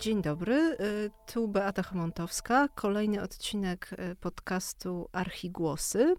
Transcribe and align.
Dzień 0.00 0.22
dobry, 0.22 0.76
y, 0.80 1.10
tu 1.32 1.48
Beata 1.48 1.82
Chamontowska, 1.82 2.68
kolejny 2.68 3.22
odcinek 3.22 3.90
y, 3.92 4.16
podcastu 4.16 5.08
Archigłosy. 5.12 6.14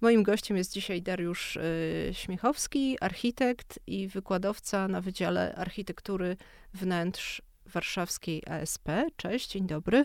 Moim 0.00 0.22
gościem 0.22 0.56
jest 0.56 0.72
dzisiaj 0.72 1.02
Dariusz 1.02 1.56
y, 1.56 2.10
Śmiechowski, 2.12 2.96
architekt 3.00 3.78
i 3.86 4.08
wykładowca 4.08 4.88
na 4.88 5.00
Wydziale 5.00 5.54
Architektury 5.54 6.36
Wnętrz 6.74 7.42
Warszawskiej 7.66 8.42
ASP. 8.46 8.88
Cześć, 9.16 9.50
dzień 9.50 9.66
dobry. 9.66 10.04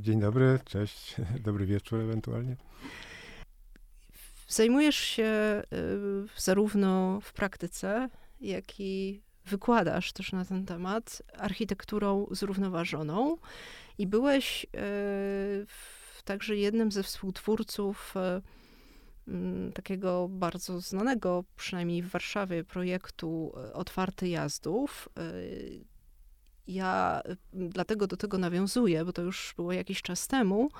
Dzień 0.00 0.20
dobry, 0.20 0.58
cześć, 0.64 1.16
dobry 1.46 1.66
wieczór 1.66 2.00
ewentualnie. 2.00 2.56
Zajmujesz 4.48 4.96
się 4.96 5.62
zarówno 6.36 7.20
w 7.20 7.32
praktyce, 7.32 8.08
jak 8.40 8.80
i 8.80 9.22
wykładasz 9.48 10.12
też 10.12 10.32
na 10.32 10.44
ten 10.44 10.66
temat 10.66 11.22
architekturą 11.38 12.26
zrównoważoną 12.30 13.36
i 13.98 14.06
byłeś 14.06 14.66
e, 14.74 14.78
także 16.24 16.56
jednym 16.56 16.92
ze 16.92 17.02
współtwórców 17.02 18.14
e, 18.16 18.40
takiego 19.74 20.28
bardzo 20.30 20.80
znanego, 20.80 21.44
przynajmniej 21.56 22.02
w 22.02 22.08
Warszawie, 22.08 22.64
projektu 22.64 23.52
e, 23.56 23.72
Otwarty 23.72 24.28
Jazdów. 24.28 25.08
Ja 26.66 27.22
dlatego 27.52 28.06
do 28.06 28.16
tego 28.16 28.38
nawiązuję, 28.38 29.04
bo 29.04 29.12
to 29.12 29.22
już 29.22 29.54
było 29.56 29.72
jakiś 29.72 30.02
czas 30.02 30.26
temu, 30.26 30.70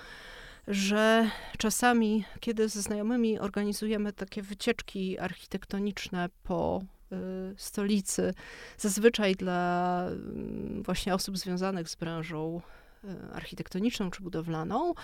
że 0.68 1.30
czasami, 1.58 2.24
kiedy 2.40 2.68
ze 2.68 2.82
znajomymi 2.82 3.38
organizujemy 3.38 4.12
takie 4.12 4.42
wycieczki 4.42 5.18
architektoniczne 5.18 6.28
po 6.42 6.82
stolicy, 7.56 8.34
zazwyczaj 8.78 9.34
dla 9.34 10.04
mm, 10.06 10.82
właśnie 10.82 11.14
osób 11.14 11.38
związanych 11.38 11.88
z 11.88 11.96
branżą 11.96 12.60
y, 13.04 13.08
architektoniczną 13.34 14.10
czy 14.10 14.22
budowlaną, 14.22 14.90
y, 14.90 14.94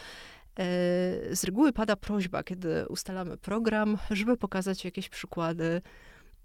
z 1.37 1.45
reguły 1.45 1.73
pada 1.73 1.97
prośba, 1.97 2.43
kiedy 2.43 2.89
ustalamy 2.89 3.37
program, 3.37 3.99
żeby 4.11 4.37
pokazać 4.37 4.85
jakieś 4.85 5.09
przykłady 5.09 5.83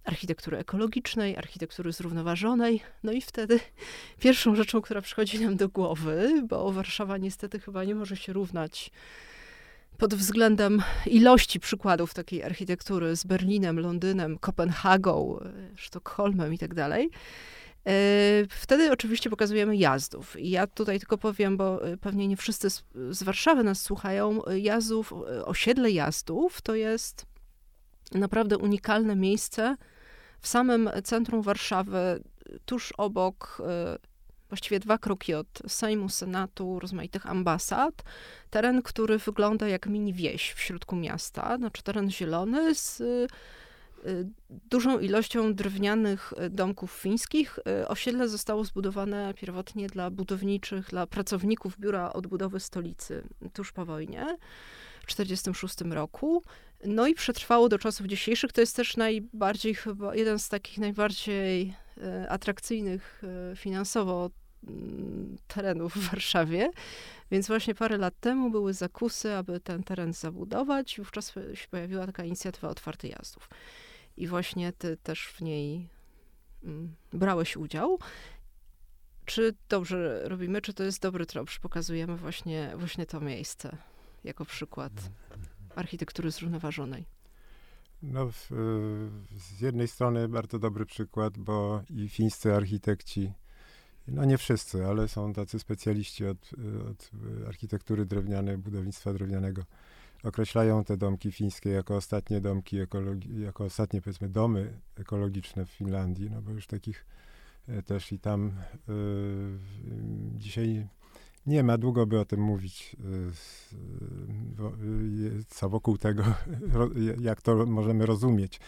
architektury 0.04 0.58
ekologicznej, 0.58 1.38
architektury 1.38 1.92
zrównoważonej. 1.92 2.82
No 3.04 3.12
i 3.12 3.22
wtedy 3.22 3.60
pierwszą 4.20 4.56
rzeczą, 4.56 4.82
która 4.82 5.02
przychodzi 5.02 5.40
nam 5.40 5.58
do 5.58 5.70
głowy, 5.70 6.44
bo 6.48 6.72
Warszawa 6.72 7.18
niestety 7.18 7.60
chyba 7.60 7.84
nie 7.84 7.96
może 7.96 8.18
się 8.18 8.34
równać 8.34 8.92
pod 10.00 10.16
względem 10.16 10.82
ilości 11.06 11.60
przykładów 11.60 12.14
takiej 12.14 12.44
architektury 12.44 13.16
z 13.16 13.24
Berlinem, 13.24 13.80
Londynem, 13.80 14.38
Kopenhagą, 14.38 15.40
e, 15.40 15.52
Sztokholmem 15.76 16.54
i 16.54 16.58
tak. 16.58 16.72
E, 16.78 17.08
wtedy 18.50 18.92
oczywiście 18.92 19.30
pokazujemy 19.30 19.76
jazdów. 19.76 20.40
I 20.40 20.50
ja 20.50 20.68
tutaj 20.68 21.00
tylko 21.00 21.18
powiem, 21.18 21.58
bo 21.58 21.88
e, 21.88 21.98
pewnie 21.98 22.28
nie 22.28 22.38
wszyscy 22.38 22.70
z, 22.70 22.84
z 23.10 23.24
Warszawy 23.24 23.64
nas 23.64 23.82
słuchają. 23.82 24.42
Jazdów, 24.56 25.14
osiedle 25.46 25.92
jazdów 25.92 26.62
to 26.62 26.76
jest 26.76 27.26
naprawdę 28.14 28.58
unikalne 28.58 29.16
miejsce 29.16 29.76
w 30.42 30.48
samym 30.48 30.90
centrum 31.04 31.42
Warszawy, 31.42 32.24
tuż 32.66 32.94
obok 32.98 33.62
właściwie 34.50 34.80
dwa 34.80 34.98
kroki 34.98 35.34
od 35.34 35.48
Sejmu, 35.68 36.10
Senatu, 36.10 36.80
rozmaitych 36.80 37.26
ambasad. 37.26 38.04
Teren, 38.50 38.82
który 38.82 39.18
wygląda 39.18 39.68
jak 39.68 39.88
mini 39.88 40.14
wieś 40.14 40.52
w 40.52 40.60
środku 40.60 40.96
miasta, 40.96 41.58
znaczy 41.58 41.84
teren 41.84 42.12
zielony 42.12 42.76
z 42.76 43.02
y, 43.02 43.28
dużą 44.50 45.00
ilością 45.00 45.54
drewnianych 45.54 46.34
domków 46.50 46.92
fińskich. 46.92 47.60
Y, 47.82 47.88
osiedle 47.88 48.30
zostało 48.30 48.64
zbudowane 48.64 49.34
pierwotnie 49.34 49.88
dla 49.88 50.10
budowniczych, 50.10 50.90
dla 50.90 51.08
pracowników 51.08 51.80
Biura 51.80 52.14
Odbudowy 52.14 52.60
Stolicy 52.60 53.24
tuż 53.54 53.72
po 53.72 53.86
wojnie. 53.86 54.38
w 55.10 55.16
1946 55.16 55.82
roku. 55.96 56.44
No 56.86 57.08
i 57.08 57.14
przetrwało 57.14 57.70
do 57.70 57.80
czasów 57.80 58.08
dzisiejszych. 58.08 58.52
To 58.52 58.62
jest 58.62 58.76
też 58.76 58.98
najbardziej 58.98 59.76
chyba 59.76 60.16
jeden 60.16 60.40
z 60.40 60.50
takich 60.50 60.78
najbardziej 60.78 61.62
y, 61.62 61.74
atrakcyjnych 62.30 63.22
finansowo 63.56 64.30
Mm, 64.68 65.38
terenów 65.48 65.94
w 65.94 66.10
Warszawie. 66.10 66.72
Więc 67.32 67.48
właśnie 67.48 67.76
parę 67.76 67.98
lat 67.98 68.20
temu 68.20 68.52
były 68.52 68.74
zakusy, 68.74 69.36
aby 69.36 69.60
ten 69.60 69.84
teren 69.84 70.14
zabudować. 70.14 70.96
Wówczas 70.98 71.34
się 71.54 71.68
pojawiła 71.72 72.06
taka 72.06 72.24
inicjatywa 72.24 72.70
Otwarty 72.70 73.08
Jazdów. 73.08 73.50
I 74.18 74.28
właśnie 74.28 74.74
ty 74.74 74.98
też 74.98 75.28
w 75.28 75.42
niej 75.42 75.90
mm, 76.64 76.96
brałeś 77.14 77.58
udział. 77.58 78.00
Czy 79.26 79.54
dobrze 79.70 80.22
robimy, 80.30 80.62
czy 80.62 80.74
to 80.74 80.84
jest 80.84 81.02
dobry 81.02 81.26
trop, 81.26 81.50
że 81.50 81.60
pokazujemy 81.60 82.18
właśnie, 82.18 82.74
właśnie 82.76 83.06
to 83.06 83.20
miejsce 83.20 83.78
jako 84.24 84.46
przykład 84.46 84.94
architektury 85.76 86.32
zrównoważonej? 86.32 87.06
No, 88.04 88.32
w, 88.32 88.50
z 89.38 89.62
jednej 89.62 89.88
strony 89.88 90.28
bardzo 90.28 90.60
dobry 90.60 90.86
przykład, 90.86 91.38
bo 91.38 91.82
i 91.90 92.10
fińscy 92.10 92.56
architekci 92.56 93.34
no 94.12 94.26
nie 94.26 94.38
wszyscy, 94.38 94.86
ale 94.86 95.08
są 95.08 95.34
tacy 95.34 95.60
specjaliści 95.60 96.26
od, 96.26 96.52
od 96.92 97.12
architektury 97.48 98.06
drewnianej, 98.06 98.58
budownictwa 98.58 99.14
drewnianego. 99.14 99.64
Określają 100.24 100.84
te 100.84 100.98
domki 100.98 101.32
fińskie 101.32 101.70
jako 101.70 101.96
ostatnie 101.96 102.42
domki, 102.42 102.78
jako 103.38 103.66
ostatnie 103.66 104.02
powiedzmy 104.02 104.30
domy 104.30 104.80
ekologiczne 104.96 105.66
w 105.66 105.70
Finlandii, 105.70 106.30
no 106.30 106.42
bo 106.42 106.52
już 106.52 106.68
takich 106.68 107.06
e, 107.68 107.84
też 107.84 108.12
i 108.12 108.20
tam 108.20 108.48
y, 108.48 108.52
dzisiaj 110.38 110.88
nie 111.46 111.64
ma, 111.64 111.78
długo 111.78 112.06
by 112.06 112.20
o 112.20 112.26
tym 112.26 112.42
mówić, 112.42 112.96
y, 114.60 115.44
co 115.48 115.70
wokół 115.70 115.98
tego, 115.98 116.24
jak 117.22 117.42
to 117.42 117.66
możemy 117.66 118.06
rozumieć. 118.06 118.60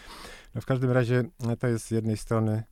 No 0.56 0.62
w 0.62 0.66
każdym 0.66 0.92
razie 0.92 1.24
to 1.60 1.68
jest 1.68 1.86
z 1.86 1.92
jednej 1.92 2.18
strony 2.18 2.64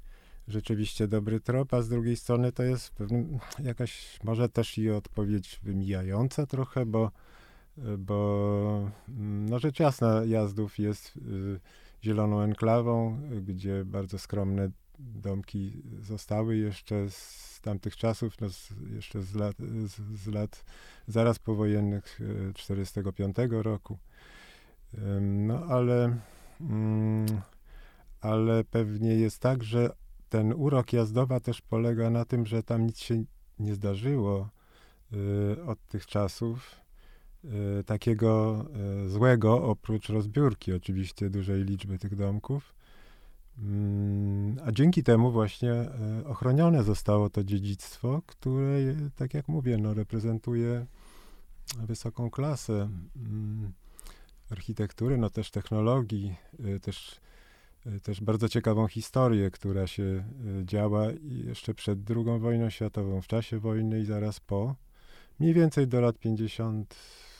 rzeczywiście 0.47 1.07
dobry 1.07 1.39
trop, 1.39 1.73
a 1.73 1.81
z 1.81 1.89
drugiej 1.89 2.15
strony 2.15 2.51
to 2.51 2.63
jest 2.63 2.89
pewnym, 2.89 3.39
jakaś 3.63 4.19
może 4.23 4.49
też 4.49 4.77
i 4.77 4.89
odpowiedź 4.89 5.59
wymijająca 5.63 6.45
trochę, 6.45 6.85
bo, 6.85 7.11
bo 7.97 8.91
no 9.47 9.59
rzecz 9.59 9.79
jasna 9.79 10.21
Jazdów 10.25 10.79
jest 10.79 11.17
y, 11.17 11.59
zieloną 12.03 12.41
enklawą, 12.41 13.21
gdzie 13.41 13.85
bardzo 13.85 14.19
skromne 14.19 14.69
domki 14.99 15.83
zostały 16.01 16.57
jeszcze 16.57 17.09
z 17.09 17.59
tamtych 17.61 17.95
czasów, 17.95 18.41
no 18.41 18.49
z, 18.49 18.73
jeszcze 18.91 19.21
z 19.21 19.35
lat, 19.35 19.55
z, 19.85 20.21
z 20.23 20.27
lat 20.27 20.65
zaraz 21.07 21.39
powojennych 21.39 22.19
45 22.55 23.35
roku. 23.49 23.97
No 25.21 25.65
ale, 25.65 26.17
mm, 26.61 27.25
ale 28.21 28.63
pewnie 28.63 29.15
jest 29.15 29.39
tak, 29.39 29.63
że 29.63 29.89
ten 30.29 30.53
urok 30.53 30.93
Jazdowa 30.93 31.39
też 31.39 31.61
polega 31.61 32.09
na 32.09 32.25
tym, 32.25 32.45
że 32.45 32.63
tam 32.63 32.85
nic 32.85 32.99
się 32.99 33.23
nie 33.59 33.75
zdarzyło 33.75 34.49
y, 35.13 35.63
od 35.63 35.87
tych 35.87 36.05
czasów 36.05 36.75
y, 37.45 37.83
takiego 37.83 38.65
złego, 39.07 39.63
oprócz 39.63 40.09
rozbiórki 40.09 40.73
oczywiście 40.73 41.29
dużej 41.29 41.63
liczby 41.63 41.99
tych 41.99 42.15
domków. 42.15 42.78
Mm, 43.61 44.57
a 44.65 44.71
dzięki 44.71 45.03
temu 45.03 45.31
właśnie 45.31 45.73
ochronione 46.25 46.83
zostało 46.83 47.29
to 47.29 47.43
dziedzictwo, 47.43 48.21
które, 48.25 48.95
tak 49.15 49.33
jak 49.33 49.47
mówię, 49.47 49.77
no, 49.77 49.93
reprezentuje 49.93 50.85
wysoką 51.77 52.29
klasę 52.29 52.89
mm, 53.15 53.71
architektury, 54.51 55.17
no 55.17 55.29
też 55.29 55.51
technologii, 55.51 56.35
też 56.81 57.19
Y, 57.87 57.99
też 57.99 58.21
bardzo 58.21 58.49
ciekawą 58.49 58.87
historię, 58.87 59.51
która 59.51 59.87
się 59.87 60.23
działa 60.63 61.07
jeszcze 61.21 61.73
przed 61.73 61.99
II 62.11 62.39
wojną 62.39 62.69
światową, 62.69 63.21
w 63.21 63.27
czasie 63.27 63.59
wojny 63.59 63.99
i 63.99 64.05
zaraz 64.05 64.39
po. 64.39 64.75
Mniej 65.39 65.53
więcej 65.53 65.87
do 65.87 66.01
lat 66.01 66.19
50, 66.19 66.95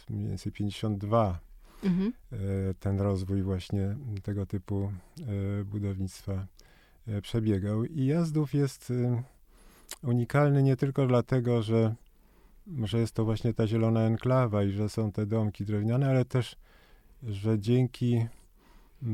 mniej 0.09 0.27
więcej 0.27 0.51
52 0.51 1.39
mhm. 1.83 2.13
Y, 2.33 2.75
ten 2.79 3.01
rozwój 3.01 3.41
właśnie 3.41 3.95
tego 4.23 4.45
typu 4.45 4.91
budownictwa 5.65 6.47
przebiegał. 7.21 7.85
I 7.85 8.05
Jazdów 8.05 8.53
jest 8.53 8.93
unikalny 10.03 10.63
nie 10.63 10.75
tylko 10.75 11.07
dlatego, 11.07 11.61
że, 11.61 11.95
że 12.83 12.99
jest 12.99 13.13
to 13.13 13.25
właśnie 13.25 13.53
ta 13.53 13.67
zielona 13.67 14.01
enklawa 14.01 14.63
i 14.63 14.71
że 14.71 14.89
są 14.89 15.11
te 15.11 15.25
domki 15.25 15.65
drewniane, 15.65 16.09
ale 16.09 16.25
też, 16.25 16.55
że 17.23 17.59
dzięki 17.59 18.25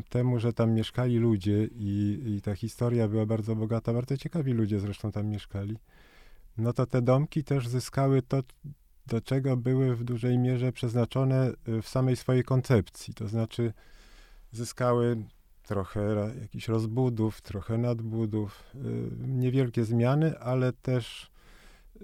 temu, 0.10 0.40
że 0.40 0.54
tam 0.54 0.74
mieszkali 0.74 1.18
ludzie 1.18 1.70
i, 1.76 2.22
i 2.26 2.42
ta 2.42 2.56
historia 2.56 3.08
była 3.08 3.26
bardzo 3.26 3.56
bogata, 3.56 3.94
bardzo 3.94 4.18
ciekawi 4.18 4.54
ludzie 4.54 4.80
zresztą 4.80 5.12
tam 5.12 5.28
mieszkali, 5.28 5.78
no 6.58 6.74
to 6.74 6.86
te 6.86 7.02
domki 7.02 7.44
też 7.44 7.68
zyskały 7.68 8.22
to, 8.22 8.44
do 9.08 9.22
czego 9.22 9.58
były 9.58 9.96
w 9.96 10.04
dużej 10.04 10.38
mierze 10.38 10.72
przeznaczone 10.72 11.52
y, 11.68 11.82
w 11.82 11.88
samej 11.88 12.16
swojej 12.16 12.44
koncepcji. 12.44 13.14
To 13.14 13.28
znaczy 13.28 13.74
zyskały 14.52 15.18
trochę 15.64 16.34
jakichś 16.42 16.68
rozbudów, 16.68 17.42
trochę 17.42 17.78
nadbudów, 17.78 18.64
y, 18.76 18.80
niewielkie 19.28 19.86
zmiany, 19.86 20.40
ale 20.40 20.74
też 20.74 21.32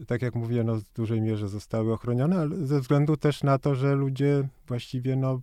tak 0.07 0.21
jak 0.21 0.36
mówię, 0.36 0.63
no, 0.63 0.75
w 0.75 0.94
dużej 0.94 1.21
mierze 1.21 1.48
zostały 1.48 1.94
ochronione, 1.94 2.39
ale 2.39 2.68
ze 2.68 2.80
względu 2.81 3.18
też 3.18 3.44
na 3.44 3.57
to, 3.57 3.75
że 3.75 3.95
ludzie 3.95 4.48
właściwie 4.68 5.15
no, 5.15 5.42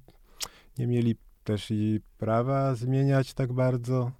nie 0.78 0.86
mieli 0.86 1.16
też 1.44 1.70
i 1.70 2.00
prawa 2.18 2.74
zmieniać 2.74 3.34
tak 3.34 3.52
bardzo. 3.52 4.10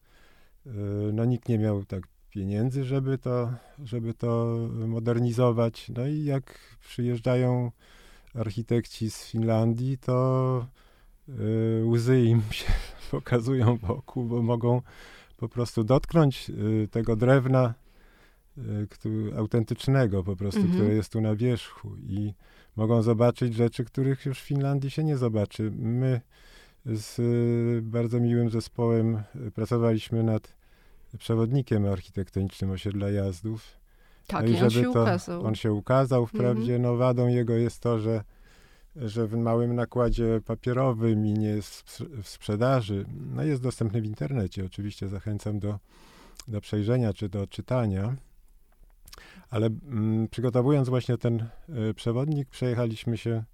Y, 0.66 0.70
no 1.12 1.24
nikt 1.24 1.48
nie 1.48 1.58
miał 1.58 1.84
tak 1.84 2.02
pieniędzy, 2.30 2.84
żeby 2.84 3.18
to, 3.18 3.52
żeby 3.84 4.14
to 4.14 4.58
modernizować. 4.86 5.88
No 5.88 6.06
i 6.06 6.24
jak 6.24 6.58
przyjeżdżają 6.88 7.72
architekci 8.34 9.10
z 9.10 9.24
Finlandii, 9.24 9.98
to 9.98 10.66
y, 11.28 11.82
łzy 11.84 12.20
im 12.20 12.42
się 12.50 12.72
pokazują 13.10 13.76
wokół, 13.76 14.24
bo 14.24 14.42
mogą 14.42 14.82
po 15.36 15.48
prostu 15.48 15.84
dotknąć 15.84 16.50
y, 16.50 16.88
tego 16.90 17.16
drewna 17.16 17.74
który, 18.90 19.36
autentycznego 19.36 20.24
po 20.24 20.36
prostu, 20.36 20.60
mhm. 20.60 20.78
które 20.78 20.94
jest 20.94 21.12
tu 21.12 21.20
na 21.20 21.36
wierzchu 21.36 21.96
i 21.96 22.34
mogą 22.76 23.02
zobaczyć 23.02 23.54
rzeczy, 23.54 23.84
których 23.84 24.26
już 24.26 24.40
w 24.40 24.44
Finlandii 24.44 24.90
się 24.90 25.04
nie 25.04 25.16
zobaczy. 25.16 25.72
My 25.76 26.20
z 26.86 27.18
y, 27.18 27.82
bardzo 27.82 28.20
miłym 28.20 28.50
zespołem 28.50 29.22
y, 29.46 29.50
pracowaliśmy 29.50 30.22
nad 30.22 30.57
przewodnikiem 31.18 31.86
architektonicznym 31.86 32.70
osiedla 32.70 33.10
jazdów. 33.10 33.78
Tak, 34.26 34.44
no 34.44 34.50
i, 34.50 34.62
on 34.62 34.70
się 34.70 34.82
to, 34.82 35.02
ukazał. 35.02 35.46
On 35.46 35.54
się 35.54 35.72
ukazał, 35.72 36.26
wprawdzie 36.26 36.74
mhm. 36.74 36.82
no 36.82 36.96
wadą 36.96 37.28
jego 37.28 37.54
jest 37.54 37.80
to, 37.80 37.98
że, 37.98 38.24
że 38.96 39.26
w 39.26 39.36
małym 39.36 39.74
nakładzie 39.74 40.40
papierowym 40.46 41.26
i 41.26 41.32
nie 41.32 41.48
jest 41.48 42.02
w 42.22 42.28
sprzedaży. 42.28 43.04
No 43.34 43.42
jest 43.42 43.62
dostępny 43.62 44.00
w 44.00 44.06
internecie, 44.06 44.64
oczywiście 44.64 45.08
zachęcam 45.08 45.58
do, 45.58 45.78
do 46.48 46.60
przejrzenia 46.60 47.12
czy 47.12 47.28
do 47.28 47.46
czytania. 47.46 48.16
Ale 49.50 49.66
mm, 49.66 50.28
przygotowując 50.28 50.88
właśnie 50.88 51.18
ten 51.18 51.46
y, 51.90 51.94
przewodnik, 51.94 52.48
przejechaliśmy 52.48 53.18
się 53.18 53.44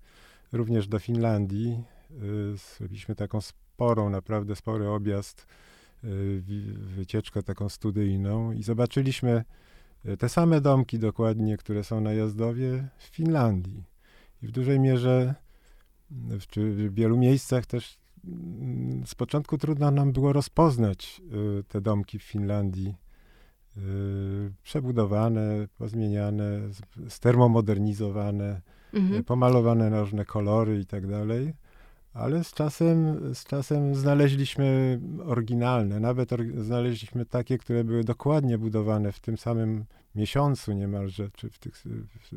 również 0.53 0.89
do 0.89 0.99
Finlandii 0.99 1.85
Y, 2.23 2.57
zrobiliśmy 2.79 3.15
taką 3.15 3.41
sporą, 3.41 4.11
naprawdę 4.11 4.57
spory 4.57 4.89
objazd, 4.89 5.47
wycieczkę 6.97 7.43
taką 7.43 7.69
studyjną 7.69 8.53
i 8.53 8.63
zobaczyliśmy 8.63 9.45
y, 10.07 10.17
te 10.17 10.29
same 10.29 10.61
domki 10.61 10.99
dokładnie, 10.99 11.57
które 11.57 11.85
są 11.85 12.01
na 12.01 12.13
Jazdowie 12.13 12.89
w 12.99 13.03
Finlandii. 13.03 13.85
I 14.43 14.47
w 14.47 14.51
dużej 14.51 14.81
mierze, 14.81 15.35
czy 16.49 16.71
w 16.71 16.95
wielu 16.95 17.17
miejscach 17.17 17.67
też 17.67 17.99
mm, 18.25 19.07
z 19.07 19.15
początku 19.15 19.59
trudno 19.59 19.91
nam 19.91 20.13
było 20.13 20.33
rozpoznać 20.33 21.23
te 21.69 21.81
domki 21.81 22.19
w 22.19 22.23
Finlandii. 22.23 22.95
Przebudowane, 24.63 25.69
pozmieniane, 25.79 26.61
stermomodernizowane, 27.09 28.61
mhm. 28.93 29.25
pomalowane 29.25 29.91
na 29.91 30.01
różne 30.01 30.25
kolory 30.25 30.81
i 30.81 30.87
tak 30.87 31.07
dalej 31.07 31.55
ale 32.15 32.45
z 32.45 32.53
czasem, 32.53 33.21
z 33.35 33.45
czasem 33.45 33.95
znaleźliśmy 33.95 35.01
oryginalne, 35.27 36.01
nawet 36.01 36.33
or, 36.33 36.41
znaleźliśmy 36.59 37.27
takie, 37.27 37.59
które 37.59 37.85
były 37.85 38.05
dokładnie 38.05 38.59
budowane 38.59 39.13
w 39.13 39.21
tym 39.21 39.39
samym 39.39 39.85
miesiącu 40.15 40.73
niemalże, 40.73 41.29
czy 41.37 41.51
w 41.51 41.59
tych, 41.59 41.77
w, 41.77 41.85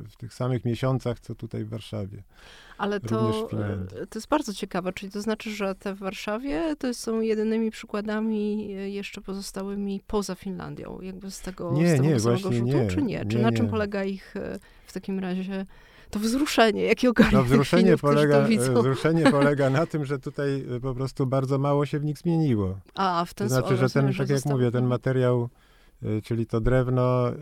w 0.09 0.15
tych 0.15 0.33
samych 0.33 0.65
miesiącach, 0.65 1.19
co 1.19 1.35
tutaj 1.35 1.63
w 1.63 1.69
Warszawie. 1.69 2.24
Ale 2.77 3.00
to, 3.00 3.47
to 4.09 4.19
jest 4.19 4.27
bardzo 4.27 4.53
ciekawe, 4.53 4.94
czyli 4.94 5.12
to 5.12 5.21
znaczy, 5.21 5.51
że 5.51 5.75
te 5.75 5.95
w 5.95 6.00
Warszawie 6.00 6.75
to 6.80 6.94
są 6.94 7.21
jedynymi 7.21 7.71
przykładami 7.71 8.68
jeszcze 8.94 9.21
pozostałymi 9.21 10.01
poza 10.07 10.35
Finlandią, 10.35 11.00
jakby 11.01 11.31
z 11.31 11.41
tego, 11.41 11.71
nie, 11.71 11.88
z 11.88 11.91
tego 11.91 12.03
nie, 12.03 12.19
właśnie 12.19 12.53
rzutu, 12.53 12.65
nie, 12.65 12.88
czy 12.88 13.01
nie? 13.01 13.25
Czy 13.25 13.38
nie, 13.38 13.44
na 13.44 13.51
czym 13.51 13.69
polega 13.69 14.03
ich 14.03 14.35
e, 14.35 14.59
w 14.88 14.94
takim 14.94 15.19
razie 15.19 15.65
to 16.09 16.19
wzruszenie, 16.19 16.83
jakie 16.83 17.09
ogarnia 17.09 17.38
no, 17.38 17.44
wzruszenie 17.44 17.98
polega, 17.98 18.42
Wzruszenie 18.81 19.31
polega 19.38 19.69
na 19.69 19.86
tym, 19.86 20.06
że 20.06 20.19
tutaj 20.19 20.65
e, 20.75 20.80
po 20.80 20.95
prostu 20.95 21.27
bardzo 21.27 21.57
mało 21.57 21.86
się 21.86 22.00
w 22.00 22.06
nich 22.06 22.18
zmieniło. 22.18 22.77
A, 22.95 23.25
w 23.25 23.33
ten 23.33 23.48
To 23.48 23.54
znaczy, 23.54 23.77
że 23.77 23.89
ten, 23.89 24.13
tak 24.13 24.30
jak 24.30 24.45
mówię, 24.45 24.71
ten 24.71 24.86
materiał, 24.86 25.50
e, 26.04 26.21
czyli 26.21 26.45
to 26.45 26.62
drewno 26.62 27.30
e, 27.30 27.33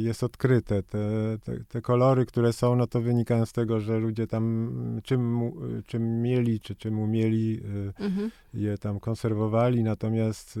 jest 0.00 0.24
odkryte. 0.24 0.82
Te, 0.82 0.98
te, 1.44 1.64
te, 1.68 1.80
kolory, 1.80 2.26
które 2.26 2.52
są, 2.52 2.76
no 2.76 2.86
to 2.86 3.00
wynikają 3.00 3.46
z 3.46 3.52
tego, 3.52 3.80
że 3.80 3.98
ludzie 3.98 4.26
tam 4.26 5.00
czym, 5.04 5.40
czym 5.86 6.22
mieli, 6.22 6.60
czy 6.60 6.74
czym 6.74 6.98
umieli, 6.98 7.60
mhm. 7.98 8.30
je 8.54 8.78
tam 8.78 9.00
konserwowali, 9.00 9.82
natomiast 9.82 10.58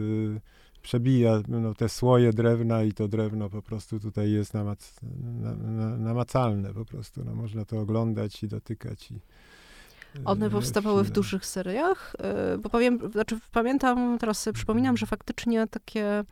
przebija 0.84 1.40
no, 1.48 1.74
te 1.74 1.88
słoje 1.88 2.32
drewna 2.32 2.82
i 2.82 2.92
to 2.92 3.08
drewno 3.08 3.50
po 3.50 3.62
prostu 3.62 4.00
tutaj 4.00 4.30
jest 4.30 4.54
namac, 4.54 4.94
na, 5.42 5.54
na, 5.54 5.96
namacalne 5.96 6.74
po 6.74 6.84
prostu. 6.84 7.24
No, 7.24 7.34
można 7.34 7.64
to 7.64 7.80
oglądać 7.80 8.42
i 8.42 8.48
dotykać. 8.48 9.10
I, 9.10 9.20
one 10.24 10.46
e, 10.46 10.50
powstawały 10.50 11.04
w 11.04 11.10
dużych 11.10 11.46
seriach, 11.46 12.16
e, 12.18 12.58
bo 12.58 12.70
powiem, 12.70 13.12
znaczy 13.12 13.38
pamiętam, 13.52 14.18
teraz 14.18 14.42
sobie 14.42 14.54
przypominam, 14.54 14.96
że 14.96 15.06
faktycznie 15.06 15.66
takie 15.66 16.24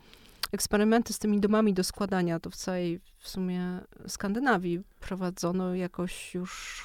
eksperymenty 0.52 1.12
z 1.12 1.18
tymi 1.18 1.40
domami 1.40 1.74
do 1.74 1.84
składania 1.84 2.40
to 2.40 2.50
w 2.50 2.56
całej 2.56 3.00
w 3.18 3.28
sumie 3.28 3.80
Skandynawii 4.06 4.80
prowadzono 5.00 5.74
jakoś 5.74 6.34
już 6.34 6.82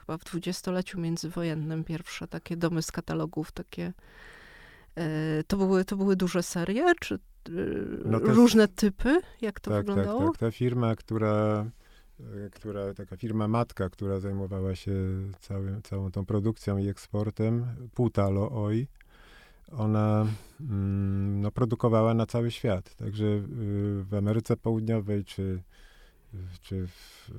chyba 0.00 0.18
w 0.18 0.24
dwudziestoleciu 0.24 1.00
międzywojennym 1.00 1.84
pierwsze 1.84 2.28
takie 2.28 2.56
domy 2.56 2.82
z 2.82 2.92
katalogów, 2.92 3.52
takie 3.52 3.92
to 5.46 5.56
były, 5.56 5.84
to 5.84 5.96
były 5.96 6.16
duże 6.16 6.42
serie, 6.42 6.92
czy 7.00 7.14
e, 7.14 7.18
no 8.04 8.18
różne 8.18 8.68
typy? 8.68 9.20
Jak 9.40 9.60
to 9.60 9.70
tak, 9.70 9.86
wyglądało? 9.86 10.20
Tak, 10.20 10.30
tak. 10.30 10.38
Ta 10.38 10.50
firma, 10.50 10.96
która, 10.96 11.66
e, 12.20 12.50
która, 12.50 12.94
taka 12.94 13.16
firma 13.16 13.48
matka, 13.48 13.90
która 13.90 14.20
zajmowała 14.20 14.74
się 14.74 14.92
cały, 15.40 15.80
całą 15.82 16.10
tą 16.10 16.26
produkcją 16.26 16.78
i 16.78 16.88
eksportem, 16.88 17.66
Putalo 17.94 18.64
Oi, 18.64 18.88
ona 19.72 20.26
mm, 20.60 21.40
no, 21.40 21.50
produkowała 21.50 22.14
na 22.14 22.26
cały 22.26 22.50
świat. 22.50 22.94
Także 22.94 23.24
w 24.02 24.14
Ameryce 24.18 24.56
Południowej, 24.56 25.24
czy, 25.24 25.62
czy 26.62 26.86
w, 26.86 27.30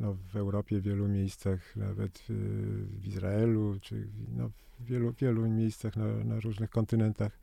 no, 0.00 0.16
w 0.32 0.36
Europie, 0.36 0.80
w 0.80 0.82
wielu 0.82 1.08
miejscach, 1.08 1.76
nawet 1.76 2.22
w, 2.28 3.06
Izraelu, 3.06 3.76
czy 3.80 4.08
no, 4.36 4.48
w 4.80 4.84
wielu, 4.84 5.12
wielu 5.12 5.48
miejscach 5.48 5.96
na, 5.96 6.04
na 6.24 6.40
różnych 6.40 6.70
kontynentach 6.70 7.38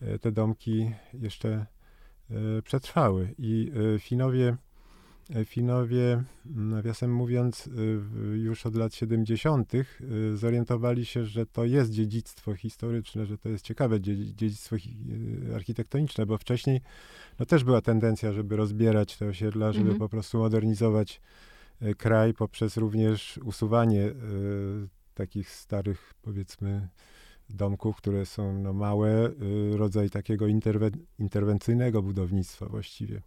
e, 0.00 0.18
te 0.18 0.32
domki 0.32 0.90
jeszcze 1.14 1.66
e, 2.30 2.62
przetrwały. 2.62 3.34
I 3.38 3.72
e, 3.94 3.98
Finowie, 3.98 4.56
Finowie, 5.44 6.22
nawiasem 6.44 7.14
mówiąc, 7.14 7.70
już 8.34 8.66
od 8.66 8.76
lat 8.76 8.94
70. 8.94 9.72
zorientowali 10.34 11.06
się, 11.06 11.24
że 11.24 11.46
to 11.46 11.64
jest 11.64 11.90
dziedzictwo 11.90 12.54
historyczne, 12.54 13.26
że 13.26 13.38
to 13.38 13.48
jest 13.48 13.64
ciekawe 13.64 14.00
dziedzictwo 14.00 14.76
architektoniczne, 15.54 16.26
bo 16.26 16.38
wcześniej 16.38 16.80
no, 17.38 17.46
też 17.46 17.64
była 17.64 17.80
tendencja, 17.80 18.32
żeby 18.32 18.56
rozbierać 18.56 19.16
te 19.16 19.26
osiedla, 19.26 19.72
żeby 19.72 19.90
mhm. 19.90 19.98
po 19.98 20.08
prostu 20.08 20.38
modernizować 20.38 21.20
kraj 21.98 22.34
poprzez 22.34 22.76
również 22.76 23.40
usuwanie 23.44 24.10
takich 25.14 25.50
starych, 25.50 26.14
powiedzmy, 26.22 26.88
domków, 27.50 27.96
które 27.96 28.26
są 28.26 28.58
no, 28.58 28.72
małe, 28.72 29.30
y, 29.72 29.76
rodzaj 29.76 30.10
takiego 30.10 30.46
interwen 30.46 30.92
interwencyjnego 31.18 32.02
budownictwa 32.02 32.66
właściwie. 32.66 33.22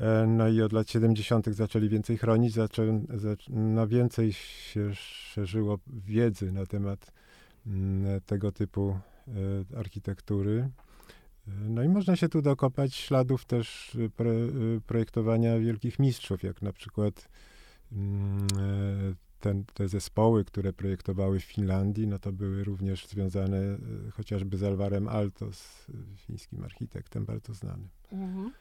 E, 0.00 0.26
no 0.26 0.48
i 0.48 0.62
od 0.62 0.72
lat 0.72 0.90
70. 0.90 1.46
zaczęli 1.46 1.88
więcej 1.88 2.18
chronić, 2.18 2.54
zaczę, 2.54 3.00
zac 3.14 3.38
no 3.48 3.88
więcej 3.88 4.32
się 4.32 4.94
szerzyło 4.94 5.78
wiedzy 5.86 6.52
na 6.52 6.66
temat 6.66 7.12
mm, 7.66 8.20
tego 8.20 8.52
typu 8.52 8.98
e, 9.28 9.78
architektury. 9.78 10.70
E, 11.48 11.50
no 11.68 11.82
i 11.82 11.88
można 11.88 12.16
się 12.16 12.28
tu 12.28 12.42
dokopać 12.42 12.94
śladów 12.94 13.44
też 13.44 13.96
pro, 14.16 14.30
projektowania 14.86 15.58
wielkich 15.58 15.98
mistrzów, 15.98 16.42
jak 16.42 16.62
na 16.62 16.72
przykład 16.72 17.28
mm, 17.92 18.46
ten, 19.40 19.64
te 19.64 19.88
zespoły, 19.88 20.44
które 20.44 20.72
projektowały 20.72 21.40
w 21.40 21.44
Finlandii, 21.44 22.06
no 22.06 22.18
to 22.18 22.32
były 22.32 22.64
również 22.64 23.06
związane 23.06 23.78
chociażby 24.12 24.56
z 24.56 24.62
Alvarem 24.62 25.08
Altos, 25.08 25.86
fińskim 26.16 26.64
architektem 26.64 27.24
bardzo 27.24 27.54
znanym. 27.54 27.88
Mhm. 28.12 28.52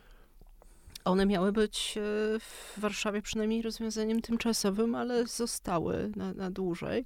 One 1.09 1.25
miały 1.25 1.51
być 1.51 1.97
e, 1.97 2.01
w 2.39 2.73
Warszawie 2.77 3.21
przynajmniej 3.21 3.61
rozwiązaniem 3.61 4.21
tymczasowym, 4.21 4.95
ale 4.95 5.27
zostały 5.27 6.11
na, 6.15 6.33
na 6.33 6.51
dłużej. 6.51 7.05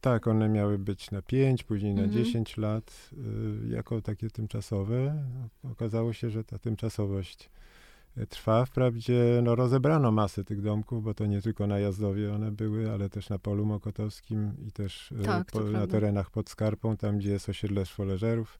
Tak, 0.00 0.28
one 0.28 0.48
miały 0.48 0.78
być 0.78 1.10
na 1.10 1.22
5, 1.22 1.62
później 1.62 1.94
na 1.94 2.02
mhm. 2.02 2.24
10 2.24 2.56
lat, 2.56 3.10
y, 3.12 3.68
jako 3.68 4.00
takie 4.00 4.30
tymczasowe. 4.30 5.24
Okazało 5.72 6.12
się, 6.12 6.30
że 6.30 6.44
ta 6.44 6.58
tymczasowość 6.58 7.50
trwa. 8.28 8.64
Wprawdzie 8.64 9.40
no, 9.42 9.54
rozebrano 9.54 10.12
masę 10.12 10.44
tych 10.44 10.62
domków, 10.62 11.04
bo 11.04 11.14
to 11.14 11.26
nie 11.26 11.42
tylko 11.42 11.66
na 11.66 11.78
Jazdowie 11.78 12.34
one 12.34 12.52
były, 12.52 12.92
ale 12.92 13.08
też 13.08 13.28
na 13.28 13.38
Polu 13.38 13.66
Mokotowskim 13.66 14.52
i 14.66 14.72
też 14.72 15.12
e, 15.12 15.22
tak, 15.22 15.50
po, 15.52 15.60
na 15.60 15.86
terenach 15.86 16.30
pod 16.30 16.50
Skarpą, 16.50 16.96
tam 16.96 17.18
gdzie 17.18 17.30
jest 17.30 17.48
osiedle 17.48 17.86
szwoleżerów. 17.86 18.58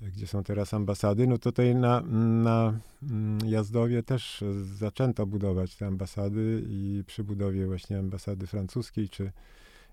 Gdzie 0.00 0.26
są 0.26 0.44
teraz 0.44 0.74
ambasady, 0.74 1.26
no 1.26 1.38
tutaj 1.38 1.74
na, 1.74 2.00
na 2.42 2.78
mm, 3.02 3.38
Jazdowie 3.46 4.02
też 4.02 4.44
zaczęto 4.62 5.26
budować 5.26 5.76
te 5.76 5.86
ambasady 5.86 6.62
i 6.68 7.04
przy 7.06 7.24
budowie 7.24 7.66
właśnie 7.66 7.98
ambasady 7.98 8.46
francuskiej 8.46 9.08
czy 9.08 9.32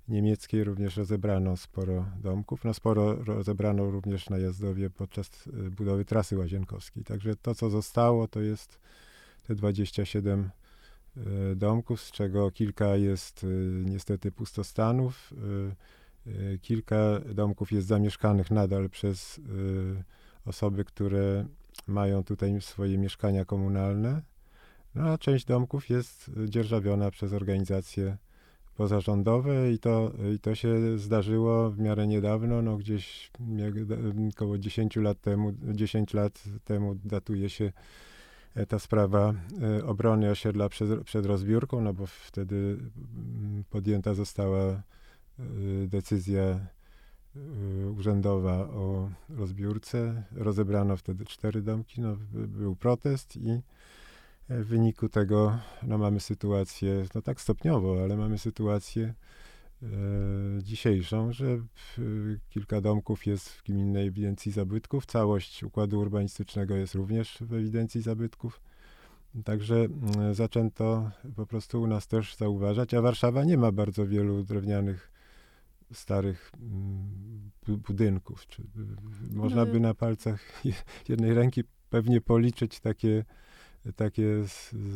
niemieckiej 0.08 0.64
również 0.64 0.98
rozebrano 0.98 1.58
sporo 1.58 2.06
domków. 2.22 2.64
No 2.64 2.74
sporo 2.74 3.24
rozebrano 3.24 3.92
również 3.92 4.30
na 4.30 4.38
Jazdowie 4.38 4.90
podczas 4.90 5.48
y, 5.48 5.72
budowy 5.72 6.06
trasy 6.06 6.38
łazienkowskiej. 6.38 7.04
Także 7.04 7.36
to, 7.36 7.56
co 7.56 7.70
zostało, 7.70 8.28
to 8.28 8.42
jest 8.42 8.80
te 9.48 9.56
27 9.56 10.50
y, 11.18 11.56
domków, 11.56 12.02
z 12.02 12.12
czego 12.12 12.52
kilka 12.52 12.96
jest 12.96 13.44
y, 13.44 13.48
niestety 13.86 14.32
pustostanów. 14.32 15.34
Kilka 16.62 17.20
domków 17.34 17.72
jest 17.72 17.88
zamieszkanych 17.88 18.52
nadal 18.52 18.90
przez 18.90 19.42
osoby, 20.46 20.86
które 20.86 21.46
mają 21.88 22.24
tutaj 22.24 22.62
swoje 22.62 22.98
mieszkania 22.98 23.46
komunalne. 23.46 24.22
No 24.96 25.04
a 25.04 25.18
część 25.18 25.46
domków 25.46 25.90
jest 25.90 26.32
dzierżawiona 26.46 27.12
przez 27.12 27.34
organizacje 27.34 28.18
pozarządowe 28.78 29.72
i 29.72 29.80
to, 29.80 30.12
i 30.36 30.40
to 30.40 30.56
się 30.56 30.98
zdarzyło 30.98 31.72
w 31.72 31.80
miarę 31.80 32.08
niedawno, 32.08 32.62
no 32.62 32.78
gdzieś 32.78 33.32
około 34.30 34.58
10 34.58 34.96
lat 34.96 35.22
temu, 35.22 35.54
10 35.74 36.14
lat 36.14 36.44
temu 36.64 36.96
datuje 37.06 37.50
się 37.50 37.72
e, 38.56 38.66
ta 38.66 38.80
sprawa 38.80 39.34
e, 39.62 39.86
obrony 39.86 40.30
osiedla 40.30 40.70
przed, 40.70 41.04
przed 41.04 41.26
rozbiórką, 41.26 41.82
no 41.82 41.94
bo 41.94 42.06
wtedy 42.08 42.56
mm, 42.56 43.64
podjęta 43.70 44.14
została 44.14 44.82
decyzja 45.88 46.68
urzędowa 47.98 48.54
o 48.54 49.10
rozbiórce. 49.30 50.24
Rozebrano 50.32 50.98
wtedy 50.98 51.26
cztery 51.26 51.62
domki, 51.62 52.02
no, 52.02 52.18
był 52.34 52.76
protest 52.76 53.38
i 53.38 53.62
w 54.50 54.66
wyniku 54.66 55.10
tego 55.10 55.60
no, 55.84 55.98
mamy 55.98 56.20
sytuację, 56.20 57.06
no 57.16 57.22
tak 57.22 57.42
stopniowo, 57.42 58.04
ale 58.04 58.18
mamy 58.18 58.38
sytuację 58.38 59.14
e, 59.84 59.88
dzisiejszą, 60.64 61.34
że 61.34 61.46
kilka 62.50 62.82
domków 62.82 63.26
jest 63.26 63.50
w 63.50 63.64
gminnej 63.64 64.08
ewidencji 64.08 64.52
zabytków, 64.52 65.06
całość 65.06 65.64
układu 65.64 66.00
urbanistycznego 66.00 66.76
jest 66.76 66.96
również 66.96 67.38
w 67.42 67.54
ewidencji 67.54 68.02
zabytków. 68.02 68.62
Także 69.46 69.76
mm, 69.76 70.34
zaczęto 70.34 71.12
po 71.36 71.46
prostu 71.46 71.82
u 71.82 71.88
nas 71.88 72.08
też 72.08 72.36
zauważać, 72.36 72.94
a 72.94 73.02
Warszawa 73.02 73.44
nie 73.44 73.58
ma 73.58 73.72
bardzo 73.72 74.08
wielu 74.08 74.44
drewnianych, 74.44 75.12
starych 75.94 76.52
mm, 76.62 77.52
budynków. 77.68 78.48
Czy, 78.48 78.64
można 79.32 79.66
by 79.66 79.80
na 79.80 79.94
palcach 79.94 80.42
jednej 81.10 81.34
ręki 81.34 81.64
pewnie 81.90 82.22
policzyć 82.22 82.80
takie 82.80 83.26
takie 83.96 84.44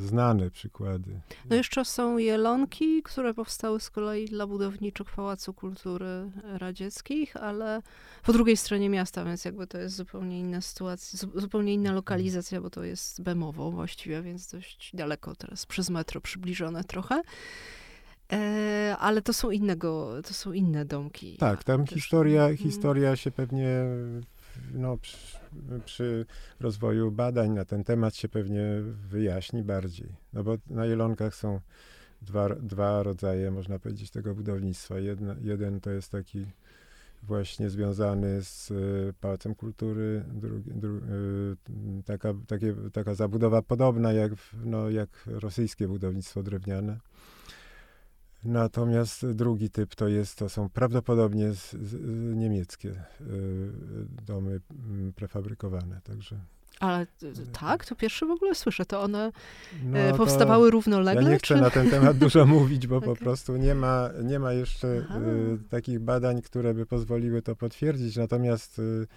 znane 0.05 0.51
przykłady. 0.51 1.21
No 1.49 1.55
jeszcze 1.55 1.85
są 1.85 2.17
jelonki, 2.17 3.03
które 3.03 3.33
powstały 3.33 3.79
z 3.79 3.89
kolei 3.89 4.25
dla 4.25 4.47
budowniczych 4.47 5.11
Pałacu 5.15 5.53
Kultury 5.53 6.31
Radzieckich, 6.43 7.37
ale 7.37 7.81
po 8.23 8.33
drugiej 8.33 8.57
stronie 8.57 8.89
miasta, 8.89 9.25
więc 9.25 9.45
jakby 9.45 9.67
to 9.67 9.77
jest 9.77 9.95
zupełnie 9.95 10.39
inna 10.39 10.61
sytuacja, 10.61 11.19
zupełnie 11.35 11.73
inna 11.73 11.91
lokalizacja, 11.91 12.61
bo 12.61 12.69
to 12.69 12.83
jest 12.83 13.21
Bemowo 13.21 13.71
właściwie, 13.71 14.21
więc 14.21 14.51
dość 14.51 14.91
daleko 14.93 15.35
teraz 15.35 15.65
przez 15.65 15.89
metro 15.89 16.21
przybliżone 16.21 16.83
trochę. 16.83 17.21
E, 18.31 18.95
ale 18.99 19.21
to 19.21 19.33
są 19.33 19.51
innego, 19.51 20.21
to 20.27 20.33
są 20.33 20.51
inne 20.51 20.85
domki. 20.85 21.37
Tak, 21.37 21.63
tam 21.63 21.87
historia, 21.87 22.43
mm. 22.45 22.57
historia 22.57 23.15
się 23.15 23.31
pewnie 23.31 23.85
no, 24.73 24.97
przy, 24.97 25.17
przy, 25.85 26.25
rozwoju 26.59 27.11
badań 27.11 27.51
na 27.51 27.65
ten 27.65 27.83
temat 27.83 28.15
się 28.15 28.29
pewnie 28.29 28.63
wyjaśni 29.09 29.63
bardziej. 29.63 30.15
No 30.33 30.43
bo 30.43 30.57
na 30.69 30.85
Jelonkach 30.85 31.35
są 31.35 31.59
dwa, 32.21 32.49
dwa 32.49 33.03
rodzaje, 33.03 33.51
można 33.51 33.79
powiedzieć, 33.79 34.11
tego 34.11 34.35
budownictwa. 34.35 34.99
Jedno, 34.99 35.35
jeden 35.41 35.81
to 35.81 35.89
jest 35.89 36.11
taki 36.11 36.45
właśnie 37.23 37.69
związany 37.69 38.43
z 38.43 38.71
y, 38.71 39.13
Pałacem 39.21 39.55
Kultury, 39.55 40.23
drugi, 40.33 40.71
dru, 40.73 40.97
y, 40.97 41.01
taka, 42.05 42.33
takie, 42.47 42.75
taka 42.93 43.15
zabudowa 43.15 43.61
podobna 43.61 44.13
jak, 44.13 44.31
no, 44.63 44.89
jak 44.89 45.09
rosyjskie 45.25 45.87
budownictwo 45.87 46.43
drewniane. 46.43 46.97
Natomiast 48.43 49.31
drugi 49.31 49.69
typ 49.69 49.95
to 49.95 50.07
jest, 50.07 50.37
to 50.37 50.49
są 50.49 50.69
prawdopodobnie 50.69 51.53
z, 51.53 51.71
z, 51.71 51.95
niemieckie 52.35 52.89
y, 52.89 52.95
domy 54.25 54.59
mm, 54.71 55.13
prefabrykowane, 55.13 56.01
także. 56.03 56.39
Ale 56.79 57.07
tak, 57.53 57.85
to 57.85 57.95
pierwszy 57.95 58.25
w 58.25 58.31
ogóle 58.31 58.55
słyszę, 58.55 58.85
to 58.85 59.01
one 59.01 59.31
no, 59.83 60.17
powstawały 60.17 60.71
równolegle? 60.71 61.23
Ja 61.23 61.29
nie 61.29 61.37
chcę 61.37 61.55
czy? 61.55 61.61
na 61.61 61.69
ten 61.69 61.89
temat 61.89 62.17
dużo 62.17 62.45
mówić, 62.57 62.87
bo 62.87 62.97
okay. 62.97 63.09
po 63.09 63.15
prostu 63.15 63.57
nie 63.57 63.75
ma, 63.75 64.09
nie 64.23 64.39
ma 64.39 64.53
jeszcze 64.53 64.87
y, 64.87 65.03
takich 65.69 65.99
badań, 65.99 66.41
które 66.41 66.73
by 66.73 66.85
pozwoliły 66.85 67.41
to 67.41 67.55
potwierdzić, 67.55 68.17
natomiast 68.17 68.79
y, 68.79 69.07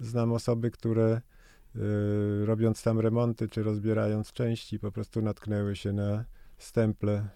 znam 0.00 0.32
osoby, 0.32 0.70
które 0.70 1.20
y, 1.76 2.46
robiąc 2.46 2.82
tam 2.82 3.00
remonty, 3.00 3.48
czy 3.48 3.62
rozbierając 3.62 4.32
części, 4.32 4.78
po 4.78 4.92
prostu 4.92 5.22
natknęły 5.22 5.76
się 5.76 5.92
na 5.92 6.24
stemple 6.58 7.28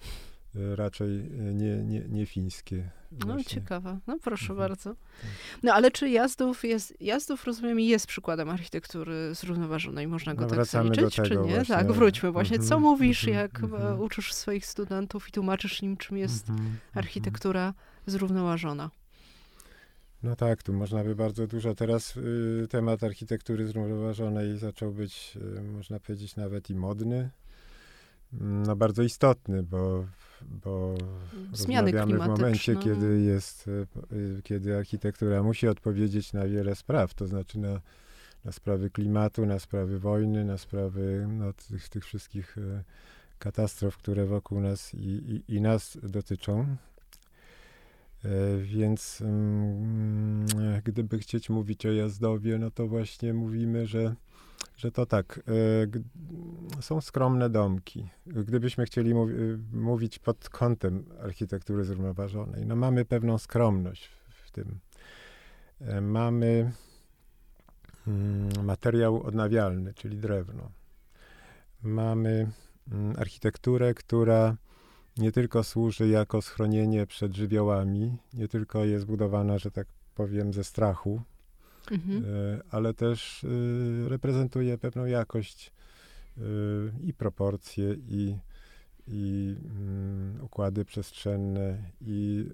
raczej 0.74 1.20
e, 1.20 1.54
nie, 1.54 1.76
nie, 1.76 2.00
nie 2.08 2.26
fińskie. 2.26 2.90
No 3.12 3.26
właśnie. 3.26 3.44
ciekawe, 3.44 3.98
no 4.06 4.18
proszę 4.22 4.52
mhm. 4.52 4.58
bardzo. 4.58 4.90
Tak. 4.90 5.30
No 5.62 5.74
ale 5.74 5.90
czy 5.90 6.08
Jazdów 6.08 6.64
jest, 6.64 7.00
Jazdów 7.00 7.44
rozumiem 7.44 7.80
jest 7.80 8.06
przykładem 8.06 8.50
architektury 8.50 9.34
zrównoważonej, 9.34 10.06
można 10.06 10.34
go 10.34 10.46
no, 10.46 10.50
tak 10.50 10.64
zaliczyć, 10.64 11.14
czy 11.14 11.30
nie? 11.30 11.36
Właśnie. 11.36 11.74
Tak, 11.74 11.92
wróćmy 11.92 12.30
właśnie. 12.30 12.58
Co 12.58 12.74
mhm. 12.74 12.82
mówisz, 12.82 13.28
mhm. 13.28 13.42
jak 13.42 13.62
mhm. 13.62 14.00
uczysz 14.00 14.32
swoich 14.32 14.66
studentów 14.66 15.28
i 15.28 15.32
tłumaczysz 15.32 15.82
im, 15.82 15.96
czym 15.96 16.16
jest 16.16 16.46
architektura 16.94 17.74
zrównoważona? 18.06 18.90
No 20.22 20.36
tak, 20.36 20.62
tu 20.62 20.72
można 20.72 21.04
by 21.04 21.14
bardzo 21.14 21.46
dużo. 21.46 21.74
Teraz 21.74 22.16
y, 22.16 22.66
temat 22.70 23.04
architektury 23.04 23.66
zrównoważonej 23.66 24.58
zaczął 24.58 24.92
być, 24.92 25.38
y, 25.58 25.62
można 25.62 26.00
powiedzieć, 26.00 26.36
nawet 26.36 26.70
i 26.70 26.74
modny. 26.74 27.30
No 28.40 28.76
bardzo 28.76 29.02
istotny, 29.02 29.62
bo 29.62 30.06
bo 30.42 30.94
Zmiany 31.52 31.92
rozmawiamy 31.92 32.24
w 32.24 32.28
momencie, 32.28 32.76
kiedy 32.76 33.20
jest, 33.20 33.68
e, 34.38 34.42
kiedy 34.42 34.76
architektura 34.76 35.42
musi 35.42 35.68
odpowiedzieć 35.68 36.32
na 36.32 36.46
wiele 36.46 36.74
spraw, 36.74 37.14
to 37.14 37.26
znaczy 37.26 37.58
na, 37.58 37.80
na 38.44 38.52
sprawy 38.52 38.90
klimatu, 38.90 39.46
na 39.46 39.58
sprawy 39.58 39.98
wojny, 39.98 40.44
na 40.44 40.58
sprawy 40.58 41.26
no, 41.28 41.52
tych, 41.52 41.88
tych 41.88 42.04
wszystkich 42.04 42.58
e, 42.58 42.84
katastrof, 43.38 43.96
które 43.96 44.26
wokół 44.26 44.60
nas 44.60 44.94
i, 44.94 44.98
i, 44.98 45.54
i 45.54 45.60
nas 45.60 45.98
dotyczą. 46.02 46.76
E, 48.24 48.58
więc 48.58 49.20
mm, 49.20 50.46
gdyby 50.84 51.18
chcieć 51.18 51.50
mówić 51.50 51.86
o 51.86 51.92
Jazdowie, 51.92 52.58
no 52.58 52.70
to 52.70 52.86
właśnie 52.86 53.34
mówimy, 53.34 53.86
że 53.86 54.14
że 54.76 54.92
to 54.92 55.06
tak, 55.06 55.40
y, 55.48 56.82
są 56.82 57.00
skromne 57.00 57.50
domki. 57.50 58.08
Gdybyśmy 58.26 58.84
chcieli 58.84 59.10
y, 59.10 59.58
mówić 59.72 60.18
pod 60.18 60.48
kątem 60.48 61.04
architektury 61.22 61.84
zrównoważonej, 61.84 62.66
no 62.66 62.76
mamy 62.76 63.04
pewną 63.04 63.38
skromność 63.38 64.10
w, 64.28 64.50
tym. 64.50 64.78
Y, 65.80 66.00
mamy 66.00 66.72
mm, 68.06 68.64
materiał 68.64 69.22
odnawialny, 69.22 69.94
czyli 69.94 70.18
drewno. 70.18 70.70
Mamy 71.82 72.50
mm, 72.92 73.16
architekturę, 73.18 73.94
która 73.94 74.56
nie 75.16 75.32
tylko 75.32 75.64
służy 75.64 76.08
jako 76.08 76.42
schronienie 76.42 77.06
przed 77.06 77.34
żywiołami, 77.34 78.18
nie 78.34 78.48
tylko 78.48 78.84
jest 78.84 79.06
budowana, 79.06 79.58
że 79.58 79.70
tak 79.70 79.86
powiem, 80.14 80.52
ze 80.52 80.64
strachu, 80.64 81.22
mhm. 81.92 82.24
E, 82.24 82.60
ale 82.70 82.94
też 82.94 83.44
e, 83.44 84.08
reprezentuje 84.08 84.78
pewną 84.78 85.04
jakość 85.04 85.72
e, 86.36 86.40
i 87.02 87.14
proporcje, 87.14 87.96
i, 88.08 88.36
i 89.08 89.56
mm, 89.64 90.44
układy 90.44 90.84
przestrzenne, 90.84 91.78
i 92.00 92.46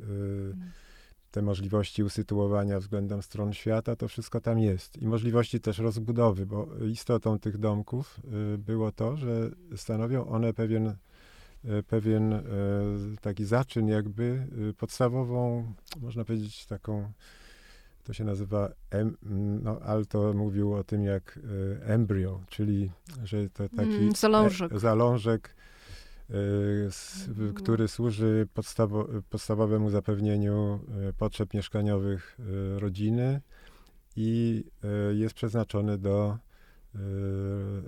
te 1.31 1.43
możliwości 1.43 2.03
usytuowania 2.03 2.81
względem 2.81 3.23
stron 3.23 3.53
świata, 3.53 3.97
to 3.97 4.09
wszystko 4.09 4.41
tam 4.41 4.59
jest. 4.59 5.03
I 5.03 5.07
możliwości 5.07 5.61
też 5.61 5.79
rozbudowy, 5.79 6.47
bo 6.47 6.69
istotą 6.91 7.39
tych 7.39 7.59
domków 7.59 8.21
było 8.59 8.93
to, 8.93 9.17
że 9.17 9.51
stanowią 9.77 10.27
one 10.27 10.55
pewien, 10.55 10.97
pewien 11.87 12.43
taki 13.21 13.45
zaczyn, 13.45 13.89
jakby 13.89 14.47
podstawową, 14.79 15.73
można 16.01 16.25
powiedzieć, 16.25 16.67
taką 16.67 17.13
to 18.05 18.13
się 18.13 18.25
nazywa, 18.25 18.69
em, 18.91 19.17
no 19.63 19.81
Alto 19.81 20.33
mówił 20.33 20.75
o 20.75 20.85
tym 20.85 21.05
jak 21.05 21.39
e, 21.83 21.87
embryo, 21.87 22.41
czyli 22.49 22.91
że 23.25 23.51
to 23.51 23.69
taki 23.69 23.97
mm, 23.97 24.13
zalążek, 24.15 24.73
e, 24.73 24.79
zalążek 24.79 25.57
e, 26.31 26.35
s, 26.87 27.29
mm. 27.39 27.55
który 27.55 27.89
służy 27.89 28.49
podstawo, 28.55 29.09
podstawowemu 29.31 29.91
zapewnieniu 29.91 30.81
e, 31.09 31.13
potrzeb 31.13 31.55
mieszkaniowych 31.55 32.39
rodziny 32.77 33.41
i 34.17 34.65
jest 35.13 35.35
przeznaczony 35.35 35.99
do 35.99 36.39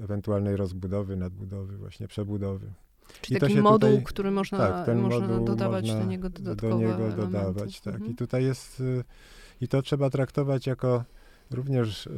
ewentualnej 0.02 0.56
rozbudowy, 0.56 1.16
nadbudowy, 1.16 1.76
właśnie 1.76 2.08
przebudowy. 2.08 2.72
Czyli 3.20 3.36
I 3.36 3.40
taki 3.40 3.60
moduł, 3.60 3.90
tutaj, 3.90 4.04
który 4.04 4.30
można, 4.30 4.58
tak, 4.58 4.96
można 4.96 5.38
dodawać 5.38 5.86
można 5.86 6.00
do 6.00 6.10
niego 6.10 6.30
dodatkowe 6.30 6.72
do 6.72 6.78
niego 6.78 7.16
dodawać, 7.16 7.80
tak. 7.80 7.94
Mhm. 7.94 8.12
I 8.12 8.14
tutaj 8.14 8.44
jest, 8.44 8.82
i 9.60 9.68
to 9.68 9.82
trzeba 9.82 10.10
traktować 10.10 10.66
jako 10.66 11.04
również 11.50 12.06
y, 12.06 12.10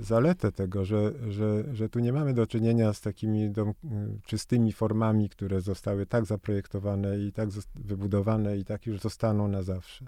zaletę 0.00 0.52
tego, 0.52 0.84
że, 0.84 1.12
że, 1.28 1.64
że 1.74 1.88
tu 1.88 1.98
nie 1.98 2.12
mamy 2.12 2.34
do 2.34 2.46
czynienia 2.46 2.92
z 2.92 3.00
takimi 3.00 3.50
dom, 3.50 3.74
czystymi 4.24 4.72
formami, 4.72 5.28
które 5.28 5.60
zostały 5.60 6.06
tak 6.06 6.24
zaprojektowane 6.24 7.18
i 7.18 7.32
tak 7.32 7.48
wybudowane 7.74 8.58
i 8.58 8.64
tak 8.64 8.86
już 8.86 9.00
zostaną 9.00 9.48
na 9.48 9.62
zawsze. 9.62 10.06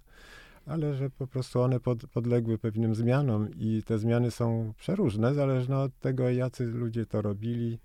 Ale 0.66 0.94
że 0.94 1.10
po 1.10 1.26
prostu 1.26 1.60
one 1.60 1.80
pod, 1.80 2.06
podległy 2.06 2.58
pewnym 2.58 2.94
zmianom 2.94 3.48
i 3.58 3.82
te 3.86 3.98
zmiany 3.98 4.30
są 4.30 4.72
przeróżne, 4.78 5.34
zależne 5.34 5.78
od 5.78 5.98
tego, 5.98 6.30
jacy 6.30 6.64
ludzie 6.64 7.06
to 7.06 7.22
robili, 7.22 7.78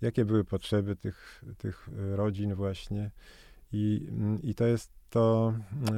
jakie 0.00 0.24
były 0.24 0.44
potrzeby 0.44 0.96
tych, 0.96 1.44
tych 1.58 1.88
rodzin 2.14 2.54
właśnie. 2.54 3.10
I, 3.76 4.06
I 4.42 4.54
to 4.54 4.66
jest 4.66 4.90
to, 5.10 5.54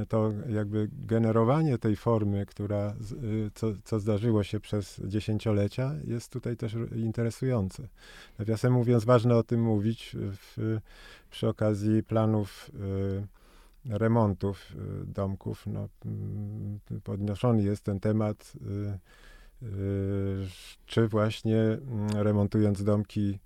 to 0.09 0.33
jakby 0.49 0.89
generowanie 0.93 1.79
tej 1.79 1.97
formy, 1.97 2.47
która, 2.47 2.95
y, 3.23 3.51
co, 3.55 3.67
co 3.85 4.01
zdarzyło 4.01 4.43
się 4.43 4.61
przez 4.61 5.01
dziesięciolecia, 5.05 5.95
jest 6.05 6.33
tutaj 6.33 6.57
też 6.57 6.77
interesujące. 6.97 7.89
Nawiasem 8.39 8.73
mówiąc, 8.73 9.05
ważne 9.05 9.37
o 9.37 9.43
tym 9.43 9.63
mówić 9.63 10.17
w, 10.19 10.79
przy 11.31 11.49
okazji 11.49 12.03
planów 12.03 12.71
y, 13.87 13.99
remontów 13.99 14.73
y, 15.03 15.07
domków. 15.07 15.67
No, 15.67 15.89
mm, 16.05 16.81
podnoszony 17.05 17.63
jest 17.63 17.85
ten 17.85 18.01
temat, 18.01 18.53
czy 20.87 21.09
właśnie 21.09 21.59
mm, 21.59 22.11
remontując 22.11 22.85
domki, 22.85 23.39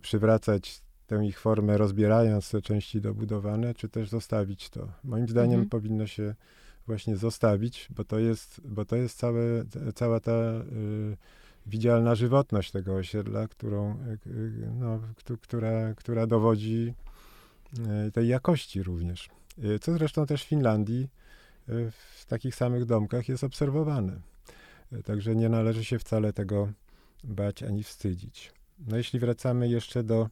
przywracać 0.00 0.82
tę 1.10 1.26
ich 1.26 1.40
formę, 1.40 1.78
rozbierając 1.78 2.50
te 2.50 2.62
części 2.62 3.00
dobudowane, 3.00 3.74
czy 3.74 3.88
też 3.88 4.08
zostawić 4.08 4.70
to. 4.70 4.88
Moim 5.04 5.28
zdaniem 5.28 5.60
mhm. 5.60 5.68
powinno 5.68 6.06
się 6.06 6.34
właśnie 6.86 7.16
zostawić, 7.16 7.88
bo 7.96 8.04
to 8.04 8.18
jest, 8.18 8.60
bo 8.64 8.84
to 8.84 8.96
jest 8.96 9.18
całe, 9.18 9.64
cała 9.94 10.20
ta 10.20 10.32
y, 10.32 11.16
widzialna 11.66 12.14
żywotność 12.14 12.70
tego 12.70 12.94
osiedla, 12.94 13.48
którą, 13.48 13.92
y, 13.92 14.30
y 14.30 14.70
no, 14.78 15.00
która, 15.42 15.94
która 15.94 16.26
dowodzi 16.26 16.94
y, 18.08 18.12
tej 18.12 18.28
jakości 18.28 18.82
również. 18.82 19.28
Y, 19.64 19.78
co 19.78 19.92
zresztą 19.92 20.26
też 20.26 20.44
w 20.44 20.48
Finlandii 20.48 21.08
y, 21.68 21.90
w 21.90 22.26
takich 22.26 22.54
samych 22.54 22.84
domkach 22.84 23.28
jest 23.28 23.44
obserwowane. 23.44 24.20
Także 25.04 25.36
nie 25.36 25.48
należy 25.48 25.84
się 25.84 25.98
wcale 25.98 26.32
tego 26.32 26.68
bać 27.24 27.62
ani 27.62 27.82
wstydzić. 27.82 28.52
No 28.88 28.96
jeśli 28.96 29.18
wracamy 29.18 29.68
jeszcze 29.68 30.02
do 30.02 30.28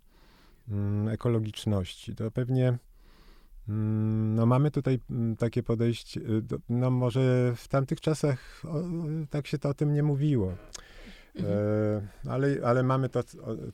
ekologiczności. 1.10 2.14
To 2.14 2.30
pewnie 2.30 2.78
mm, 3.68 4.34
no 4.34 4.46
mamy 4.46 4.70
tutaj 4.70 5.00
mm, 5.10 5.36
takie 5.36 5.62
podejście, 5.62 6.20
y, 6.20 6.42
no 6.68 6.90
może 6.90 7.52
w 7.56 7.68
tamtych 7.68 8.00
czasach 8.00 8.62
o, 8.64 8.82
tak 9.30 9.46
się 9.46 9.58
to 9.58 9.68
o 9.68 9.74
tym 9.74 9.94
nie 9.94 10.02
mówiło, 10.02 10.54
mhm. 11.34 11.58
e, 12.24 12.30
ale, 12.30 12.56
ale 12.64 12.82
mamy 12.82 13.08
to, 13.08 13.20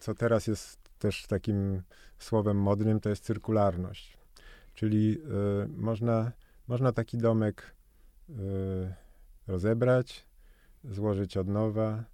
co 0.00 0.14
teraz 0.14 0.46
jest 0.46 0.78
też 0.98 1.26
takim 1.26 1.82
słowem 2.18 2.56
modnym, 2.56 3.00
to 3.00 3.08
jest 3.08 3.24
cyrkularność. 3.24 4.18
Czyli 4.74 5.18
y, 5.64 5.68
można, 5.68 6.32
można 6.68 6.92
taki 6.92 7.18
domek 7.18 7.74
y, 8.30 8.34
rozebrać, 9.46 10.26
złożyć 10.84 11.36
od 11.36 11.48
nowa, 11.48 12.04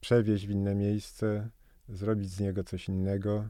przewieźć 0.00 0.46
w 0.46 0.50
inne 0.50 0.74
miejsce, 0.74 1.48
zrobić 1.88 2.30
z 2.30 2.40
niego 2.40 2.64
coś 2.64 2.88
innego, 2.88 3.48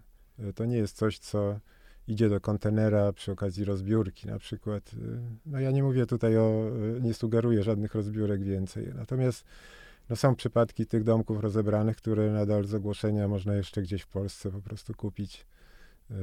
to 0.54 0.64
nie 0.64 0.76
jest 0.76 0.96
coś, 0.96 1.18
co 1.18 1.60
idzie 2.08 2.28
do 2.28 2.40
kontenera 2.40 3.12
przy 3.12 3.32
okazji 3.32 3.64
rozbiórki 3.64 4.26
na 4.26 4.38
przykład. 4.38 4.90
E, 4.94 4.96
no 5.46 5.60
ja 5.60 5.70
nie 5.70 5.82
mówię 5.82 6.06
tutaj 6.06 6.36
o, 6.36 6.70
e, 6.96 7.00
nie 7.00 7.14
sugeruję 7.14 7.62
żadnych 7.62 7.94
rozbiórek 7.94 8.42
więcej. 8.42 8.92
Natomiast 8.94 9.44
no 10.08 10.16
są 10.16 10.34
przypadki 10.34 10.86
tych 10.86 11.04
domków 11.04 11.40
rozebranych, 11.40 11.96
które 11.96 12.30
nadal 12.30 12.64
z 12.64 12.74
ogłoszenia 12.74 13.28
można 13.28 13.54
jeszcze 13.54 13.82
gdzieś 13.82 14.02
w 14.02 14.06
Polsce 14.06 14.50
po 14.50 14.60
prostu 14.60 14.94
kupić 14.94 15.46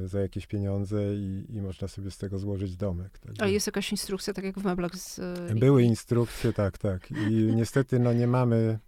za 0.04 0.20
jakieś 0.20 0.46
pieniądze 0.46 1.14
i, 1.14 1.44
i 1.48 1.60
można 1.60 1.88
sobie 1.88 2.10
z 2.10 2.18
tego 2.18 2.38
złożyć 2.38 2.76
domek. 2.76 3.18
A 3.38 3.46
jest 3.46 3.66
jakaś 3.66 3.92
instrukcja, 3.92 4.32
tak 4.32 4.44
jak 4.44 4.58
w 4.58 4.64
meblach 4.64 4.96
z... 4.96 5.20
Były 5.58 5.82
instrukcje, 5.82 6.52
tak, 6.52 6.78
tak. 6.78 7.10
I 7.10 7.34
niestety 7.56 7.98
no 7.98 8.12
nie 8.12 8.26
mamy 8.26 8.78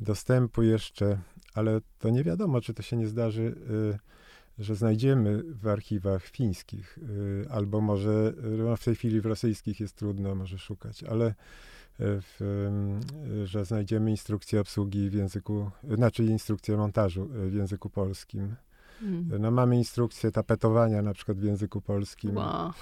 dostępu 0.00 0.62
jeszcze, 0.62 1.18
ale 1.54 1.80
to 1.98 2.10
nie 2.10 2.24
wiadomo, 2.24 2.60
czy 2.60 2.74
to 2.74 2.82
się 2.82 2.96
nie 2.96 3.06
zdarzy 3.06 3.42
y, 3.42 3.98
że 4.58 4.76
znajdziemy 4.76 5.42
w 5.42 5.68
archiwach 5.68 6.24
fińskich, 6.24 6.98
y, 6.98 7.46
albo 7.50 7.80
może 7.80 8.32
no 8.58 8.76
w 8.76 8.84
tej 8.84 8.94
chwili 8.94 9.20
w 9.20 9.26
rosyjskich 9.26 9.80
jest 9.80 9.96
trudno 9.96 10.34
może 10.34 10.58
szukać, 10.58 11.04
ale 11.04 11.26
y, 11.26 11.34
w, 11.98 12.40
y, 13.42 13.46
że 13.46 13.64
znajdziemy 13.64 14.10
instrukcję 14.10 14.60
obsługi 14.60 15.10
w 15.10 15.14
języku, 15.14 15.70
znaczy 15.94 16.24
instrukcję 16.24 16.76
montażu 16.76 17.28
w 17.50 17.54
języku 17.54 17.90
polskim. 17.90 18.56
Mm. 19.02 19.40
No, 19.40 19.50
mamy 19.50 19.76
instrukcję 19.76 20.30
tapetowania 20.30 21.02
na 21.02 21.14
przykład 21.14 21.38
w 21.38 21.44
języku 21.44 21.80
polskim. 21.80 22.36
Wow. 22.36 22.72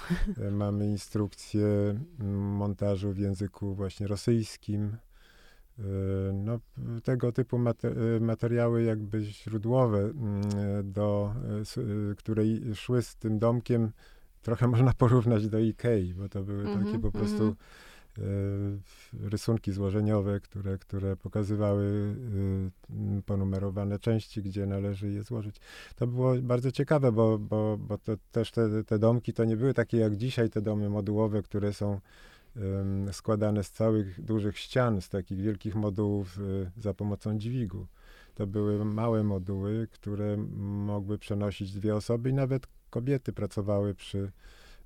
Mamy 0.51 0.87
instrukcję 0.87 1.99
montażu 2.57 3.11
w 3.11 3.17
języku 3.17 3.75
właśnie 3.75 4.07
rosyjskim. 4.07 4.97
Y, 5.79 6.33
no, 6.33 6.59
tego 7.03 7.31
typu 7.31 7.57
y, 7.57 8.19
materiały 8.19 8.83
jakby 8.83 9.23
źródłowe, 9.23 9.99
mm, 9.99 10.41
do, 10.91 11.33
y, 12.11 12.15
które 12.15 12.43
szły 12.73 13.01
z 13.01 13.15
tym 13.15 13.39
domkiem, 13.39 13.91
trochę 14.41 14.67
można 14.77 14.93
porównać 14.93 15.49
do 15.49 15.59
Ikei, 15.59 16.13
bo 16.13 16.29
to 16.29 16.43
były 16.43 16.61
mm 16.61 16.73
-hmm, 16.73 16.85
takie 16.85 16.99
po 16.99 17.11
prostu 17.11 17.43
mm 17.43 17.53
-hmm. 17.53 18.79
rysunki 19.29 19.71
złożeniowe, 19.71 20.39
które, 20.39 20.77
które 20.77 21.15
pokazywały 21.15 22.15
ponumerowane 23.25 23.99
części, 23.99 24.41
gdzie 24.41 24.65
należy 24.65 25.11
je 25.11 25.23
złożyć. 25.23 25.55
To 25.95 26.07
było 26.07 26.35
bardzo 26.35 26.71
ciekawe, 26.71 27.11
bo, 27.11 27.39
bo, 27.39 27.77
bo 27.77 27.97
to 27.97 28.13
też 28.31 28.51
te, 28.51 28.83
te 28.83 28.99
domki 28.99 29.33
to 29.33 29.45
nie 29.45 29.57
były 29.57 29.73
takie 29.73 29.97
jak 29.97 30.15
dzisiaj 30.15 30.49
te 30.49 30.61
domy 30.61 30.89
modułowe, 30.89 31.41
które 31.41 31.73
są 31.73 31.99
składane 33.11 33.63
z 33.63 33.71
całych 33.71 34.21
dużych 34.21 34.57
ścian, 34.57 35.01
z 35.01 35.09
takich 35.09 35.41
wielkich 35.41 35.75
modułów 35.75 36.39
y, 36.39 36.71
za 36.77 36.93
pomocą 36.93 37.37
dźwigu. 37.37 37.87
To 38.35 38.47
były 38.47 38.85
małe 38.85 39.23
moduły, 39.23 39.87
które 39.91 40.37
mogły 40.57 41.17
przenosić 41.17 41.71
dwie 41.71 41.95
osoby 41.95 42.29
i 42.29 42.33
nawet 42.33 42.67
kobiety 42.89 43.33
pracowały 43.33 43.95
przy 43.95 44.31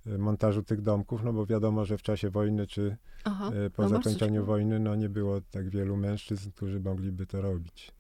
y, 0.08 0.18
montażu 0.18 0.64
tych 0.64 0.82
domków, 0.82 1.24
no 1.24 1.34
bo 1.34 1.46
wiadomo, 1.46 1.86
że 1.86 1.98
w 1.98 2.02
czasie 2.02 2.30
wojny 2.30 2.68
czy 2.68 2.98
Aha, 3.24 3.52
y, 3.66 3.70
po 3.70 3.84
no 3.84 3.90
zakończeniu 3.90 4.46
wojny, 4.46 4.80
no 4.80 4.96
nie 4.96 5.10
było 5.10 5.42
tak 5.52 5.70
wielu 5.70 5.98
mężczyzn, 5.98 6.52
którzy 6.52 6.80
mogliby 6.80 7.26
to 7.26 7.42
robić. 7.42 7.92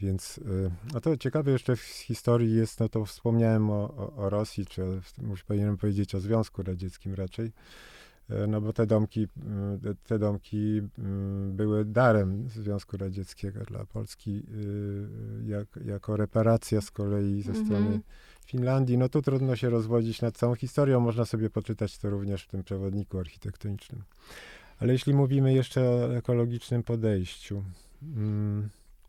Więc 0.00 0.40
no 0.94 1.00
to 1.00 1.16
ciekawe 1.16 1.50
jeszcze 1.50 1.76
w 1.76 1.80
historii 1.80 2.54
jest, 2.54 2.80
no 2.80 2.88
to 2.88 3.04
wspomniałem 3.04 3.70
o, 3.70 3.94
o, 3.96 4.16
o 4.16 4.30
Rosji, 4.30 4.66
czy 4.66 4.82
już 5.30 5.42
powinienem 5.44 5.76
powiedzieć 5.76 6.14
o 6.14 6.20
Związku 6.20 6.62
Radzieckim 6.62 7.14
raczej, 7.14 7.52
no 8.48 8.60
bo 8.60 8.72
te 8.72 8.86
domki, 8.86 9.28
te 10.06 10.18
domki 10.18 10.82
były 11.48 11.84
darem 11.84 12.48
Związku 12.48 12.96
Radzieckiego 12.96 13.60
dla 13.64 13.84
Polski 13.84 14.42
y, 14.54 15.44
jak, 15.46 15.68
jako 15.84 16.16
reparacja 16.16 16.80
z 16.80 16.90
kolei 16.90 17.42
ze 17.42 17.50
mhm. 17.50 17.66
strony 17.66 18.00
Finlandii. 18.46 18.98
No 18.98 19.08
tu 19.08 19.22
trudno 19.22 19.56
się 19.56 19.70
rozwodzić 19.70 20.22
nad 20.22 20.36
całą 20.36 20.54
historią, 20.54 21.00
można 21.00 21.24
sobie 21.24 21.50
poczytać 21.50 21.98
to 21.98 22.10
również 22.10 22.42
w 22.42 22.48
tym 22.48 22.64
przewodniku 22.64 23.18
architektonicznym. 23.18 24.02
Ale 24.80 24.92
jeśli 24.92 25.14
mówimy 25.14 25.54
jeszcze 25.54 25.80
o 25.90 26.16
ekologicznym 26.16 26.82
podejściu. 26.82 27.64
Mm, 28.02 28.68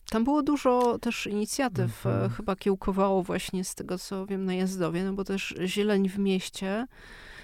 tam 0.09 0.23
było 0.23 0.43
dużo 0.43 0.99
też 0.99 1.27
inicjatyw, 1.27 2.05
mhm. 2.05 2.29
chyba 2.29 2.55
kiełkowało 2.55 3.23
właśnie 3.23 3.63
z 3.63 3.75
tego, 3.75 3.97
co 3.97 4.25
wiem, 4.25 4.45
na 4.45 4.53
Jazdowie, 4.53 5.03
no 5.03 5.13
bo 5.13 5.23
też 5.23 5.55
zieleń 5.65 6.09
w 6.09 6.17
mieście 6.17 6.87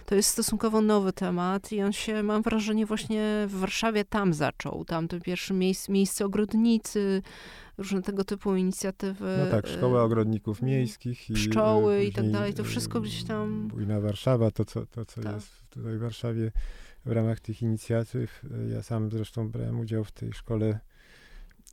to 0.06 0.16
jest 0.16 0.30
stosunkowo 0.30 0.82
nowy 0.82 1.14
temat 1.14 1.72
i 1.72 1.82
on 1.82 1.94
się, 1.94 2.24
mam 2.24 2.42
wrażenie, 2.42 2.86
właśnie 2.86 3.46
w 3.48 3.60
Warszawie 3.60 4.06
tam 4.06 4.34
zaczął. 4.34 4.86
Tam 4.86 5.08
to 5.08 5.20
pierwsze 5.20 5.54
miejsce, 5.54 5.92
miejsce 5.92 6.26
ogrodnicy, 6.26 7.22
różne 7.78 8.02
tego 8.02 8.24
typu 8.24 8.56
inicjatywy. 8.56 9.38
No 9.46 9.52
tak, 9.52 9.68
szkoła 9.68 10.04
ogrodników 10.04 10.62
miejskich. 10.62 11.30
I, 11.30 11.34
pszczoły 11.34 12.04
i 12.04 12.14
tak 12.14 12.32
dalej, 12.32 12.54
to 12.54 12.64
wszystko 12.64 13.02
gdzieś 13.02 13.24
tam... 13.24 13.68
Bujna 13.68 14.02
Warszawa, 14.02 14.52
to 14.52 14.66
co, 14.66 14.86
to, 14.86 15.06
co 15.06 15.22
tak. 15.22 15.36
jest 15.36 15.70
tutaj 15.70 15.98
w 15.98 16.02
Warszawie 16.02 16.52
w 17.06 17.12
ramach 17.12 17.40
tych 17.40 17.62
inicjatyw. 17.62 18.42
Ja 18.74 18.84
sam 18.84 19.12
zresztą 19.12 19.50
brałem 19.50 19.80
udział 19.80 20.04
w 20.04 20.12
tej 20.12 20.34
szkole 20.34 20.80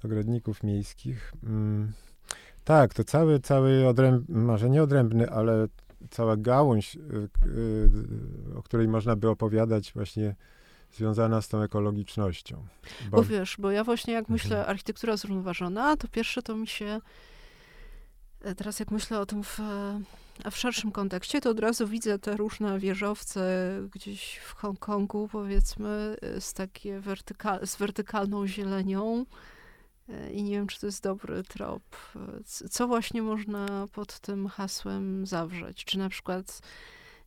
ogrodników 0.04 0.62
miejskich. 0.62 1.32
Mm. 1.44 1.92
Tak, 2.64 2.94
to 2.94 3.04
cały, 3.04 3.40
cały 3.40 3.88
odrębny, 3.88 4.38
może 4.38 4.70
nie 4.70 4.82
odrębny, 4.82 5.30
ale 5.30 5.68
cała 6.10 6.36
gałąź, 6.36 6.96
y, 6.96 7.00
y, 7.46 8.58
o 8.58 8.62
której 8.62 8.88
można 8.88 9.16
by 9.16 9.28
opowiadać 9.28 9.92
właśnie 9.92 10.34
związana 10.92 11.42
z 11.42 11.48
tą 11.48 11.62
ekologicznością. 11.62 12.66
Bo, 13.10 13.16
bo 13.16 13.24
wiesz, 13.24 13.56
bo 13.58 13.70
ja 13.70 13.84
właśnie 13.84 14.14
jak 14.14 14.28
myślę 14.28 14.56
mhm. 14.56 14.70
architektura 14.70 15.16
zrównoważona, 15.16 15.96
to 15.96 16.08
pierwsze 16.08 16.42
to 16.42 16.56
mi 16.56 16.66
się 16.66 17.00
e, 18.40 18.54
teraz 18.54 18.80
jak 18.80 18.90
myślę 18.90 19.20
o 19.20 19.26
tym 19.26 19.42
w, 19.44 19.60
w 20.50 20.56
szerszym 20.56 20.92
kontekście, 20.92 21.40
to 21.40 21.50
od 21.50 21.60
razu 21.60 21.88
widzę 21.88 22.18
te 22.18 22.36
różne 22.36 22.78
wieżowce 22.78 23.70
gdzieś 23.94 24.36
w 24.36 24.54
Hongkongu, 24.54 25.28
powiedzmy, 25.32 26.16
e, 26.22 26.40
z 26.40 26.54
takie 26.54 27.00
wertyka 27.00 27.66
z 27.66 27.76
wertykalną 27.76 28.46
zielenią. 28.46 29.26
E, 30.08 30.32
I 30.32 30.42
nie 30.42 30.50
wiem, 30.50 30.66
czy 30.66 30.80
to 30.80 30.86
jest 30.86 31.02
dobry 31.02 31.42
trop. 31.42 31.82
Co 32.44 32.86
właśnie 32.86 33.22
można 33.22 33.86
pod 33.92 34.20
tym 34.20 34.48
hasłem 34.48 35.26
zawrzeć? 35.26 35.84
Czy 35.84 35.98
na 35.98 36.08
przykład 36.08 36.60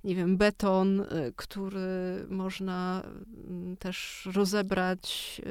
nie 0.04 0.16
wiem, 0.16 0.38
beton, 0.38 1.00
y, 1.00 1.34
który 1.36 2.26
można 2.30 3.04
mm, 3.48 3.78
też 3.78 4.28
rozebrać, 4.36 5.42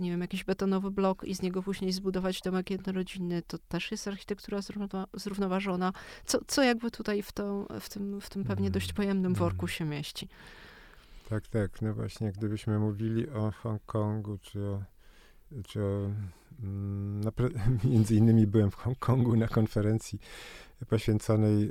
nie 0.00 0.10
wiem, 0.10 0.20
jakiś 0.20 0.44
betonowy 0.44 0.90
blok 0.90 1.24
i 1.24 1.34
z 1.34 1.42
niego 1.42 1.62
później 1.62 1.92
zbudować 1.92 2.40
domek 2.40 2.70
jednorodzinny, 2.70 3.42
to 3.42 3.58
też 3.58 3.90
jest 3.90 4.08
architektura 4.08 4.58
zrównoważona. 5.14 5.92
Co, 6.24 6.38
co 6.46 6.62
jakby 6.62 6.90
tutaj 6.90 7.22
w, 7.22 7.32
to, 7.32 7.66
w, 7.80 7.88
tym, 7.88 8.20
w 8.20 8.30
tym 8.30 8.44
pewnie 8.44 8.70
dość 8.70 8.92
pojemnym 8.92 9.32
mhm. 9.32 9.50
worku 9.50 9.68
się 9.68 9.84
mieści? 9.84 10.28
Tak, 11.28 11.48
tak. 11.48 11.82
No 11.82 11.94
właśnie, 11.94 12.32
gdybyśmy 12.32 12.78
mówili 12.78 13.30
o 13.30 13.50
Hongkongu, 13.50 14.38
czy 14.38 14.60
o, 14.60 14.82
czy 15.66 15.80
mm, 16.62 17.24
no, 17.24 17.32
między 17.92 18.14
innymi 18.14 18.46
byłem 18.46 18.70
w 18.70 18.74
Hongkongu 18.74 19.36
na 19.36 19.48
konferencji 19.48 20.18
poświęconej 20.88 21.64
e, 21.64 21.70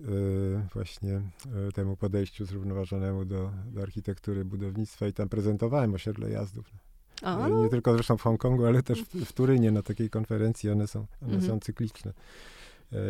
właśnie 0.74 1.22
e, 1.68 1.72
temu 1.72 1.98
podejściu 1.98 2.46
zrównoważonemu 2.46 3.26
do, 3.26 3.52
do 3.66 3.82
architektury 3.82 4.46
budownictwa 4.46 5.08
i 5.08 5.14
tam 5.14 5.30
prezentowałem 5.30 5.94
osiedle 5.94 6.30
jazdów. 6.30 6.72
A, 7.22 7.50
no. 7.50 7.64
Nie 7.64 7.70
tylko 7.70 7.94
zresztą 7.94 8.18
w 8.18 8.22
Hongkongu, 8.22 8.66
ale 8.66 8.84
też 8.84 9.04
w, 9.04 9.26
w 9.26 9.34
Turynie 9.34 9.72
na 9.72 9.82
takiej 9.82 10.10
konferencji. 10.10 10.70
One 10.70 10.88
są, 10.88 11.00
one 11.22 11.34
mhm. 11.34 11.52
są 11.52 11.60
cykliczne. 11.60 12.14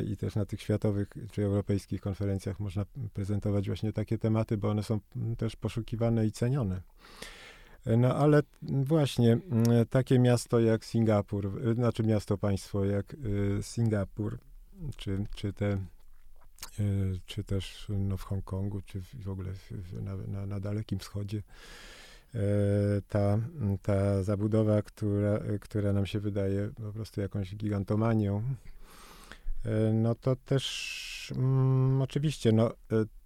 I 0.08 0.18
też 0.18 0.36
na 0.36 0.46
tych 0.46 0.62
światowych 0.62 1.10
czy 1.32 1.44
europejskich 1.44 2.02
konferencjach 2.02 2.60
można 2.60 2.86
prezentować 3.14 3.68
właśnie 3.68 3.94
takie 3.94 4.18
tematy, 4.18 4.58
bo 4.58 4.70
one 4.70 4.84
są 4.84 5.00
też 5.38 5.56
poszukiwane 5.56 6.26
i 6.26 6.32
cenione. 6.32 6.82
No 7.98 8.16
ale 8.16 8.44
właśnie 8.62 9.38
takie 9.90 10.20
miasto 10.20 10.60
jak 10.60 10.86
Singapur, 10.86 11.74
znaczy 11.76 12.04
miasto 12.04 12.38
państwo 12.38 12.86
jak 12.86 13.16
Singapur, 13.62 14.38
czy, 14.98 15.26
czy 15.36 15.54
te 15.54 15.68
e, 15.70 15.80
czy 17.26 17.44
też 17.44 17.88
no, 17.90 18.18
w 18.18 18.24
Hongkongu, 18.24 18.82
czy 18.82 19.02
w 19.02 19.30
ogóle 19.30 19.50
na, 20.02 20.16
na, 20.16 20.46
na, 20.46 20.60
Dalekim 20.60 21.00
Wschodzie. 21.00 21.44
Ta, 23.10 23.40
ta 23.82 24.24
zabudowa, 24.24 24.82
która, 24.82 25.40
która 25.62 25.94
nam 25.94 26.06
się 26.06 26.20
wydaje 26.20 26.70
po 26.84 26.92
prostu 26.94 27.22
jakąś 27.22 27.56
gigantomanią, 27.56 28.44
no 29.94 30.16
to 30.16 30.36
też 30.36 31.34
mm, 31.38 32.02
oczywiście 32.02 32.52
no, 32.52 32.72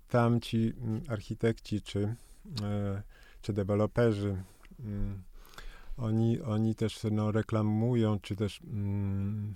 tamci 0.10 0.74
mm, 0.82 1.02
architekci 1.08 1.82
czy, 1.82 2.16
czy 3.42 3.54
deweloperzy, 3.54 4.44
mm, 4.80 5.24
oni, 5.98 6.42
oni 6.42 6.76
też 6.76 7.00
no, 7.12 7.32
reklamują, 7.32 8.20
czy 8.20 8.36
też 8.36 8.62
mm, 8.62 9.56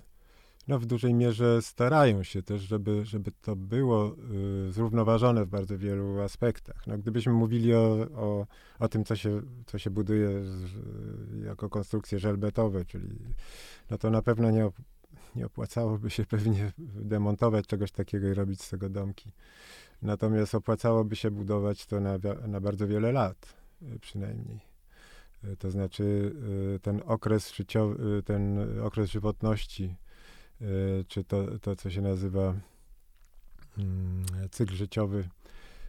no, 0.67 0.79
w 0.79 0.85
dużej 0.85 1.13
mierze 1.13 1.61
starają 1.61 2.23
się 2.23 2.43
też, 2.43 2.61
żeby, 2.61 3.05
żeby 3.05 3.31
to 3.41 3.55
było 3.55 4.15
y, 4.67 4.71
zrównoważone 4.71 5.45
w 5.45 5.49
bardzo 5.49 5.77
wielu 5.77 6.21
aspektach. 6.21 6.87
No, 6.87 6.97
gdybyśmy 6.97 7.33
mówili 7.33 7.73
o, 7.73 8.07
o, 8.15 8.47
o 8.79 8.87
tym, 8.87 9.03
co 9.03 9.15
się, 9.15 9.41
co 9.65 9.77
się 9.77 9.89
buduje 9.89 10.43
z, 10.43 10.71
jako 11.45 11.69
konstrukcje 11.69 12.19
żelbetowe, 12.19 12.85
czyli 12.85 13.09
no 13.89 13.97
to 13.97 14.09
na 14.09 14.21
pewno 14.21 14.51
nie, 14.51 14.65
op, 14.65 14.75
nie 15.35 15.45
opłacałoby 15.45 16.09
się 16.09 16.25
pewnie 16.25 16.71
demontować 16.95 17.67
czegoś 17.67 17.91
takiego 17.91 18.27
i 18.27 18.33
robić 18.33 18.61
z 18.61 18.69
tego 18.69 18.89
domki. 18.89 19.31
Natomiast 20.01 20.55
opłacałoby 20.55 21.15
się 21.15 21.31
budować 21.31 21.85
to 21.85 21.99
na, 21.99 22.17
na 22.47 22.61
bardzo 22.61 22.87
wiele 22.87 23.11
lat 23.11 23.64
przynajmniej. 24.01 24.59
Y, 25.43 25.57
to 25.57 25.71
znaczy 25.71 26.35
y, 26.75 26.79
ten 26.79 27.01
okres 27.05 27.53
życiowy, 27.53 28.23
ten 28.23 28.59
okres 28.81 29.09
żywotności 29.09 29.95
E, 30.61 31.03
czy 31.07 31.23
to, 31.23 31.59
to 31.59 31.75
co 31.75 31.89
się 31.89 32.01
nazywa 32.01 32.55
mm, 33.77 34.25
cykl 34.51 34.75
życiowy, 34.75 35.29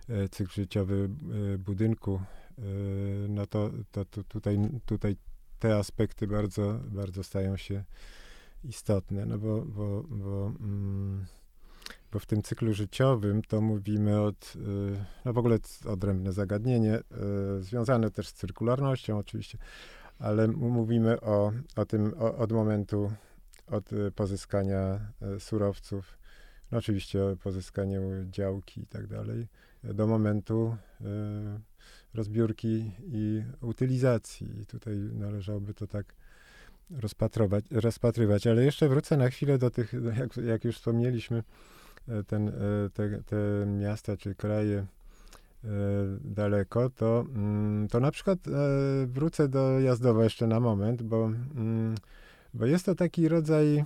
e, 0.08 0.28
cykl 0.28 0.52
życiowy 0.52 1.08
e, 1.54 1.58
budynku, 1.58 2.20
no 3.28 3.46
to, 3.46 3.70
to, 3.92 4.04
to 4.04 4.24
tutaj, 4.24 4.58
tutaj 4.86 5.16
te 5.58 5.76
aspekty 5.76 6.26
bardzo, 6.26 6.80
bardzo 6.88 7.24
stają 7.24 7.56
się 7.56 7.84
istotne, 8.64 9.26
no 9.26 9.38
bo, 9.38 9.62
bo, 9.62 10.02
bo, 10.02 10.46
mm, 10.46 11.26
bo 12.16 12.20
w 12.20 12.26
tym 12.26 12.42
cyklu 12.42 12.74
życiowym 12.74 13.42
to 13.42 13.60
mówimy 13.60 14.20
od, 14.20 14.54
no 15.24 15.32
w 15.32 15.38
ogóle 15.38 15.58
odrębne 15.86 16.32
zagadnienie, 16.32 17.00
związane 17.60 18.10
też 18.10 18.28
z 18.28 18.32
cyrkularnością 18.32 19.18
oczywiście, 19.18 19.58
ale 20.18 20.48
mówimy 20.48 21.20
o, 21.20 21.52
o 21.76 21.84
tym 21.86 22.14
o, 22.18 22.36
od 22.36 22.52
momentu 22.52 23.12
od 23.66 23.92
y, 23.92 24.10
pozyskania 24.10 25.00
y, 25.36 25.40
surowców, 25.40 26.18
no 26.72 26.78
oczywiście 26.78 27.20
pozyskaniu 27.42 28.00
działki 28.30 28.80
i 28.80 28.86
tak 28.86 29.06
dalej, 29.06 29.46
do 29.84 30.06
momentu 30.06 30.76
y, 31.00 31.04
rozbiórki 32.14 32.90
i 33.06 33.42
utylizacji. 33.60 34.60
I 34.60 34.66
tutaj 34.66 34.96
należałoby 34.96 35.74
to 35.74 35.86
tak 35.86 36.14
rozpatrować, 36.90 37.64
rozpatrywać. 37.70 38.46
Ale 38.46 38.64
jeszcze 38.64 38.88
wrócę 38.88 39.16
na 39.16 39.28
chwilę 39.28 39.58
do 39.58 39.70
tych, 39.70 39.92
jak, 40.18 40.36
jak 40.36 40.64
już 40.64 40.76
wspomnieliśmy, 40.76 41.42
ten, 42.26 42.52
te, 42.94 43.22
te 43.22 43.66
miasta 43.66 44.16
czy 44.16 44.34
kraje 44.34 44.86
daleko, 46.20 46.90
to, 46.90 47.24
mm, 47.34 47.88
to 47.88 48.00
na 48.00 48.10
przykład 48.10 48.38
wrócę 49.06 49.48
do 49.48 49.80
Jazdowa 49.80 50.24
jeszcze 50.24 50.46
na 50.46 50.60
moment, 50.60 51.02
bo 51.02 51.26
mm, 51.26 51.94
bo 52.54 52.66
jest 52.66 52.86
to 52.86 52.94
taki 52.94 53.28
rodzaj 53.28 53.84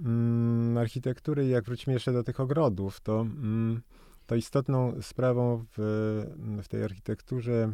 mm, 0.00 0.78
architektury, 0.78 1.46
jak 1.46 1.64
wrócimy 1.64 1.94
jeszcze 1.94 2.12
do 2.12 2.24
tych 2.24 2.40
ogrodów, 2.40 3.00
to, 3.00 3.26
to 4.26 4.34
istotną 4.34 5.02
sprawą 5.02 5.64
w, 5.76 5.78
w 6.62 6.68
tej 6.68 6.84
architekturze 6.84 7.72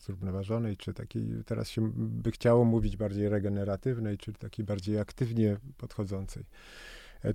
zrównoważonej, 0.00 0.76
czy 0.76 0.94
takiej, 0.94 1.28
teraz 1.46 1.68
się 1.68 1.92
by 1.94 2.30
chciało 2.30 2.64
mówić 2.64 2.96
bardziej 2.96 3.28
regeneratywnej, 3.28 4.18
czy 4.18 4.32
takiej 4.32 4.64
bardziej 4.64 4.98
aktywnie 4.98 5.56
podchodzącej, 5.76 6.42
e, 6.42 6.46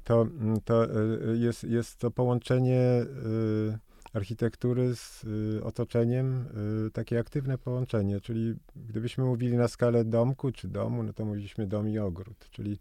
to, 0.04 0.28
to 0.66 0.86
e, 0.86 0.90
jest, 1.38 1.64
jest 1.64 1.98
to 1.98 2.12
połączenie 2.12 2.82
y, 3.02 3.78
architektury 4.14 4.96
z 4.96 5.26
otoczeniem, 5.64 6.46
takie 6.94 7.20
aktywne 7.20 7.58
połączenie, 7.58 8.22
czyli 8.22 8.56
gdybyśmy 8.90 9.24
mówili 9.24 9.58
na 9.58 9.68
skalę 9.68 10.06
domku 10.06 10.52
czy 10.52 10.68
domu, 10.68 11.04
no 11.04 11.14
to 11.14 11.26
mówiliśmy 11.26 11.68
dom 11.68 11.90
i 11.90 12.00
ogród, 12.00 12.50
czyli 12.52 12.78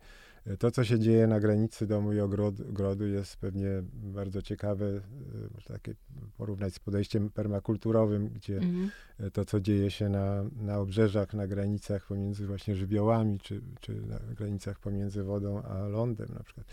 to, 0.59 0.71
co 0.71 0.85
się 0.85 0.99
dzieje 0.99 1.27
na 1.27 1.41
granicy 1.41 1.87
domu 1.87 2.13
i 2.13 2.21
ogrodu, 2.21 3.07
jest 3.07 3.37
pewnie 3.37 3.69
bardzo 3.93 4.43
ciekawe, 4.43 5.01
można 5.55 5.75
takie 5.75 5.95
porównać 6.37 6.75
z 6.75 6.79
podejściem 6.79 7.31
permakulturowym, 7.31 8.29
gdzie 8.29 8.57
mhm. 8.57 8.91
to, 9.33 9.45
co 9.45 9.61
dzieje 9.61 9.91
się 9.91 10.09
na, 10.09 10.45
na 10.57 10.79
obrzeżach, 10.79 11.35
na 11.35 11.47
granicach 11.47 12.07
pomiędzy 12.07 12.47
właśnie 12.47 12.77
żywiołami, 12.77 13.39
czy, 13.41 13.61
czy 13.81 14.03
na 14.03 14.19
granicach 14.19 14.81
pomiędzy 14.81 15.23
wodą 15.23 15.63
a 15.63 15.79
lądem 15.79 16.29
na 16.35 16.43
przykład. 16.43 16.67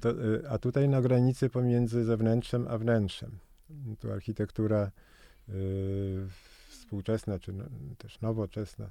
To, 0.00 0.14
a 0.48 0.58
tutaj 0.58 0.88
na 0.88 1.02
granicy 1.02 1.48
pomiędzy 1.48 2.04
zewnętrzem 2.04 2.66
a 2.68 2.78
wnętrzem 2.78 3.30
tu 4.00 4.12
architektura 4.12 4.90
y, 5.48 5.52
współczesna, 6.68 7.38
czy 7.38 7.52
no, 7.52 7.64
też 7.98 8.20
nowoczesna, 8.20 8.90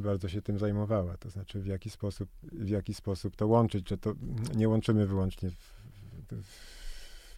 bardzo 0.00 0.28
się 0.28 0.42
tym 0.42 0.58
zajmowała. 0.58 1.16
To 1.16 1.30
znaczy, 1.30 1.60
w 1.60 1.66
jaki 1.66 1.90
sposób, 1.90 2.28
w 2.42 2.68
jaki 2.68 2.94
sposób 2.94 3.36
to 3.36 3.46
łączyć, 3.46 3.88
że 3.88 3.98
to 3.98 4.14
nie 4.54 4.68
łączymy 4.68 5.06
wyłącznie 5.06 5.50
w, 5.50 5.54
w, 6.32 6.46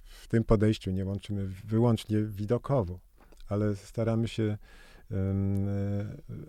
w 0.05 0.29
tym 0.29 0.45
podejściu, 0.45 0.91
nie 0.91 1.05
łączymy 1.05 1.49
wyłącznie 1.65 2.23
widokowo, 2.23 2.99
ale 3.49 3.77
staramy 3.77 4.29
się 4.29 4.59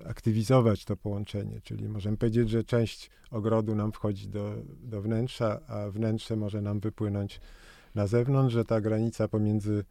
aktywizować 0.05 0.85
to 0.85 0.97
połączenie, 0.97 1.61
czyli 1.61 1.89
możemy 1.89 2.17
powiedzieć, 2.17 2.49
że 2.49 2.63
część 2.63 3.09
ogrodu 3.31 3.75
nam 3.75 3.91
wchodzi 3.91 4.27
do, 4.27 4.55
do 4.83 5.01
wnętrza, 5.01 5.59
a 5.67 5.89
wnętrze 5.89 6.35
może 6.35 6.61
nam 6.61 6.79
wypłynąć 6.79 7.41
na 7.95 8.07
zewnątrz, 8.07 8.53
że 8.53 8.65
ta 8.65 8.81
granica 8.81 9.27
pomiędzy 9.27 9.83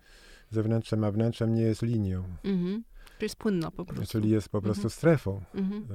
zewnętrzem 0.51 1.05
a 1.05 1.11
wnętrzem 1.11 1.55
nie 1.55 1.63
jest 1.63 1.83
linią. 1.83 2.25
Mhm. 2.45 2.85
Czyli 3.11 3.25
jest 3.25 3.37
płynna 3.37 3.71
po 3.71 3.85
prostu. 3.85 4.13
Czyli 4.13 4.31
jest 4.31 4.49
po 4.49 4.63
prostu 4.63 4.81
mhm. 4.81 4.91
strefą. 4.91 5.43
Mhm. 5.55 5.87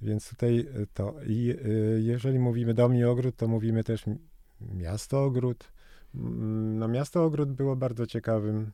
Więc 0.00 0.30
tutaj 0.30 0.58
e, 0.58 0.86
to. 0.94 1.14
I 1.26 1.50
e, 1.50 1.68
jeżeli 2.00 2.38
mówimy 2.38 2.74
dom 2.74 2.94
i 2.94 3.04
ogród, 3.04 3.36
to 3.36 3.48
mówimy 3.48 3.84
też 3.84 4.04
miasto 4.60 5.24
ogród. 5.24 5.72
No 6.14 6.88
miasto 6.88 7.24
ogród 7.24 7.52
było 7.52 7.76
bardzo 7.76 8.06
ciekawym 8.06 8.70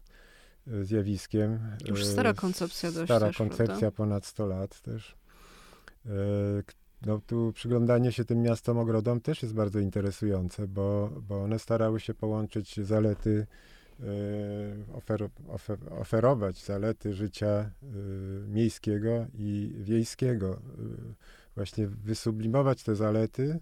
zjawiskiem. 0.83 1.59
Już 1.89 2.07
stara 2.07 2.35
koncepcja 2.35 2.93
dość 2.93 3.07
Stara 3.07 3.27
też, 3.27 3.39
koncepcja, 3.39 3.67
prawda? 3.67 3.91
ponad 3.91 4.27
100 4.27 4.47
lat 4.47 4.81
też. 4.81 5.17
No 7.07 7.21
tu 7.27 7.53
przyglądanie 7.53 8.13
się 8.13 8.25
tym 8.25 8.43
miastom, 8.43 8.79
ogrodom 8.79 9.21
też 9.21 9.43
jest 9.43 9.55
bardzo 9.55 9.79
interesujące, 9.79 10.69
bo, 10.69 11.11
bo 11.29 11.43
one 11.43 11.59
starały 11.59 12.01
się 12.01 12.15
połączyć 12.15 12.81
zalety, 12.81 13.47
ofer, 14.93 15.29
ofer, 15.49 15.79
oferować 15.91 16.65
zalety 16.65 17.13
życia 17.13 17.71
miejskiego 18.49 19.27
i 19.35 19.75
wiejskiego. 19.81 20.61
Właśnie 21.55 21.87
wysublimować 21.87 22.83
te 22.83 22.97
zalety 22.97 23.61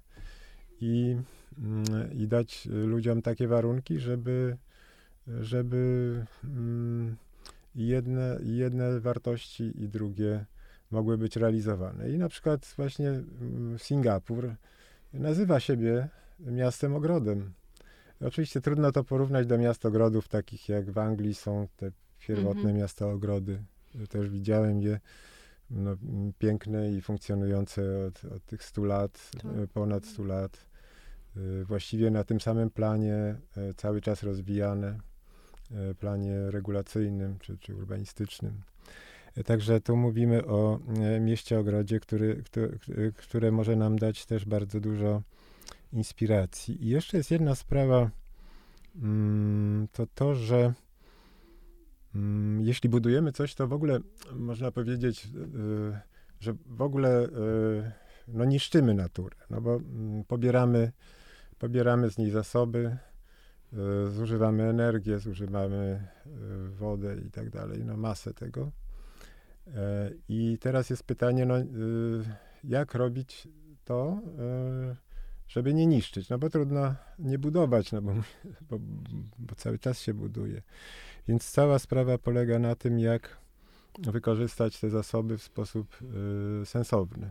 i, 0.81 1.17
mm, 1.59 2.13
i 2.13 2.29
dać 2.29 2.67
ludziom 2.67 3.23
takie 3.23 3.49
warunki, 3.49 3.99
żeby, 3.99 4.57
żeby 5.27 6.25
mm, 6.45 7.17
jedne, 7.75 8.39
jedne 8.43 9.01
wartości 9.01 9.83
i 9.83 9.89
drugie 9.89 10.45
mogły 10.91 11.19
być 11.19 11.37
realizowane. 11.37 12.11
I 12.11 12.19
na 12.19 12.29
przykład 12.29 12.75
właśnie 12.77 13.09
mm, 13.09 13.79
Singapur 13.79 14.55
nazywa 15.13 15.61
siebie 15.61 16.09
miastem 16.41 16.95
ogrodem. 16.95 17.53
Oczywiście 18.21 18.61
trudno 18.61 18.93
to 18.93 19.05
porównać 19.05 19.47
do 19.47 19.59
miast 19.59 19.87
ogrodów, 19.87 20.29
takich 20.29 20.69
jak 20.69 20.91
w 20.91 20.99
Anglii 20.99 21.35
są 21.35 21.69
te 21.77 21.91
pierwotne 22.19 22.61
mhm. 22.61 22.77
miasta 22.77 23.07
ogrody. 23.07 23.63
Też 24.09 24.29
widziałem 24.29 24.81
je, 24.81 25.01
no, 25.71 25.97
piękne 26.39 26.93
i 26.93 27.01
funkcjonujące 27.01 28.07
od, 28.07 28.33
od 28.33 28.45
tych 28.47 28.65
100 28.65 28.85
lat, 28.85 29.31
tak. 29.43 29.45
E, 29.45 29.67
ponad 29.67 30.07
100 30.07 30.25
lat. 30.25 30.67
E, 31.37 31.65
właściwie 31.65 32.11
na 32.11 32.25
tym 32.25 32.41
samym 32.41 32.71
planie 32.71 33.15
e, 33.57 33.75
cały 33.77 34.01
czas 34.01 34.23
rozwijane, 34.23 34.99
planie 35.99 36.51
regulacyjnym 36.51 37.39
czy, 37.39 37.59
czy 37.59 37.77
urbanistycznym. 37.77 38.63
Także 39.45 39.81
tu 39.81 39.97
mówimy 39.97 40.47
o 40.47 40.81
mieście 41.21 41.59
ogrodzie, 41.59 42.01
który, 42.01 42.43
który, 42.43 43.13
które 43.17 43.51
może 43.51 43.77
nam 43.77 43.99
dać 43.99 44.27
też 44.27 44.45
bardzo 44.45 44.81
dużo 44.81 45.23
inspiracji. 45.93 46.85
I 46.85 46.89
jeszcze 46.89 47.17
jest 47.17 47.31
jedna 47.31 47.55
sprawa, 47.55 48.11
mm, 48.97 49.89
to 49.93 50.07
to, 50.15 50.35
że 50.35 50.73
mm, 52.15 52.61
jeśli 52.61 52.89
budujemy 52.89 53.33
coś, 53.33 53.55
to 53.55 53.69
w 53.69 53.73
ogóle 53.73 54.01
można 54.33 54.71
powiedzieć, 54.73 55.27
y, 55.27 55.31
że 56.41 56.55
w 56.67 56.83
ogóle 56.83 57.25
y, 57.25 57.93
no, 58.29 58.45
niszczymy 58.45 58.95
naturę, 58.95 59.37
no 59.51 59.61
bo 59.61 59.77
mm, 59.77 60.25
pobieramy, 60.25 60.93
pobieramy 61.59 62.11
z 62.11 62.19
niej 62.19 62.31
zasoby, 62.31 62.97
y, 64.07 64.11
zużywamy 64.11 64.63
energię, 64.63 65.19
zużywamy 65.19 66.09
wodę 66.71 67.17
i 67.27 67.31
tak 67.31 67.51
dalej, 67.51 67.85
no 67.85 67.97
masę 67.97 68.35
tego. 68.35 68.73
E, 69.75 70.11
I 70.29 70.59
teraz 70.61 70.91
jest 70.91 71.03
pytanie, 71.03 71.47
no, 71.47 71.55
jak 72.65 72.95
robić 72.95 73.49
to, 73.85 74.21
żeby 75.51 75.75
nie 75.75 75.87
niszczyć, 75.87 76.29
no 76.29 76.39
bo 76.39 76.51
trudno 76.51 76.95
nie 77.19 77.39
budować, 77.39 77.93
no 77.93 78.03
bo, 78.03 78.13
bo, 78.71 78.79
bo 79.39 79.55
cały 79.55 79.79
czas 79.79 80.01
się 80.01 80.15
buduje. 80.15 80.63
Więc 81.29 81.51
cała 81.51 81.79
sprawa 81.79 82.19
polega 82.19 82.59
na 82.59 82.75
tym, 82.75 82.99
jak 82.99 83.37
wykorzystać 83.99 84.81
te 84.81 84.91
zasoby 84.91 85.39
w 85.39 85.43
sposób 85.43 85.97
y, 86.63 86.67
sensowny. 86.67 87.31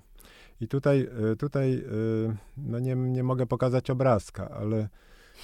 I 0.61 0.67
tutaj, 0.67 1.07
y, 1.31 1.35
tutaj 1.35 1.73
y, 1.73 2.35
no 2.57 2.79
nie, 2.79 2.95
nie 2.95 3.23
mogę 3.23 3.45
pokazać 3.45 3.89
obrazka, 3.89 4.49
ale 4.49 4.89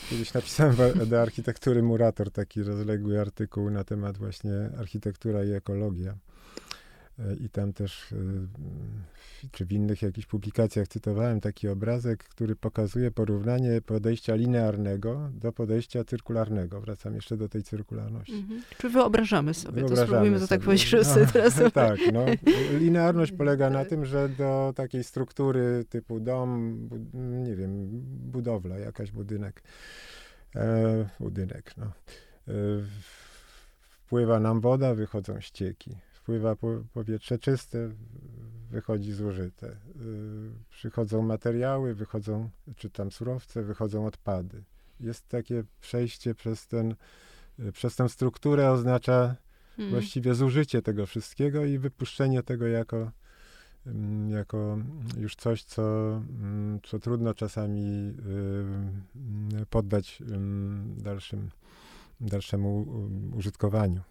kiedyś 0.10 0.34
napisałem 0.34 0.76
do 1.10 1.22
architektury 1.22 1.84
Murator 1.84 2.32
taki 2.32 2.64
rozległy 2.64 3.22
artykuł 3.22 3.70
na 3.70 3.84
temat 3.84 4.18
właśnie 4.18 4.70
architektura 4.80 5.44
i 5.44 5.52
ekologia. 5.52 6.18
E, 7.20 7.34
I 7.34 7.50
tam 7.50 7.74
też, 7.74 8.14
e, 8.14 8.16
czy 9.52 9.66
w 9.66 9.72
innych 9.72 10.02
jakichś 10.02 10.28
publikacjach 10.28 10.88
cytowałem 10.88 11.42
taki 11.42 11.68
obrazek, 11.68 12.24
który 12.24 12.56
pokazuje 12.56 13.12
porównanie 13.12 13.82
podejścia 13.82 14.36
linearnego 14.36 15.30
do 15.34 15.52
podejścia 15.52 16.04
cyrkularnego. 16.04 16.82
Wracam 16.82 17.16
jeszcze 17.16 17.38
do 17.38 17.50
tej 17.50 17.64
cyrkularności. 17.64 18.34
Mhm. 18.34 18.62
Czy 18.78 18.90
wyobrażamy 18.90 19.54
sobie, 19.54 19.76
wyobrażamy 19.76 20.08
to 20.08 20.08
spróbujmy 20.08 20.40
to 20.40 20.48
tak 20.48 20.62
powiedzieć, 20.62 20.88
że 20.88 20.98
no, 20.98 21.26
teraz... 21.34 21.62
tak, 21.74 22.00
no. 22.14 22.26
Linearność 22.80 23.32
polega 23.32 23.70
na 23.70 23.86
tym, 23.86 24.06
że 24.06 24.30
do 24.30 24.74
takiej 24.76 25.04
struktury 25.04 25.86
typu 25.90 26.20
dom, 26.20 26.80
nie 27.44 27.56
wiem, 27.56 27.88
budowla, 28.32 28.78
jakaś 28.78 29.12
budynek, 29.12 29.64
e, 30.56 31.10
budynek, 31.20 31.72
no. 31.78 31.86
E, 31.86 32.52
wpływa 34.06 34.40
nam 34.40 34.62
woda, 34.62 34.96
wychodzą 34.96 35.42
ścieki 35.42 35.98
wpływa 36.26 36.56
powietrze 36.94 37.40
czyste, 37.40 37.90
wychodzi 38.72 39.14
zużyte. 39.14 39.68
Y, 39.68 39.76
przychodzą 40.70 41.22
materiały, 41.22 41.96
wychodzą, 41.96 42.50
czy 42.76 42.90
tam 42.90 43.12
surowce, 43.12 43.64
wychodzą 43.64 44.06
odpady. 44.06 44.64
Jest 45.00 45.28
takie 45.28 45.64
przejście 45.82 46.36
przez, 46.36 46.68
ten, 46.68 46.96
y, 47.60 47.72
przez 47.72 47.96
tę 47.96 48.10
strukturę, 48.10 48.72
oznacza 48.72 49.36
hmm. 49.76 49.92
właściwie 49.92 50.36
zużycie 50.36 50.82
tego 50.82 51.06
wszystkiego 51.06 51.66
i 51.66 51.78
wypuszczenie 51.78 52.44
tego 52.44 52.68
jako, 52.68 53.12
mm, 53.86 54.30
jako 54.30 54.78
już 55.18 55.36
coś, 55.36 55.64
co, 55.64 56.16
mm, 56.18 56.80
co 56.84 57.00
trudno 57.00 57.34
czasami 57.34 58.14
y, 59.62 59.66
poddać 59.70 60.24
dalszym, 60.98 61.50
dalszemu 62.22 62.86
użytkowaniu. 63.36 64.02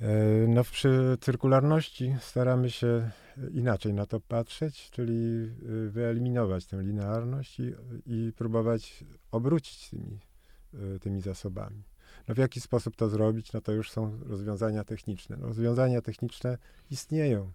E, 0.00 0.46
no, 0.48 0.64
przy 0.64 1.18
cyrkularności 1.20 2.16
staramy 2.20 2.70
się 2.70 3.10
inaczej 3.52 3.94
na 3.94 4.06
to 4.06 4.20
patrzeć, 4.20 4.90
czyli 4.90 5.50
y, 5.86 5.90
wyeliminować 5.90 6.66
tę 6.66 6.82
linearność 6.82 7.60
i, 7.60 7.74
i 8.06 8.32
próbować 8.36 9.04
obrócić 9.30 9.90
tymi, 9.90 10.20
tymi 11.00 11.20
zasobami. 11.20 11.82
No 12.28 12.34
w 12.34 12.38
jaki 12.38 12.60
sposób 12.60 12.96
to 12.96 13.08
zrobić? 13.08 13.52
No 13.52 13.60
to 13.60 13.72
już 13.72 13.90
są 13.90 14.18
rozwiązania 14.26 14.84
techniczne. 14.84 15.36
No, 15.40 15.46
rozwiązania 15.46 16.02
techniczne 16.02 16.58
istnieją. 16.90 17.52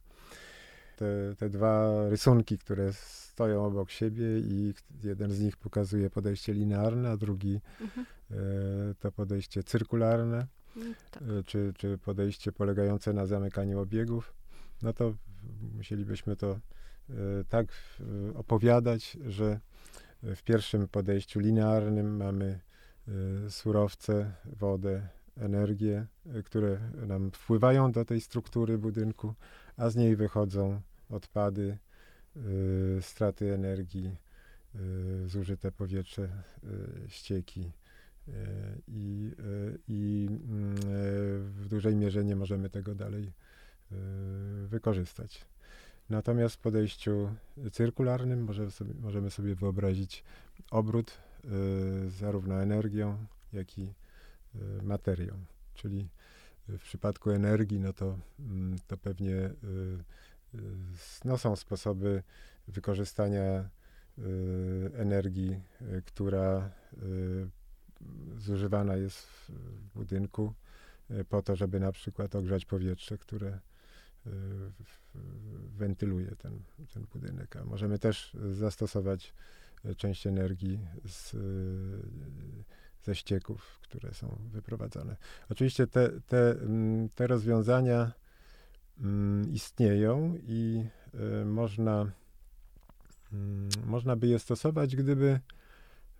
Te, 0.97 1.35
te 1.37 1.49
dwa 1.49 1.91
rysunki, 2.09 2.57
które 2.57 2.93
stoją 2.93 3.65
obok 3.65 3.91
siebie 3.91 4.39
i 4.39 4.73
jeden 5.03 5.31
z 5.31 5.39
nich 5.39 5.57
pokazuje 5.57 6.09
podejście 6.09 6.53
linearne, 6.53 7.09
a 7.09 7.17
drugi 7.17 7.61
mhm. 7.81 8.05
E, 8.31 8.35
to 8.99 9.11
podejście 9.11 9.63
cyrkularne 9.63 10.47
tak. 11.11 11.23
E, 11.23 11.43
czy, 11.43 11.73
czy 11.77 11.97
podejście 11.97 12.51
polegające 12.51 13.13
na 13.13 13.25
zamykaniu 13.25 13.79
obiegów, 13.79 14.33
no 14.81 14.93
to 14.93 15.13
musielibyśmy 15.75 16.35
to 16.35 16.51
e, 16.51 16.59
tak 17.49 17.67
opowiadać, 18.35 19.17
że 19.27 19.59
w 20.23 20.43
pierwszym 20.43 20.87
podejściu 20.87 21.39
linearnym 21.39 22.17
mamy 22.17 22.59
e, 23.07 23.49
surowce, 23.49 24.33
wodę, 24.45 25.07
energię, 25.37 26.05
które 26.45 26.79
nam 27.07 27.31
wpływają 27.31 27.91
do 27.91 28.05
tej 28.05 28.21
struktury 28.21 28.77
budynku, 28.77 29.33
a 29.77 29.89
z 29.89 29.95
niej 29.95 30.15
wychodzą 30.15 30.81
odpady, 31.09 31.77
straty 33.01 33.53
energii, 33.53 34.17
zużyte 35.25 35.71
powietrze, 35.71 36.29
ścieki, 37.07 37.71
i, 38.87 39.31
i 39.87 40.27
mm, 40.29 40.75
w 41.45 41.67
dużej 41.69 41.95
mierze 41.95 42.23
nie 42.23 42.35
możemy 42.35 42.69
tego 42.69 42.95
dalej 42.95 43.23
e, 43.91 43.95
wykorzystać. 44.67 45.45
Natomiast 46.09 46.55
w 46.55 46.59
podejściu 46.59 47.29
cyrkularnym 47.71 48.43
możemy 48.43 48.71
sobie, 48.71 48.93
możemy 49.01 49.31
sobie 49.31 49.55
wyobrazić 49.55 50.23
obrót 50.71 51.11
e, 51.11 51.49
zarówno 52.09 52.61
energią, 52.61 53.25
jak 53.53 53.77
i 53.77 53.83
e, 54.55 54.83
materią. 54.83 55.33
Czyli 55.73 56.07
w 56.67 56.81
przypadku 56.81 57.31
energii, 57.31 57.79
no 57.79 57.93
to, 57.93 58.17
mm, 58.39 58.75
to 58.87 58.97
pewnie 58.97 59.49
no 61.25 61.37
są 61.37 61.55
sposoby 61.55 62.23
wykorzystania 62.67 63.69
energii, 64.93 65.59
która 66.05 66.71
zużywana 68.37 68.95
jest 68.95 69.27
w 69.27 69.51
budynku 69.95 70.53
e, 71.09 71.23
po 71.23 71.41
to, 71.41 71.55
żeby 71.55 71.79
na 71.79 71.91
przykład 71.91 72.35
ogrzać 72.35 72.65
powietrze, 72.65 73.17
które 73.17 73.49
e, 73.49 73.59
wentyluje 75.77 76.35
ten, 76.35 76.59
ten 76.93 77.05
budynek. 77.13 77.55
A 77.55 77.65
możemy 77.65 77.99
też 77.99 78.37
zastosować 78.51 79.33
e, 79.85 79.95
część 79.95 80.27
energii 80.27 80.79
z, 81.05 81.35
ze 83.03 83.15
ścieków, 83.15 83.79
które 83.81 84.13
są 84.13 84.39
wyprowadzane. 84.51 85.15
Oczywiście 85.49 85.87
te, 85.87 86.09
te, 86.27 86.55
te 87.15 87.27
rozwiązania 87.27 88.11
istnieją 89.51 90.37
i 90.47 90.85
można, 91.45 92.11
można 93.85 94.15
by 94.15 94.27
je 94.27 94.39
stosować, 94.39 94.95
gdyby 94.95 95.39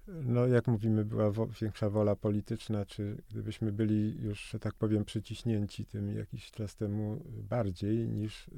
no 0.08 0.48
jak 0.48 0.68
mówimy, 0.68 1.06
była 1.06 1.32
wo 1.32 1.48
większa 1.62 1.90
wola 1.90 2.16
polityczna, 2.16 2.86
czy 2.86 3.18
gdybyśmy 3.32 3.72
byli 3.72 4.22
już, 4.22 4.50
że 4.50 4.60
tak 4.60 4.74
powiem, 4.74 5.06
przyciśnięci 5.06 5.86
tym 5.86 6.18
jakiś 6.18 6.52
czas 6.52 6.76
temu 6.76 7.22
bardziej 7.50 8.10
niż, 8.10 8.48
y, 8.48 8.52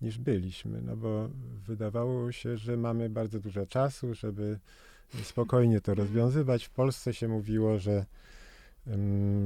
niż 0.00 0.18
byliśmy, 0.18 0.82
no 0.82 0.96
bo 0.96 1.28
wydawało 1.66 2.32
się, 2.32 2.56
że 2.56 2.76
mamy 2.76 3.10
bardzo 3.10 3.40
dużo 3.40 3.66
czasu, 3.66 4.14
żeby 4.14 4.58
spokojnie 5.22 5.80
to 5.80 5.94
rozwiązywać. 5.94 6.64
W 6.64 6.70
Polsce 6.70 7.14
się 7.14 7.28
mówiło, 7.28 7.78
że 7.78 8.06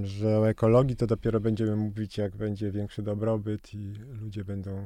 że 0.02 0.38
o 0.38 0.48
ekologii 0.48 0.96
to 0.96 1.06
dopiero 1.06 1.40
będziemy 1.40 1.76
mówić, 1.76 2.18
jak 2.18 2.36
będzie 2.36 2.70
większy 2.70 3.02
dobrobyt 3.02 3.74
i 3.74 3.94
ludzie 4.20 4.44
będą 4.44 4.70
y, 4.80 4.84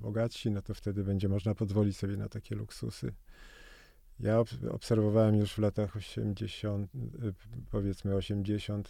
bogatsi, 0.00 0.50
no 0.50 0.62
to 0.62 0.74
wtedy 0.74 1.04
będzie 1.04 1.28
można 1.28 1.54
pozwolić 1.54 1.96
sobie 1.96 2.16
na 2.16 2.28
takie 2.28 2.54
luksusy. 2.54 3.12
Ja 4.20 4.44
obserwowałem 4.70 5.36
już 5.36 5.52
w 5.52 5.58
latach 5.58 5.96
80, 5.96 6.94
y, 6.94 7.34
powiedzmy 7.70 8.14
80, 8.14 8.88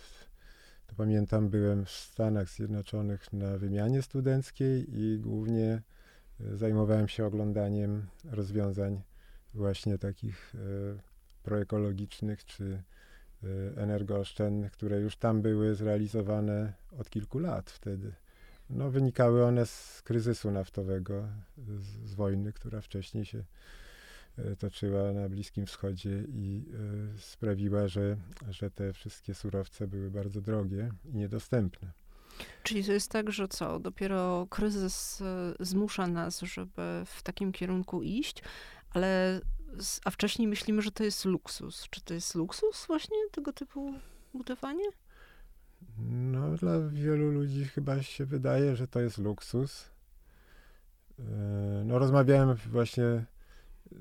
to 0.87 0.95
pamiętam, 0.95 1.49
byłem 1.49 1.85
w 1.85 1.91
Stanach 1.91 2.49
Zjednoczonych 2.49 3.33
na 3.33 3.59
wymianie 3.59 4.03
studenckiej 4.03 4.87
i 5.01 5.19
głównie 5.19 5.83
y, 6.41 6.57
zajmowałem 6.57 7.09
się 7.09 7.27
oglądaniem 7.27 8.07
rozwiązań 8.25 9.03
właśnie 9.55 9.99
takich 9.99 10.55
proekologicznych 11.43 12.45
czy 12.45 12.83
Y, 13.45 13.73
energooszczędnych, 13.77 14.73
które 14.73 15.01
już 15.01 15.17
tam 15.17 15.43
były 15.43 15.75
zrealizowane 15.75 16.73
od 16.99 17.11
kilku 17.11 17.39
lat 17.39 17.71
wtedy. 17.71 18.13
No, 18.71 18.91
wynikały 18.91 19.45
one 19.45 19.67
z 19.67 20.03
kryzysu 20.05 20.51
naftowego, 20.51 21.29
z, 21.59 22.11
z 22.11 22.15
wojny, 22.15 22.53
która 22.53 22.81
wcześniej 22.81 23.25
się 23.25 23.39
y, 23.39 23.45
toczyła 24.59 25.12
na 25.12 25.29
Bliskim 25.29 25.66
Wschodzie 25.66 26.25
i 26.29 26.64
y, 27.14 27.18
sprawiła, 27.18 27.88
że, 27.88 28.16
że 28.51 28.71
te 28.71 28.92
wszystkie 28.92 29.35
surowce 29.35 29.88
były 29.88 30.11
bardzo 30.11 30.40
drogie 30.40 30.90
i 31.05 31.16
niedostępne. 31.16 31.92
Czyli 32.62 32.85
to 32.85 32.92
jest 32.92 33.11
tak, 33.11 33.33
że 33.33 33.49
co, 33.49 33.79
dopiero 33.79 34.47
kryzys 34.51 35.23
zmusza 35.61 36.07
nas, 36.07 36.40
żeby 36.40 36.83
w 37.07 37.23
takim 37.23 37.53
kierunku 37.53 38.03
iść, 38.03 38.42
ale 38.90 39.40
a 40.05 40.11
wcześniej 40.11 40.49
myślimy, 40.49 40.83
że 40.83 40.92
to 40.92 41.05
jest 41.05 41.25
luksus. 41.25 41.87
Czy 41.90 42.01
to 42.01 42.14
jest 42.14 42.35
luksus 42.35 42.87
właśnie 42.87 43.16
tego 43.33 43.53
typu 43.53 43.95
budowanie? 44.35 44.85
No, 46.09 46.57
dla 46.57 46.81
wielu 46.88 47.31
ludzi 47.31 47.64
chyba 47.64 48.03
się 48.03 48.25
wydaje, 48.25 48.77
że 48.77 48.88
to 48.88 49.01
jest 49.01 49.18
luksus. 49.18 49.90
E, 51.18 51.23
no, 51.85 51.99
rozmawiałem 51.99 52.55
właśnie 52.55 53.25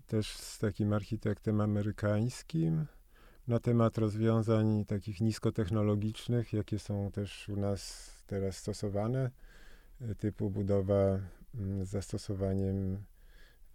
też 0.08 0.38
z 0.38 0.60
takim 0.60 0.94
architektem 0.94 1.62
amerykańskim 1.62 2.86
na 3.48 3.60
temat 3.60 3.98
rozwiązań 3.98 4.86
takich 4.86 5.22
niskotechnologicznych, 5.22 6.54
jakie 6.54 6.80
są 6.80 7.12
też 7.12 7.50
u 7.50 7.56
nas 7.56 8.12
teraz 8.28 8.58
stosowane, 8.58 9.32
e, 10.02 10.16
typu 10.16 10.50
budowa 10.50 11.20
mm, 11.56 11.86
z 11.86 11.90
zastosowaniem 11.90 13.04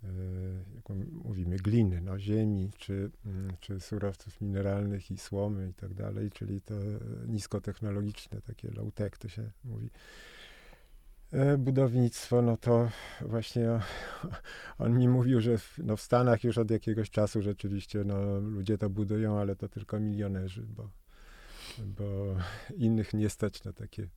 E, 0.04 0.08
jak 0.74 0.88
mówimy, 1.24 1.56
gliny, 1.56 2.00
no, 2.00 2.18
ziemi, 2.18 2.70
czy, 2.78 3.10
mm, 3.26 3.56
czy 3.60 3.80
surowców 3.80 4.40
mineralnych 4.40 5.10
i 5.10 5.18
słomy 5.18 5.68
i 5.68 5.74
tak 5.74 5.94
dalej, 5.94 6.30
czyli 6.30 6.60
to 6.60 6.74
niskotechnologiczne, 7.26 8.40
takie 8.40 8.68
low-tech 8.70 9.18
to 9.18 9.28
się 9.28 9.50
mówi. 9.64 9.90
E, 11.32 11.58
budownictwo, 11.58 12.42
no 12.42 12.56
to 12.56 12.90
właśnie 13.20 13.68
on 14.78 14.98
mi 14.98 15.08
mówił, 15.08 15.40
że 15.40 15.58
w, 15.58 15.78
no 15.78 15.96
w 15.96 16.02
Stanach 16.02 16.44
już 16.44 16.58
od 16.58 16.70
jakiegoś 16.70 17.10
czasu 17.10 17.42
rzeczywiście 17.42 18.04
no, 18.04 18.40
ludzie 18.40 18.78
to 18.78 18.90
budują, 18.90 19.38
ale 19.38 19.56
to 19.56 19.68
tylko 19.68 20.00
milionerzy, 20.00 20.62
bo, 20.76 20.90
bo 21.78 22.36
innych 22.76 23.14
nie 23.14 23.30
stać 23.30 23.64
na 23.64 23.72
takie 23.72 24.08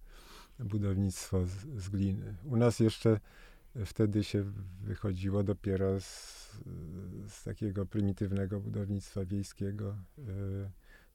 budownictwo 0.60 1.46
z, 1.46 1.52
z 1.78 1.90
gliny. 1.90 2.36
U 2.46 2.56
nas 2.56 2.80
jeszcze 2.80 3.20
wtedy 3.86 4.24
się 4.24 4.44
wychodziło 4.82 5.44
dopiero 5.44 6.00
z, 6.00 6.40
z 7.28 7.44
takiego 7.44 7.86
prymitywnego 7.86 8.60
budownictwa 8.60 9.26
wiejskiego, 9.26 9.96
e, 10.18 10.24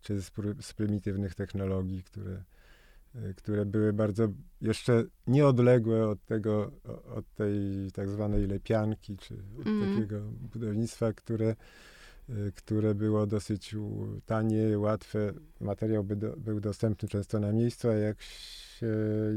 czy 0.01 0.21
z, 0.21 0.33
z 0.61 0.73
prymitywnych 0.73 1.35
technologii, 1.35 2.03
które, 2.03 2.45
które 3.37 3.67
były 3.67 3.93
bardzo 3.93 4.29
jeszcze 4.61 5.05
nieodległe 5.27 6.09
od 6.09 6.25
tego, 6.25 6.73
od 7.15 7.35
tej 7.35 7.55
tak 7.93 8.09
zwanej 8.11 8.47
lepianki, 8.47 9.17
czy 9.17 9.35
od 9.61 9.67
mm. 9.67 9.95
takiego 9.95 10.21
budownictwa, 10.21 11.13
które, 11.13 11.57
e, 12.29 12.53
które 12.55 12.95
było 12.95 13.27
dosyć 13.27 13.77
tanie, 14.27 14.79
łatwe. 14.79 15.33
Materiał 15.61 16.05
by 16.05 16.17
do, 16.17 16.37
był 16.37 16.61
dostępny 16.61 17.09
często 17.09 17.41
na 17.41 17.53
miejscu, 17.53 17.89
a 17.89 17.95
jak 17.95 18.23
się 18.23 18.87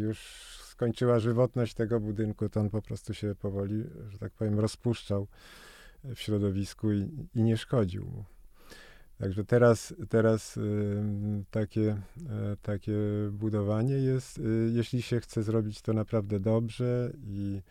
już 0.01 0.19
skończyła 0.63 1.19
żywotność 1.19 1.73
tego 1.73 1.99
budynku, 1.99 2.49
to 2.49 2.59
on 2.59 2.69
po 2.69 2.81
prostu 2.81 3.13
się 3.13 3.35
powoli, 3.35 3.83
że 4.09 4.17
tak 4.17 4.33
powiem, 4.33 4.59
rozpuszczał 4.59 5.27
w 6.03 6.19
środowisku 6.19 6.91
i, 6.91 7.09
i 7.35 7.43
nie 7.43 7.57
szkodził 7.57 8.05
mu. 8.05 8.36
Także 9.17 9.45
teraz, 9.45 9.93
teraz 10.09 10.59
takie, 11.51 11.91
y, 11.91 12.57
takie 12.61 12.97
budowanie 13.31 13.93
jest, 13.93 14.37
y, 14.37 14.71
jeśli 14.73 15.01
się 15.01 15.19
chce 15.19 15.43
zrobić 15.43 15.81
to 15.81 15.93
naprawdę 15.93 16.39
dobrze 16.39 17.11
i 17.23 17.61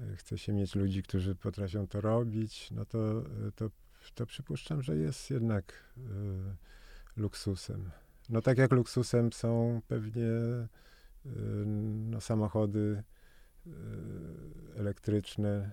y, 0.00 0.16
chce 0.16 0.38
się 0.38 0.52
mieć 0.52 0.74
ludzi, 0.74 1.02
którzy 1.02 1.34
potrafią 1.34 1.86
to 1.86 2.00
robić, 2.00 2.70
no 2.70 2.84
to, 2.84 3.20
y, 3.20 3.52
to, 3.56 3.70
to 4.14 4.26
przypuszczam, 4.26 4.82
że 4.82 4.96
jest 4.96 5.30
jednak 5.30 5.94
luksusem. 7.16 7.90
No 8.28 8.42
tak 8.42 8.58
jak 8.58 8.72
luksusem 8.72 9.32
są 9.32 9.80
pewnie 9.88 10.28
no, 12.10 12.20
samochody 12.20 13.02
elektryczne 14.76 15.70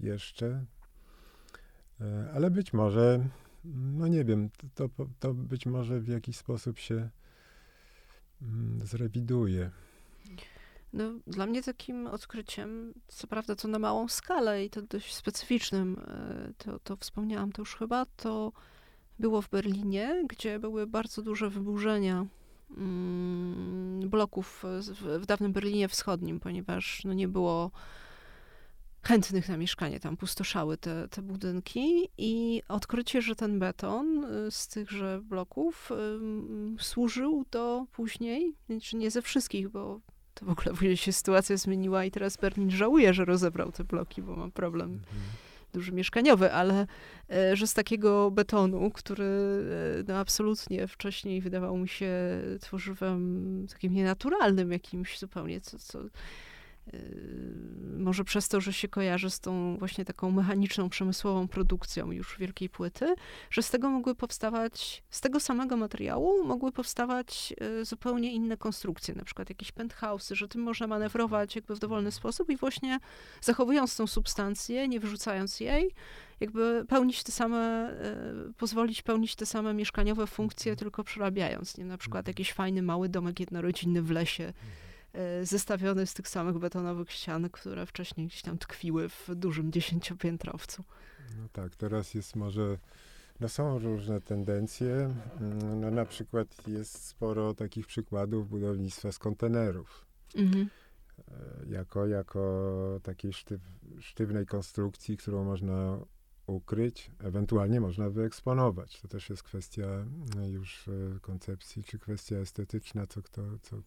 jeszcze. 0.00 0.64
E, 2.00 2.30
ale 2.34 2.50
być 2.50 2.72
może, 2.72 3.28
no 3.64 4.08
nie 4.08 4.24
wiem, 4.24 4.50
to, 4.74 4.88
to 5.20 5.34
być 5.34 5.66
może 5.66 6.00
w 6.00 6.08
jakiś 6.08 6.36
sposób 6.36 6.78
się 6.78 7.08
mm, 8.42 8.86
zrewiduje. 8.86 9.70
No, 10.92 11.04
dla 11.26 11.46
mnie 11.46 11.62
takim 11.62 12.06
odkryciem, 12.06 12.94
co 13.08 13.26
prawda 13.26 13.56
to 13.56 13.68
na 13.68 13.78
małą 13.78 14.08
skalę 14.08 14.64
i 14.64 14.70
to 14.70 14.82
dość 14.82 15.14
specyficznym, 15.14 16.00
e, 16.08 16.52
to, 16.58 16.78
to 16.78 16.96
wspomniałam 16.96 17.52
to 17.52 17.62
już 17.62 17.76
chyba, 17.76 18.06
to 18.06 18.52
było 19.18 19.42
w 19.42 19.50
Berlinie, 19.50 20.24
gdzie 20.28 20.58
były 20.58 20.86
bardzo 20.86 21.22
duże 21.22 21.50
wyburzenia 21.50 22.26
Mm, 22.76 24.08
bloków 24.08 24.64
w, 24.64 25.20
w 25.20 25.26
dawnym 25.26 25.52
Berlinie 25.52 25.88
Wschodnim, 25.88 26.40
ponieważ 26.40 27.04
no, 27.04 27.12
nie 27.12 27.28
było 27.28 27.70
chętnych 29.02 29.48
na 29.48 29.56
mieszkanie, 29.56 30.00
tam 30.00 30.16
pustoszały 30.16 30.76
te, 30.76 31.08
te 31.08 31.22
budynki 31.22 32.08
i 32.18 32.62
odkrycie, 32.68 33.22
że 33.22 33.36
ten 33.36 33.58
beton 33.58 34.24
y, 34.24 34.50
z 34.50 34.68
tychże 34.68 35.20
bloków 35.22 35.90
służył 36.78 37.44
do 37.50 37.86
później, 37.92 38.54
znaczy 38.70 38.96
nie 38.96 39.10
ze 39.10 39.22
wszystkich, 39.22 39.68
bo 39.68 40.00
to 40.34 40.46
w 40.46 40.50
ogóle 40.50 40.74
później 40.74 40.96
się 40.96 41.12
sytuacja 41.12 41.56
zmieniła 41.56 42.04
i 42.04 42.10
teraz 42.10 42.36
Berlin 42.36 42.70
żałuje, 42.70 43.14
że 43.14 43.24
rozebrał 43.24 43.72
te 43.72 43.84
bloki, 43.84 44.22
bo 44.22 44.36
ma 44.36 44.50
problem 44.50 44.92
mhm. 44.92 45.22
duży 45.72 45.92
mieszkaniowy, 45.92 46.52
ale 46.52 46.86
e, 47.30 47.56
że 47.56 47.66
z 47.66 47.74
takiego 47.74 48.30
betonu, 48.30 48.90
który 48.90 49.24
e, 49.24 50.04
no, 50.08 50.16
absolutnie 50.18 50.88
wcześniej 50.88 51.40
wydawał 51.40 51.76
mi 51.76 51.88
się 51.88 52.12
tworzywem 52.60 53.66
takim 53.72 53.94
nienaturalnym 53.94 54.72
jakimś 54.72 55.18
zupełnie, 55.18 55.60
co, 55.60 55.78
co 55.78 55.98
może 57.98 58.24
przez 58.24 58.48
to, 58.48 58.60
że 58.60 58.72
się 58.72 58.88
kojarzy 58.88 59.30
z 59.30 59.40
tą 59.40 59.76
właśnie 59.76 60.04
taką 60.04 60.30
mechaniczną, 60.30 60.88
przemysłową 60.88 61.48
produkcją 61.48 62.12
już 62.12 62.38
wielkiej 62.38 62.68
płyty, 62.68 63.14
że 63.50 63.62
z 63.62 63.70
tego 63.70 63.90
mogły 63.90 64.14
powstawać, 64.14 65.02
z 65.10 65.20
tego 65.20 65.40
samego 65.40 65.76
materiału 65.76 66.44
mogły 66.44 66.72
powstawać 66.72 67.54
yy, 67.60 67.84
zupełnie 67.84 68.32
inne 68.32 68.56
konstrukcje, 68.56 69.14
na 69.14 69.24
przykład 69.24 69.48
jakieś 69.48 69.72
penthouse'y, 69.72 70.34
że 70.34 70.48
tym 70.48 70.62
można 70.62 70.86
manewrować 70.86 71.56
jakby 71.56 71.74
w 71.74 71.78
dowolny 71.78 72.12
sposób 72.12 72.50
i 72.50 72.56
właśnie 72.56 72.98
zachowując 73.40 73.96
tą 73.96 74.06
substancję, 74.06 74.88
nie 74.88 75.00
wyrzucając 75.00 75.60
jej, 75.60 75.90
jakby 76.40 76.84
pełnić 76.88 77.22
te 77.22 77.32
same, 77.32 77.90
yy, 78.46 78.52
pozwolić 78.52 79.02
pełnić 79.02 79.36
te 79.36 79.46
same 79.46 79.74
mieszkaniowe 79.74 80.26
funkcje, 80.26 80.76
tylko 80.76 81.04
przerabiając, 81.04 81.78
nie? 81.78 81.84
Na 81.84 81.98
przykład 81.98 82.28
jakiś 82.28 82.52
fajny, 82.52 82.82
mały 82.82 83.08
domek 83.08 83.40
jednorodzinny 83.40 84.02
w 84.02 84.10
lesie, 84.10 84.52
E, 84.52 84.87
zestawiony 85.42 86.06
z 86.06 86.14
tych 86.14 86.28
samych 86.28 86.58
betonowych 86.58 87.12
ścian, 87.12 87.50
które 87.50 87.86
wcześniej 87.86 88.26
gdzieś 88.26 88.42
tam 88.42 88.58
tkwiły 88.58 89.08
w 89.08 89.28
dużym 89.34 89.72
dziesięciopiętrowcu. 89.72 90.84
No 91.36 91.48
tak, 91.52 91.76
teraz 91.76 92.14
jest 92.14 92.36
może, 92.36 92.78
no 93.40 93.48
są 93.48 93.78
różne 93.78 94.20
tendencje. 94.20 95.14
Mm, 95.40 95.80
no 95.80 95.90
na 95.90 96.04
przykład 96.04 96.68
jest 96.68 97.06
sporo 97.06 97.54
takich 97.54 97.86
przykładów 97.86 98.48
budownictwa 98.48 99.12
z 99.12 99.18
kontenerów. 99.18 100.06
Mhm. 100.34 100.68
E, 101.18 101.66
jako, 101.68 102.06
jako 102.06 103.00
takiej 103.02 103.32
sztyw, 103.32 103.60
sztywnej 104.00 104.46
konstrukcji, 104.46 105.16
którą 105.16 105.44
można 105.44 105.98
ukryć, 106.46 107.10
ewentualnie 107.18 107.80
można 107.80 108.10
wyeksponować. 108.10 109.00
To 109.00 109.08
też 109.08 109.30
jest 109.30 109.42
kwestia 109.42 110.04
już 110.50 110.88
koncepcji, 111.20 111.84
czy 111.84 111.98
kwestia 111.98 112.36
estetyczna, 112.36 113.06
co 113.06 113.22
kto, 113.22 113.42
co, 113.62 113.82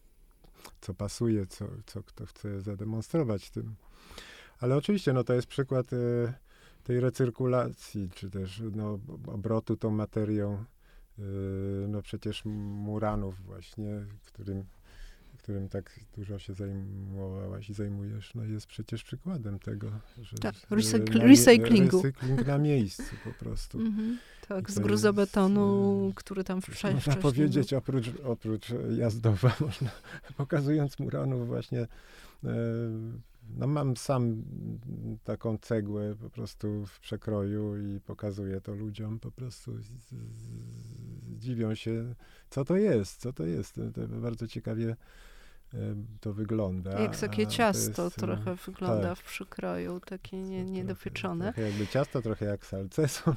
co 0.80 0.94
pasuje, 0.94 1.46
co, 1.46 1.66
co 1.86 2.02
kto 2.02 2.26
chce 2.26 2.60
zademonstrować 2.60 3.50
tym. 3.50 3.74
Ale 4.60 4.76
oczywiście, 4.76 5.12
no 5.12 5.24
to 5.24 5.34
jest 5.34 5.46
przykład 5.46 5.86
tej 6.84 7.00
recyrkulacji, 7.00 8.10
czy 8.14 8.30
też 8.30 8.62
no, 8.72 8.98
obrotu 9.26 9.76
tą 9.76 9.90
materią, 9.90 10.64
no 11.88 12.02
przecież 12.02 12.44
Muranów 12.44 13.44
właśnie, 13.44 14.06
którym 14.26 14.64
którym 15.42 15.68
tak 15.68 16.00
dużo 16.16 16.38
się 16.38 16.54
zajmowałaś 16.54 17.70
i 17.70 17.74
zajmujesz, 17.74 18.34
no 18.34 18.44
jest 18.44 18.66
przecież 18.66 19.04
przykładem 19.04 19.58
tego, 19.58 19.90
że 20.22 20.36
tak, 20.36 20.54
recykl 20.70 21.18
na, 21.18 21.24
recyklingu. 21.24 22.02
Recykling 22.02 22.46
na 22.46 22.58
miejscu 22.58 23.16
po 23.24 23.44
prostu. 23.44 23.78
Mm-hmm, 23.78 24.16
tak, 24.48 24.70
z 24.70 24.78
gruzobetonu, 24.78 26.04
jest, 26.06 26.18
który 26.18 26.44
tam 26.44 26.62
wcześniej... 26.62 26.94
Można 26.94 27.16
powiedzieć, 27.16 27.72
oprócz, 27.72 28.06
oprócz 28.24 28.66
jazdowa, 28.98 29.56
można, 29.60 29.90
pokazując 30.36 30.98
Muranów 30.98 31.46
właśnie, 31.46 31.80
e, 31.80 31.88
no 33.56 33.66
mam 33.66 33.96
sam 33.96 34.42
taką 35.24 35.58
cegłę 35.58 36.14
po 36.20 36.30
prostu 36.30 36.86
w 36.86 37.00
przekroju 37.00 37.76
i 37.76 38.00
pokazuję 38.00 38.60
to 38.60 38.74
ludziom, 38.74 39.18
po 39.18 39.30
prostu 39.30 39.72
dziwią 41.38 41.74
się, 41.74 42.14
co 42.50 42.64
to 42.64 42.76
jest, 42.76 43.20
co 43.20 43.32
to 43.32 43.44
jest. 43.44 43.80
To 43.94 44.08
bardzo 44.08 44.48
ciekawie 44.48 44.96
to 46.20 46.32
wygląda. 46.32 47.00
Jak 47.00 47.16
takie 47.16 47.46
ciasto 47.46 48.04
jest, 48.04 48.16
trochę 48.16 48.54
wygląda 48.54 49.08
tak. 49.08 49.18
w 49.18 49.22
przykroju, 49.22 50.00
takie 50.00 50.36
nie, 50.42 50.64
niedopieczone. 50.64 51.44
Trochę, 51.44 51.68
jakby 51.68 51.86
ciasto, 51.86 52.22
trochę 52.22 52.46
jak 52.46 52.66
salceson. 52.66 53.34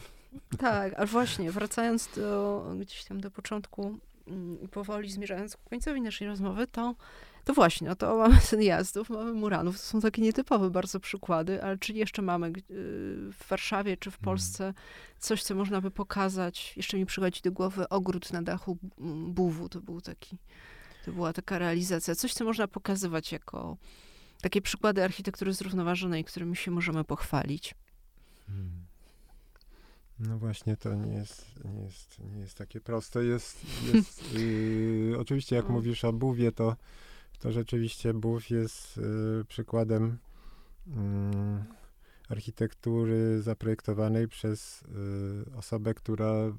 Tak, 0.58 0.94
a 0.98 1.06
właśnie, 1.16 1.52
wracając 1.52 2.10
do, 2.16 2.66
gdzieś 2.80 3.04
tam 3.04 3.22
do 3.22 3.32
początku 3.32 3.98
mm, 4.28 4.62
i 4.62 4.68
powoli 4.68 5.12
zmierzając 5.12 5.58
ku 5.58 5.70
końcowi 5.70 6.02
naszej 6.02 6.28
rozmowy, 6.28 6.68
to, 6.68 6.96
to 7.44 7.54
właśnie, 7.54 7.88
no 7.88 7.96
to 7.96 8.18
mamy 8.18 8.64
jazdów, 8.64 9.10
mamy 9.10 9.34
muranów, 9.34 9.78
to 9.78 9.84
są 9.84 10.02
takie 10.02 10.22
nietypowe 10.22 10.70
bardzo 10.70 11.00
przykłady, 11.00 11.64
ale 11.64 11.78
czy 11.78 11.94
jeszcze 11.94 12.22
mamy 12.22 12.48
y, 12.48 12.52
w 13.32 13.48
Warszawie 13.50 13.98
czy 13.98 14.12
w 14.12 14.14
mhm. 14.14 14.26
Polsce 14.26 14.74
coś, 15.20 15.44
co 15.44 15.56
można 15.56 15.82
by 15.82 15.92
pokazać? 15.92 16.74
Jeszcze 16.78 16.98
mi 16.98 17.06
przychodzi 17.06 17.42
do 17.42 17.52
głowy 17.52 17.90
ogród 17.90 18.34
na 18.34 18.42
dachu 18.42 18.78
Buwu, 19.28 19.70
to 19.70 19.82
był 19.82 20.02
taki 20.02 20.38
to 21.06 21.12
była 21.12 21.34
taka 21.34 21.58
realizacja. 21.58 22.16
Coś, 22.16 22.34
co 22.34 22.45
można 22.45 22.68
pokazywać 22.68 23.32
jako 23.32 23.78
takie 24.41 24.62
przykłady 24.62 25.03
architektury 25.03 25.53
zrównoważonej, 25.53 26.24
którymi 26.24 26.56
się 26.56 26.72
możemy 26.72 27.03
pochwalić. 27.03 27.76
Hmm. 28.47 28.86
No 30.20 30.38
właśnie, 30.38 30.78
to 30.78 30.95
nie 30.95 31.14
jest, 31.14 31.45
nie 31.66 31.82
jest, 31.82 32.20
nie 32.20 32.39
jest 32.39 32.58
takie 32.58 32.82
proste. 32.82 33.26
Jest, 33.26 33.66
jest 33.93 34.34
yy, 34.34 35.16
oczywiście, 35.22 35.56
jak 35.56 35.68
no. 35.68 35.74
mówisz 35.74 36.06
o 36.06 36.14
buwie, 36.14 36.51
to, 36.51 36.76
to 37.39 37.51
rzeczywiście 37.51 38.14
bów 38.14 38.49
jest 38.49 38.97
yy, 38.97 39.45
przykładem 39.47 40.18
yy, 40.88 40.95
architektury 42.30 43.41
zaprojektowanej 43.41 44.28
przez 44.28 44.82
y, 44.82 45.56
osobę, 45.58 45.93
która 45.93 46.34
y, 46.34 46.53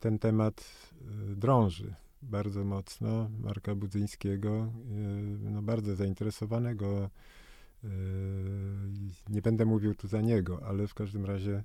ten 0.00 0.18
temat 0.18 0.64
y, 1.32 1.36
drąży 1.36 1.94
bardzo 2.30 2.64
mocno, 2.64 3.30
Marka 3.40 3.74
Budzyńskiego, 3.74 4.72
y, 5.46 5.50
no 5.50 5.62
bardzo 5.62 5.94
zainteresowanego. 5.94 7.10
Y, 7.84 7.88
nie 9.28 9.42
będę 9.42 9.64
mówił 9.64 9.94
tu 9.94 10.08
za 10.08 10.20
niego, 10.20 10.66
ale 10.66 10.86
w 10.86 10.94
każdym 10.94 11.24
razie 11.24 11.64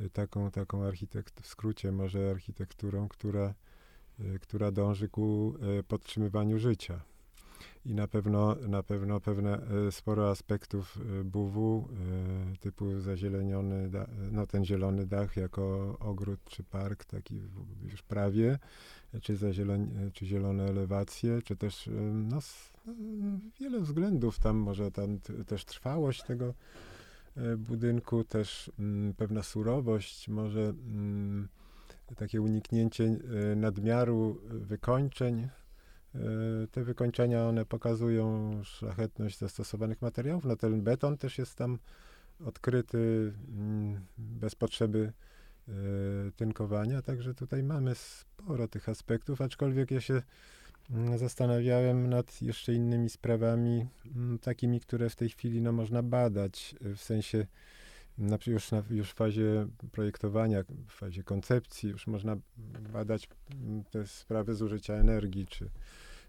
y, 0.00 0.10
taką, 0.10 0.50
taką 0.50 0.84
architekt, 0.84 1.40
w 1.40 1.46
skrócie 1.46 1.92
może 1.92 2.30
architekturą, 2.30 3.08
która, 3.08 3.54
która 4.40 4.72
dąży 4.72 5.08
ku 5.08 5.54
podtrzymywaniu 5.88 6.58
życia. 6.58 7.00
I 7.84 7.94
na 7.94 8.08
pewno, 8.08 8.56
na 8.68 8.82
pewno 8.82 9.20
pewne 9.20 9.58
sporo 9.90 10.30
aspektów 10.30 10.98
buwu, 11.24 11.88
typu 12.60 13.00
zazieleniony, 13.00 13.90
no 14.32 14.46
ten 14.46 14.64
zielony 14.64 15.06
dach 15.06 15.36
jako 15.36 15.96
ogród 16.00 16.40
czy 16.44 16.64
park, 16.64 17.04
taki 17.04 17.42
już 17.92 18.02
prawie, 18.02 18.58
czy, 19.22 19.36
za 19.36 19.52
zieloni, 19.52 19.88
czy 20.12 20.26
zielone 20.26 20.64
elewacje, 20.64 21.42
czy 21.42 21.56
też 21.56 21.90
no, 22.12 22.38
wiele 23.60 23.80
względów 23.80 24.38
tam, 24.38 24.56
może 24.56 24.90
tam 24.90 25.18
też 25.46 25.64
trwałość 25.64 26.22
tego 26.22 26.54
e, 27.36 27.56
budynku, 27.56 28.24
też 28.24 28.70
m, 28.78 29.14
pewna 29.16 29.42
surowość, 29.42 30.28
może 30.28 30.60
m, 30.60 31.48
takie 32.16 32.40
uniknięcie 32.40 33.04
e, 33.04 33.56
nadmiaru 33.56 34.40
wykończeń. 34.44 35.48
E, 36.14 36.18
te 36.70 36.84
wykończenia, 36.84 37.48
one 37.48 37.64
pokazują 37.64 38.50
szlachetność 38.64 39.38
zastosowanych 39.38 40.02
materiałów. 40.02 40.44
No 40.44 40.56
ten 40.56 40.82
beton 40.82 41.18
też 41.18 41.38
jest 41.38 41.54
tam 41.54 41.78
odkryty 42.40 43.32
m, 43.48 44.00
bez 44.18 44.54
potrzeby 44.54 45.12
E, 45.68 45.72
tynkowania, 46.36 47.02
także 47.02 47.34
tutaj 47.34 47.62
mamy 47.62 47.94
sporo 47.94 48.68
tych 48.68 48.88
aspektów, 48.88 49.40
aczkolwiek 49.40 49.90
ja 49.90 50.00
się 50.00 50.22
mm, 50.90 51.18
zastanawiałem 51.18 52.10
nad 52.10 52.42
jeszcze 52.42 52.74
innymi 52.74 53.10
sprawami, 53.10 53.86
mm, 54.16 54.38
takimi, 54.38 54.80
które 54.80 55.10
w 55.10 55.16
tej 55.16 55.28
chwili 55.28 55.62
no, 55.62 55.72
można 55.72 56.02
badać, 56.02 56.74
e, 56.84 56.94
w 56.94 57.02
sensie 57.02 57.46
na, 58.18 58.38
już, 58.46 58.70
na, 58.70 58.82
już 58.90 59.10
w 59.10 59.14
fazie 59.14 59.66
projektowania, 59.92 60.64
w 60.88 60.92
fazie 60.92 61.22
koncepcji, 61.22 61.90
już 61.90 62.06
można 62.06 62.36
badać 62.92 63.28
mm, 63.50 63.84
te 63.84 64.06
sprawy 64.06 64.54
zużycia 64.54 64.94
energii, 64.94 65.46
czy 65.46 65.70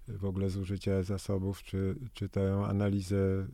w 0.07 0.25
ogóle 0.25 0.49
zużycia 0.49 1.03
zasobów, 1.03 1.63
czy, 1.63 1.95
czy 2.13 2.29
tę 2.29 2.65
analizę 2.67 3.17
e, 3.17 3.47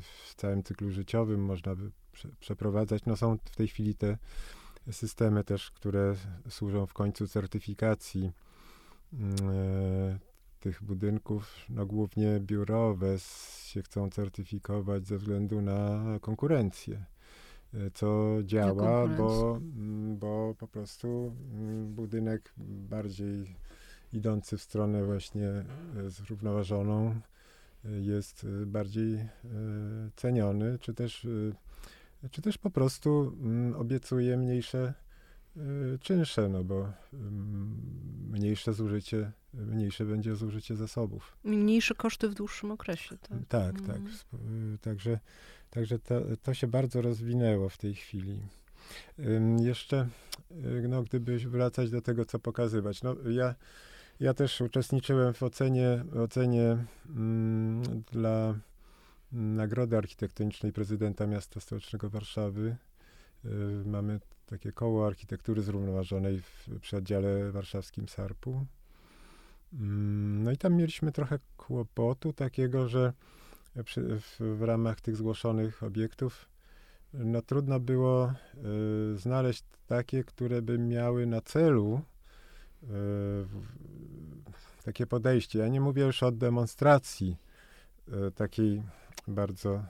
w 0.00 0.34
całym 0.34 0.62
cyklu 0.62 0.90
życiowym 0.90 1.44
można 1.44 1.74
by 1.74 1.90
prze, 2.12 2.28
przeprowadzać. 2.40 3.02
No 3.06 3.16
są 3.16 3.38
w 3.44 3.56
tej 3.56 3.68
chwili 3.68 3.94
te 3.94 4.18
systemy 4.90 5.44
też, 5.44 5.70
które 5.70 6.14
służą 6.48 6.86
w 6.86 6.92
końcu 6.92 7.28
certyfikacji 7.28 8.32
mm, 9.12 9.34
e, 9.42 10.18
tych 10.60 10.82
budynków, 10.82 11.54
no 11.68 11.86
głównie 11.86 12.40
biurowe 12.40 13.18
się 13.64 13.82
chcą 13.82 14.10
certyfikować 14.10 15.06
ze 15.06 15.18
względu 15.18 15.62
na 15.62 16.04
konkurencję, 16.20 17.04
e, 17.74 17.90
co 17.90 18.38
działa, 18.44 19.08
bo, 19.08 19.56
mm, 19.56 20.18
bo 20.18 20.54
po 20.58 20.68
prostu 20.68 21.36
mm, 21.52 21.94
budynek 21.94 22.52
bardziej 22.58 23.56
idący 24.12 24.58
w 24.58 24.62
stronę 24.62 25.04
właśnie 25.04 25.48
e, 25.48 25.64
zrównoważoną 26.06 27.20
jest 27.84 28.46
bardziej 28.66 29.28
ceniony, 30.16 30.78
czy 30.78 30.94
też 30.94 31.26
czy 32.30 32.42
też 32.42 32.58
po 32.58 32.70
prostu 32.70 33.36
mm, 33.40 33.76
obiecuje 33.76 34.36
mniejsze 34.36 34.94
czynsze, 36.00 36.48
no 36.48 36.64
bo 36.64 36.92
mniejsze 38.38 38.72
zużycie, 38.72 39.32
mniejsze 39.54 40.04
będzie 40.04 40.36
zużycie 40.36 40.76
zasobów. 40.76 41.36
Mniejsze 41.44 41.94
koszty 41.94 42.28
w 42.28 42.34
dłuższym 42.34 42.70
okresie, 42.70 43.16
tak? 43.18 43.38
Tak, 43.48 43.74
mm. 43.74 43.86
tak. 43.86 44.00
Y, 44.34 44.78
także, 44.80 45.18
także 45.70 45.98
to, 45.98 46.20
to 46.42 46.54
się 46.54 46.66
bardzo 46.66 47.02
rozwinęło 47.02 47.68
w 47.68 47.78
tej 47.78 47.94
chwili. 47.94 48.40
Jeszcze, 49.60 50.08
y, 50.50 50.88
no, 50.88 51.02
gdyby 51.02 51.38
wracać 51.38 51.90
do 51.90 52.02
tego, 52.02 52.24
co 52.24 52.38
pokazywać. 52.38 53.02
No, 53.02 53.16
ja, 53.30 53.54
ja 54.20 54.34
też 54.34 54.60
uczestniczyłem 54.60 55.34
w 55.34 55.42
ocenie, 55.42 56.04
ocenie 56.24 56.76
mm, 57.08 57.82
dla 58.12 58.54
Nagrody 59.32 59.96
Architektonicznej 59.96 60.72
Prezydenta 60.72 61.26
Miasta 61.26 61.60
Stołecznego 61.60 62.10
Warszawy. 62.10 62.76
Y, 63.44 63.48
mamy 63.84 64.20
takie 64.50 64.72
koło 64.72 65.06
architektury 65.06 65.62
zrównoważonej 65.62 66.40
w, 66.40 66.68
przy 66.80 66.96
oddziale 66.96 67.52
warszawskim 67.52 68.08
SARP-u. 68.08 68.66
Mm, 69.72 70.42
no 70.42 70.52
i 70.52 70.56
tam 70.56 70.74
mieliśmy 70.74 71.12
trochę 71.12 71.38
kłopotu 71.56 72.32
takiego, 72.32 72.88
że 72.88 73.12
przy, 73.84 74.20
w, 74.20 74.40
w, 74.40 74.62
ramach 74.62 75.00
tych 75.00 75.16
zgłoszonych 75.16 75.82
obiektów 75.82 76.48
no 77.14 77.42
trudno 77.42 77.80
było 77.80 78.32
y, 79.14 79.18
znaleźć 79.18 79.64
takie, 79.86 80.24
które 80.24 80.62
by 80.62 80.78
miały 80.78 81.26
na 81.26 81.40
celu 81.40 82.00
y, 82.82 82.86
takie 84.84 85.06
podejście. 85.06 85.58
Ja 85.58 85.68
nie 85.68 85.80
mówię 85.80 86.02
już 86.02 86.22
o 86.22 86.32
demonstracji 86.32 87.36
y, 88.08 88.32
takiej 88.32 88.82
bardzo 89.28 89.84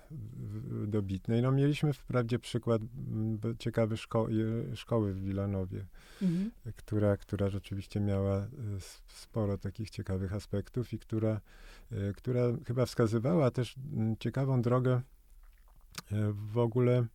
dobitnej. 0.87 1.43
No 1.43 1.53
mieliśmy 1.53 1.93
wprawdzie 1.93 2.39
przykład 2.39 2.83
ciekawy 3.59 3.97
szko 3.97 4.29
szkoły 4.75 5.15
w 5.15 5.23
Wilanowie, 5.23 5.87
mhm. 6.23 6.51
która, 6.77 7.17
która 7.17 7.51
rzeczywiście 7.51 8.01
miała 8.01 8.37
e, 8.37 8.49
sporo 9.07 9.59
takich 9.59 9.91
ciekawych 9.91 10.33
aspektów 10.33 10.93
i 10.93 10.99
która, 10.99 11.41
e, 11.93 12.13
która 12.13 12.43
chyba 12.67 12.87
wskazywała 12.87 13.51
też 13.51 13.75
ciekawą 14.19 14.63
drogę 14.63 14.93
e, 14.93 15.03
w 16.53 16.59
ogóle 16.59 17.07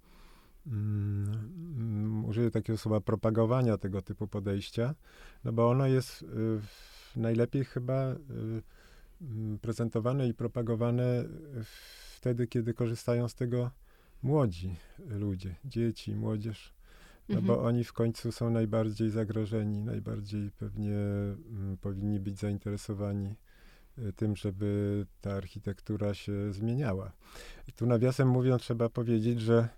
mm, 0.67 2.25
użyję 2.25 2.51
takiego 2.51 2.77
słowa 2.77 3.01
propagowania 3.01 3.77
tego 3.77 4.01
typu 4.01 4.27
podejścia, 4.27 4.95
no 5.43 5.51
bo 5.51 5.69
ono 5.69 5.87
jest 5.87 6.25
najlepiej 7.15 7.65
chyba 7.65 8.15
prezentowane 9.61 10.27
i 10.27 10.33
propagowane 10.33 11.25
wtedy, 12.23 12.47
kiedy 12.47 12.73
korzystają 12.73 13.27
z 13.27 13.35
tego 13.35 13.71
młodzi 14.21 14.75
ludzie, 15.07 15.55
dzieci, 15.65 16.15
młodzież. 16.15 16.73
No 17.29 17.39
mhm. 17.39 17.45
bo 17.45 17.63
oni 17.63 17.83
w 17.83 17.93
końcu 17.93 18.31
są 18.31 18.49
najbardziej 18.49 19.09
zagrożeni, 19.09 19.81
najbardziej 19.81 20.51
pewnie 20.51 20.95
mm, 20.95 21.77
powinni 21.81 22.19
być 22.19 22.39
zainteresowani 22.39 23.35
y, 23.97 24.13
tym, 24.13 24.35
żeby 24.35 25.05
ta 25.21 25.33
architektura 25.33 26.13
się 26.13 26.53
zmieniała. 26.53 27.11
I 27.67 27.71
tu 27.71 27.85
nawiasem 27.85 28.27
mówiąc, 28.27 28.61
trzeba 28.61 28.89
powiedzieć, 28.89 29.41
że, 29.41 29.69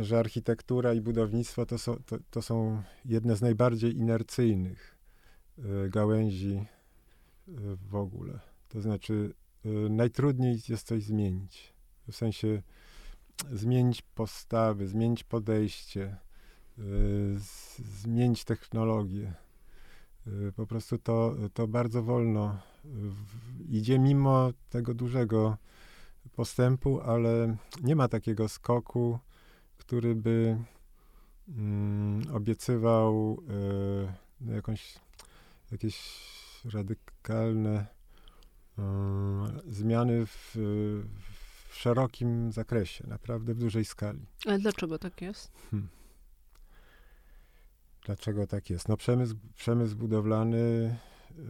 że 0.00 0.18
architektura 0.18 0.94
i 0.94 1.00
budownictwo 1.00 1.66
to 1.66 1.78
są, 1.78 1.96
to, 2.06 2.18
to 2.30 2.42
są 2.42 2.82
jedne 3.04 3.36
z 3.36 3.42
najbardziej 3.42 3.96
inercyjnych 3.96 4.98
y, 5.58 5.90
gałęzi 5.90 6.64
y, 7.48 7.52
w 7.90 7.94
ogóle. 7.94 8.40
To 8.68 8.80
znaczy, 8.80 9.34
najtrudniej 9.90 10.58
jest 10.68 10.86
coś 10.86 11.02
zmienić. 11.02 11.72
W 12.08 12.16
sensie 12.16 12.62
zmienić 13.50 14.02
postawy, 14.02 14.88
zmienić 14.88 15.24
podejście, 15.24 16.16
y, 16.78 17.36
zmienić 18.02 18.44
technologię. 18.44 19.34
Y, 20.26 20.52
po 20.56 20.66
prostu 20.66 20.98
to, 20.98 21.34
to 21.54 21.68
bardzo 21.68 22.02
wolno 22.02 22.58
idzie 23.68 23.98
mimo 23.98 24.50
tego 24.70 24.94
dużego 24.94 25.56
postępu, 26.32 27.00
ale 27.00 27.56
nie 27.82 27.96
ma 27.96 28.08
takiego 28.08 28.48
skoku, 28.48 29.18
który 29.76 30.14
by 30.14 30.58
mm, 31.48 32.22
obiecywał 32.34 33.42
y, 34.48 34.52
jakąś, 34.54 34.94
jakieś 35.72 36.22
radykalne 36.64 37.80
y, 37.80 38.01
zmiany 39.66 40.26
w, 40.26 40.56
w 41.68 41.74
szerokim 41.74 42.52
zakresie, 42.52 43.06
naprawdę 43.08 43.54
w 43.54 43.58
dużej 43.58 43.84
skali. 43.84 44.26
Ale 44.46 44.58
dlaczego 44.58 44.98
tak 44.98 45.22
jest? 45.22 45.52
Hmm. 45.70 45.88
Dlaczego 48.06 48.46
tak 48.46 48.70
jest? 48.70 48.88
No 48.88 48.96
przemysł, 48.96 49.34
przemysł 49.54 49.96
budowlany 49.96 50.96
yy, 51.36 51.44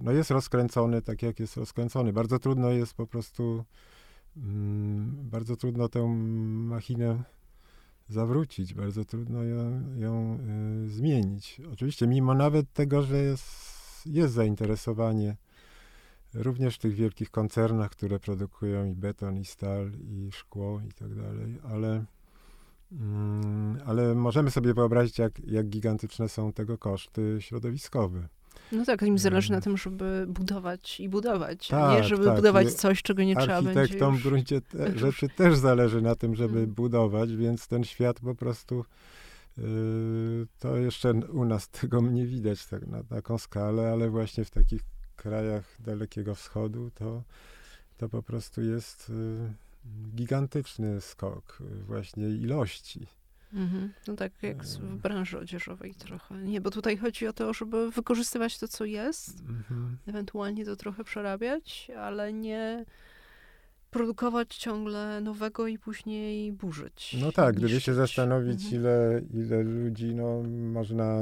no 0.00 0.12
jest 0.12 0.30
rozkręcony 0.30 1.02
tak, 1.02 1.22
jak 1.22 1.40
jest 1.40 1.56
rozkręcony. 1.56 2.12
Bardzo 2.12 2.38
trudno 2.38 2.70
jest 2.70 2.94
po 2.94 3.06
prostu, 3.06 3.64
yy, 4.36 4.42
bardzo 5.22 5.56
trudno 5.56 5.88
tę 5.88 6.06
machinę 6.68 7.22
zawrócić, 8.08 8.74
bardzo 8.74 9.04
trudno 9.04 9.42
ją, 9.42 9.82
ją 9.96 10.38
yy, 10.82 10.88
zmienić. 10.88 11.60
Oczywiście 11.72 12.06
mimo 12.06 12.34
nawet 12.34 12.72
tego, 12.72 13.02
że 13.02 13.18
jest, 13.18 13.46
jest 14.06 14.34
zainteresowanie 14.34 15.36
również 16.34 16.74
w 16.74 16.78
tych 16.78 16.94
wielkich 16.94 17.30
koncernach, 17.30 17.90
które 17.90 18.18
produkują 18.18 18.86
i 18.86 18.94
beton, 18.94 19.38
i 19.38 19.44
stal, 19.44 19.90
i 20.00 20.32
szkło, 20.32 20.80
i 20.88 20.92
tak 20.92 21.14
dalej, 21.14 21.58
ale, 21.70 22.04
mm, 22.92 23.78
ale 23.86 24.14
możemy 24.14 24.50
sobie 24.50 24.74
wyobrazić, 24.74 25.18
jak, 25.18 25.40
jak 25.46 25.68
gigantyczne 25.68 26.28
są 26.28 26.52
tego 26.52 26.78
koszty 26.78 27.36
środowiskowe. 27.40 28.28
No 28.72 28.84
tak, 28.84 29.02
im 29.02 29.18
zależy 29.18 29.50
na 29.50 29.56
mm. 29.56 29.62
tym, 29.62 29.76
żeby 29.76 30.26
budować 30.28 31.00
i 31.00 31.08
budować, 31.08 31.68
tak, 31.68 31.96
nie 31.96 32.04
żeby 32.04 32.24
tak. 32.24 32.36
budować 32.36 32.72
coś, 32.72 33.02
czego 33.02 33.22
nie 33.22 33.36
trzeba 33.36 33.62
będzie 33.62 33.80
Architektom 33.80 34.16
w 34.16 34.22
gruncie 34.22 34.60
te, 34.70 34.98
rzeczy 34.98 35.28
też 35.28 35.58
zależy 35.58 36.02
na 36.02 36.14
tym, 36.14 36.34
żeby 36.34 36.54
hmm. 36.54 36.74
budować, 36.74 37.36
więc 37.36 37.68
ten 37.68 37.84
świat 37.84 38.20
po 38.20 38.34
prostu 38.34 38.84
yy, 39.58 40.46
to 40.58 40.76
jeszcze 40.76 41.10
u 41.12 41.44
nas 41.44 41.68
tego 41.68 42.00
nie 42.00 42.26
widać 42.26 42.66
tak, 42.66 42.86
na 42.86 43.02
taką 43.02 43.38
skalę, 43.38 43.92
ale 43.92 44.10
właśnie 44.10 44.44
w 44.44 44.50
takich 44.50 44.82
krajach 45.18 45.64
Dalekiego 45.80 46.34
Wschodu, 46.34 46.90
to, 46.94 47.22
to 47.98 48.08
po 48.08 48.22
prostu 48.22 48.62
jest 48.62 49.10
y, 49.10 49.52
gigantyczny 50.14 51.00
skok 51.00 51.58
właśnie 51.86 52.28
ilości. 52.28 53.06
Mhm. 53.52 53.92
No 54.08 54.16
tak 54.16 54.32
jak 54.42 54.64
w 54.64 54.96
branży 54.96 55.38
odzieżowej 55.38 55.94
trochę. 55.94 56.34
Nie, 56.34 56.60
bo 56.60 56.70
tutaj 56.70 56.96
chodzi 56.96 57.26
o 57.26 57.32
to, 57.32 57.54
żeby 57.54 57.90
wykorzystywać 57.90 58.58
to, 58.58 58.68
co 58.68 58.84
jest, 58.84 59.40
mhm. 59.40 59.96
ewentualnie 60.06 60.64
to 60.64 60.76
trochę 60.76 61.04
przerabiać, 61.04 61.90
ale 61.98 62.32
nie 62.32 62.84
produkować 63.90 64.56
ciągle 64.56 65.20
nowego 65.20 65.66
i 65.66 65.78
później 65.78 66.52
burzyć. 66.52 67.16
No 67.20 67.32
tak, 67.32 67.56
gdyby 67.56 67.80
się 67.80 67.94
zastanowić, 67.94 68.64
mhm. 68.64 68.74
ile, 68.74 69.22
ile 69.34 69.62
ludzi 69.62 70.14
no, 70.14 70.42
można 70.72 71.20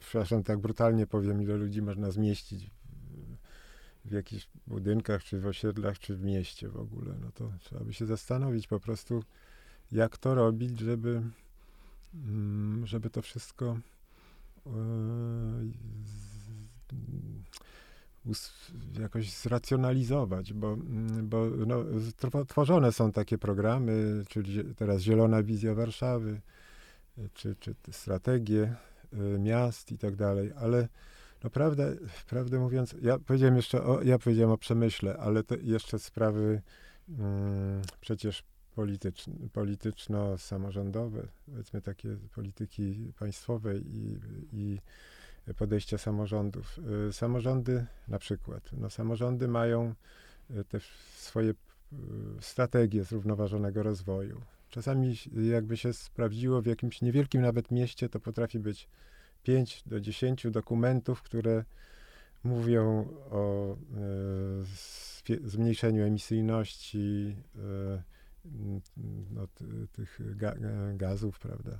przepraszam, 0.00 0.42
tak 0.42 0.58
brutalnie 0.58 1.06
powiem, 1.06 1.42
ile 1.42 1.56
ludzi 1.56 1.82
można 1.82 2.10
zmieścić 2.10 2.70
w, 4.04 4.12
jakichś 4.12 4.48
budynkach, 4.66 5.24
czy 5.24 5.40
w 5.40 5.46
osiedlach, 5.46 5.98
czy 5.98 6.16
w 6.16 6.22
mieście 6.22 6.68
w 6.68 6.76
ogóle, 6.76 7.14
no 7.20 7.30
to 7.34 7.52
trzeba 7.60 7.84
by 7.84 7.94
się 7.94 8.06
zastanowić 8.06 8.66
po 8.66 8.80
prostu, 8.80 9.24
jak 9.92 10.18
to 10.18 10.34
robić, 10.34 10.78
żeby, 10.78 11.22
mm, 12.14 12.86
żeby 12.86 13.10
to 13.10 13.22
wszystko 13.22 13.78
e, 14.66 14.70
jakoś 19.00 19.32
zracjonalizować, 19.32 20.52
bo, 20.52 20.72
mm, 20.72 21.28
bo 21.28 21.46
no, 21.66 21.84
tworzone 22.48 22.92
są 22.92 23.12
takie 23.12 23.38
programy, 23.38 24.24
czyli 24.28 24.74
teraz 24.74 25.02
Zielona 25.02 25.42
Wizja 25.42 25.74
Warszawy, 25.74 26.40
czy, 27.34 27.56
czy 27.60 27.74
strategie 27.90 28.76
miast 29.38 29.92
i 29.92 29.98
tak 29.98 30.16
dalej, 30.16 30.52
ale 30.56 30.88
no 31.44 31.50
prawdę, 31.50 31.96
mówiąc, 32.58 32.94
ja 33.02 33.18
powiedziałem 33.18 33.56
jeszcze 33.56 33.82
o, 33.82 34.02
ja 34.02 34.18
powiedziałem 34.18 34.50
o 34.50 34.58
przemyśle, 34.58 35.16
ale 35.16 35.42
jeszcze 35.62 35.98
sprawy 35.98 36.62
mm, 37.08 37.82
przecież 38.00 38.44
polityczno-samorządowe, 39.52 41.28
powiedzmy 41.46 41.82
takie 41.82 42.16
polityki 42.34 43.12
państwowej 43.18 43.96
i, 43.96 44.18
i 44.52 44.78
podejścia 45.56 45.98
samorządów. 45.98 46.78
Y, 47.08 47.12
samorządy 47.12 47.86
na 48.08 48.18
przykład, 48.18 48.70
no 48.72 48.90
samorządy 48.90 49.48
mają 49.48 49.94
y, 50.50 50.64
te 50.64 50.78
swoje 51.16 51.54
strategie 52.40 53.04
zrównoważonego 53.04 53.82
rozwoju. 53.82 54.40
Czasami 54.76 55.16
jakby 55.50 55.76
się 55.76 55.92
sprawdziło 55.92 56.62
w 56.62 56.66
jakimś 56.66 57.02
niewielkim 57.02 57.42
nawet 57.42 57.70
mieście, 57.70 58.08
to 58.08 58.20
potrafi 58.20 58.58
być 58.58 58.88
5 59.42 59.82
do 59.86 60.00
10 60.00 60.46
dokumentów, 60.50 61.22
które 61.22 61.64
mówią 62.44 63.08
o 63.30 63.72
e, 65.32 65.48
zmniejszeniu 65.48 66.04
emisyjności 66.04 67.36
no, 69.30 69.46
tych 69.92 70.20
ga, 70.36 70.54
gazów, 70.94 71.38
prawda, 71.38 71.78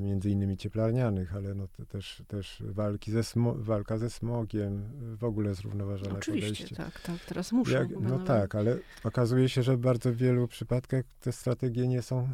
między 0.00 0.30
innymi 0.30 0.56
cieplarnianych, 0.56 1.34
ale 1.36 1.54
no, 1.54 1.68
też, 1.88 2.22
też 2.28 2.62
walki 2.66 3.12
ze 3.12 3.22
walka 3.56 3.98
ze 3.98 4.10
smogiem, 4.10 4.82
w 5.16 5.24
ogóle 5.24 5.54
zrównoważone 5.54 6.18
Oczywiście, 6.18 6.52
podejście. 6.52 6.76
tak, 6.76 7.00
tak, 7.00 7.24
teraz 7.28 7.52
muszą. 7.52 7.72
Jak, 7.72 7.88
no 8.00 8.18
tak, 8.18 8.54
ale 8.54 8.78
okazuje 9.04 9.48
się, 9.48 9.62
że 9.62 9.76
w 9.76 9.80
bardzo 9.80 10.14
wielu 10.14 10.48
przypadkach 10.48 11.04
te 11.20 11.32
strategie 11.32 11.88
nie 11.88 12.02
są, 12.02 12.28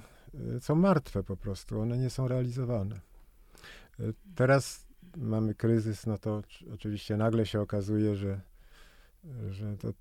są 0.61 0.74
martwe 0.74 1.22
po 1.22 1.36
prostu, 1.36 1.80
one 1.80 1.99
nie 1.99 2.11
są 2.11 2.28
realizowane. 2.28 3.01
Teraz 4.34 4.86
mamy 5.16 5.55
kryzys, 5.55 6.07
no 6.07 6.18
to 6.18 6.43
oczywiście 6.74 7.16
nagle 7.16 7.47
się 7.47 7.61
okazuje, 7.61 8.16
że, 8.16 8.41
że 9.51 9.76
to 9.76 9.93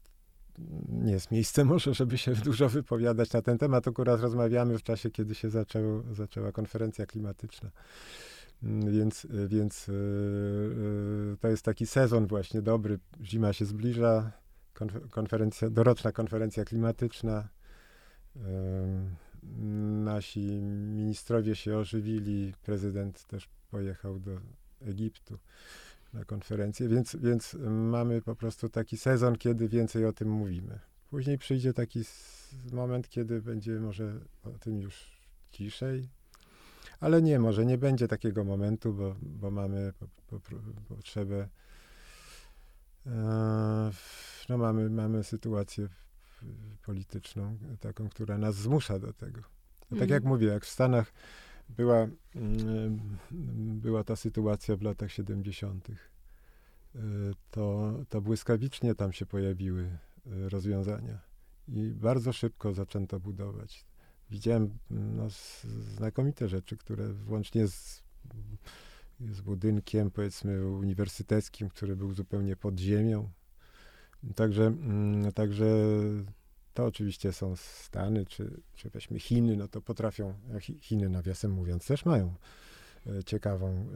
nie 0.90 1.12
jest 1.12 1.32
miejsce 1.32 1.66
może, 1.66 1.94
żeby 1.94 2.18
się 2.18 2.34
dużo 2.50 2.70
wypowiadać 2.70 3.34
na 3.34 3.42
ten 3.42 3.58
temat. 3.58 3.88
Akurat 3.88 4.22
rozmawiamy 4.22 4.78
w 4.78 4.84
czasie, 4.84 5.12
kiedy 5.12 5.36
się 5.36 5.50
zaczęło, 5.50 6.04
zaczęła 6.12 6.52
konferencja 6.52 7.06
klimatyczna. 7.06 7.72
Mm, 8.64 8.92
więc, 8.92 9.28
więc 9.48 9.88
yy, 9.88 11.38
to 11.40 11.48
jest 11.48 11.64
taki 11.64 11.88
sezon 11.88 12.28
właśnie 12.28 12.62
dobry. 12.62 13.00
Zima 13.22 13.54
się 13.54 13.66
zbliża, 13.66 14.32
konferencja, 15.10 15.70
doroczna 15.70 16.12
konferencja 16.12 16.66
klimatyczna. 16.66 17.50
Nasi 20.04 20.62
ministrowie 20.96 21.56
się 21.56 21.78
ożywili, 21.78 22.54
prezydent 22.64 23.24
też 23.24 23.50
pojechał 23.72 24.20
do 24.20 24.32
Egiptu 24.82 25.40
na 26.18 26.26
konferencję, 26.26 26.88
więc, 26.88 27.16
więc 27.16 27.54
mamy 27.70 28.22
po 28.22 28.36
prostu 28.36 28.70
taki 28.70 28.98
sezon, 28.98 29.36
kiedy 29.36 29.70
więcej 29.70 30.06
o 30.06 30.14
tym 30.14 30.30
mówimy. 30.30 30.80
Później 31.10 31.38
przyjdzie 31.38 31.74
taki 31.74 32.04
moment, 32.72 33.10
kiedy 33.10 33.42
będzie 33.42 33.80
może 33.80 34.20
o 34.44 34.50
tym 34.50 34.82
już 34.82 35.22
ciszej, 35.52 36.10
ale 37.00 37.22
nie, 37.22 37.40
może 37.40 37.66
nie 37.66 37.78
będzie 37.78 38.08
takiego 38.08 38.44
momentu, 38.44 38.94
bo, 38.94 39.16
bo 39.22 39.52
mamy 39.52 39.94
po, 40.00 40.40
po, 40.40 40.56
potrzebę, 40.88 41.48
e, 43.06 43.92
no 44.50 44.58
mamy, 44.58 44.90
mamy 44.90 45.24
sytuację 45.24 45.88
polityczną, 46.86 47.58
taką, 47.80 48.10
która 48.10 48.38
nas 48.38 48.56
zmusza 48.56 49.00
do 49.00 49.14
tego. 49.14 49.42
No, 49.92 49.98
tak 50.00 50.10
jak 50.10 50.24
mówię, 50.24 50.48
jak 50.48 50.66
w 50.66 50.70
Stanach 50.70 51.14
była, 51.70 52.08
mm, 52.36 53.18
była 53.82 54.04
ta 54.04 54.16
sytuacja 54.16 54.78
w 54.78 54.82
latach 54.82 55.12
70., 55.12 55.90
y, 55.90 57.00
to, 57.52 57.94
to 58.10 58.22
błyskawicznie 58.22 58.96
tam 58.96 59.14
się 59.14 59.26
pojawiły 59.26 59.82
y, 59.84 60.50
rozwiązania 60.50 61.20
i 61.68 61.92
bardzo 61.92 62.34
szybko 62.34 62.74
zaczęto 62.74 63.20
budować. 63.20 63.86
Widziałem 64.30 64.78
no, 64.90 65.26
s- 65.26 65.68
znakomite 65.96 66.48
rzeczy, 66.48 66.78
które 66.78 67.14
włącznie 67.14 67.68
z, 67.68 68.04
z 69.32 69.42
budynkiem, 69.42 70.12
powiedzmy, 70.12 70.68
uniwersyteckim, 70.68 71.70
który 71.70 71.96
był 71.96 72.14
zupełnie 72.14 72.56
pod 72.56 72.80
ziemią. 72.80 73.30
Także, 74.36 74.66
mm, 74.66 75.32
także 75.32 75.66
to 76.78 76.86
oczywiście 76.86 77.34
są 77.34 77.56
Stany, 77.56 78.26
czy, 78.26 78.62
czy 78.76 78.90
weźmy 78.90 79.20
Chiny, 79.20 79.58
no 79.58 79.68
to 79.68 79.82
potrafią, 79.82 80.34
Chiny 80.82 81.10
nawiasem 81.10 81.52
mówiąc 81.52 81.88
też 81.88 82.06
mają 82.06 82.36
e, 83.08 83.24
ciekawą, 83.24 83.88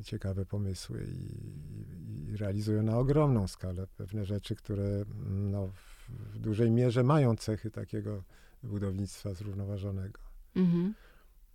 e, 0.00 0.04
ciekawe 0.04 0.46
pomysły 0.46 1.06
i, 1.06 2.32
i 2.32 2.36
realizują 2.36 2.82
na 2.82 2.98
ogromną 2.98 3.48
skalę 3.48 3.86
pewne 3.96 4.24
rzeczy, 4.24 4.56
które 4.56 5.04
no, 5.26 5.66
w, 5.66 6.38
dużej 6.38 6.70
mierze 6.70 7.02
mają 7.02 7.36
cechy 7.36 7.70
takiego 7.70 8.22
budownictwa 8.62 9.34
zrównoważonego. 9.34 10.20
Mhm. 10.56 10.94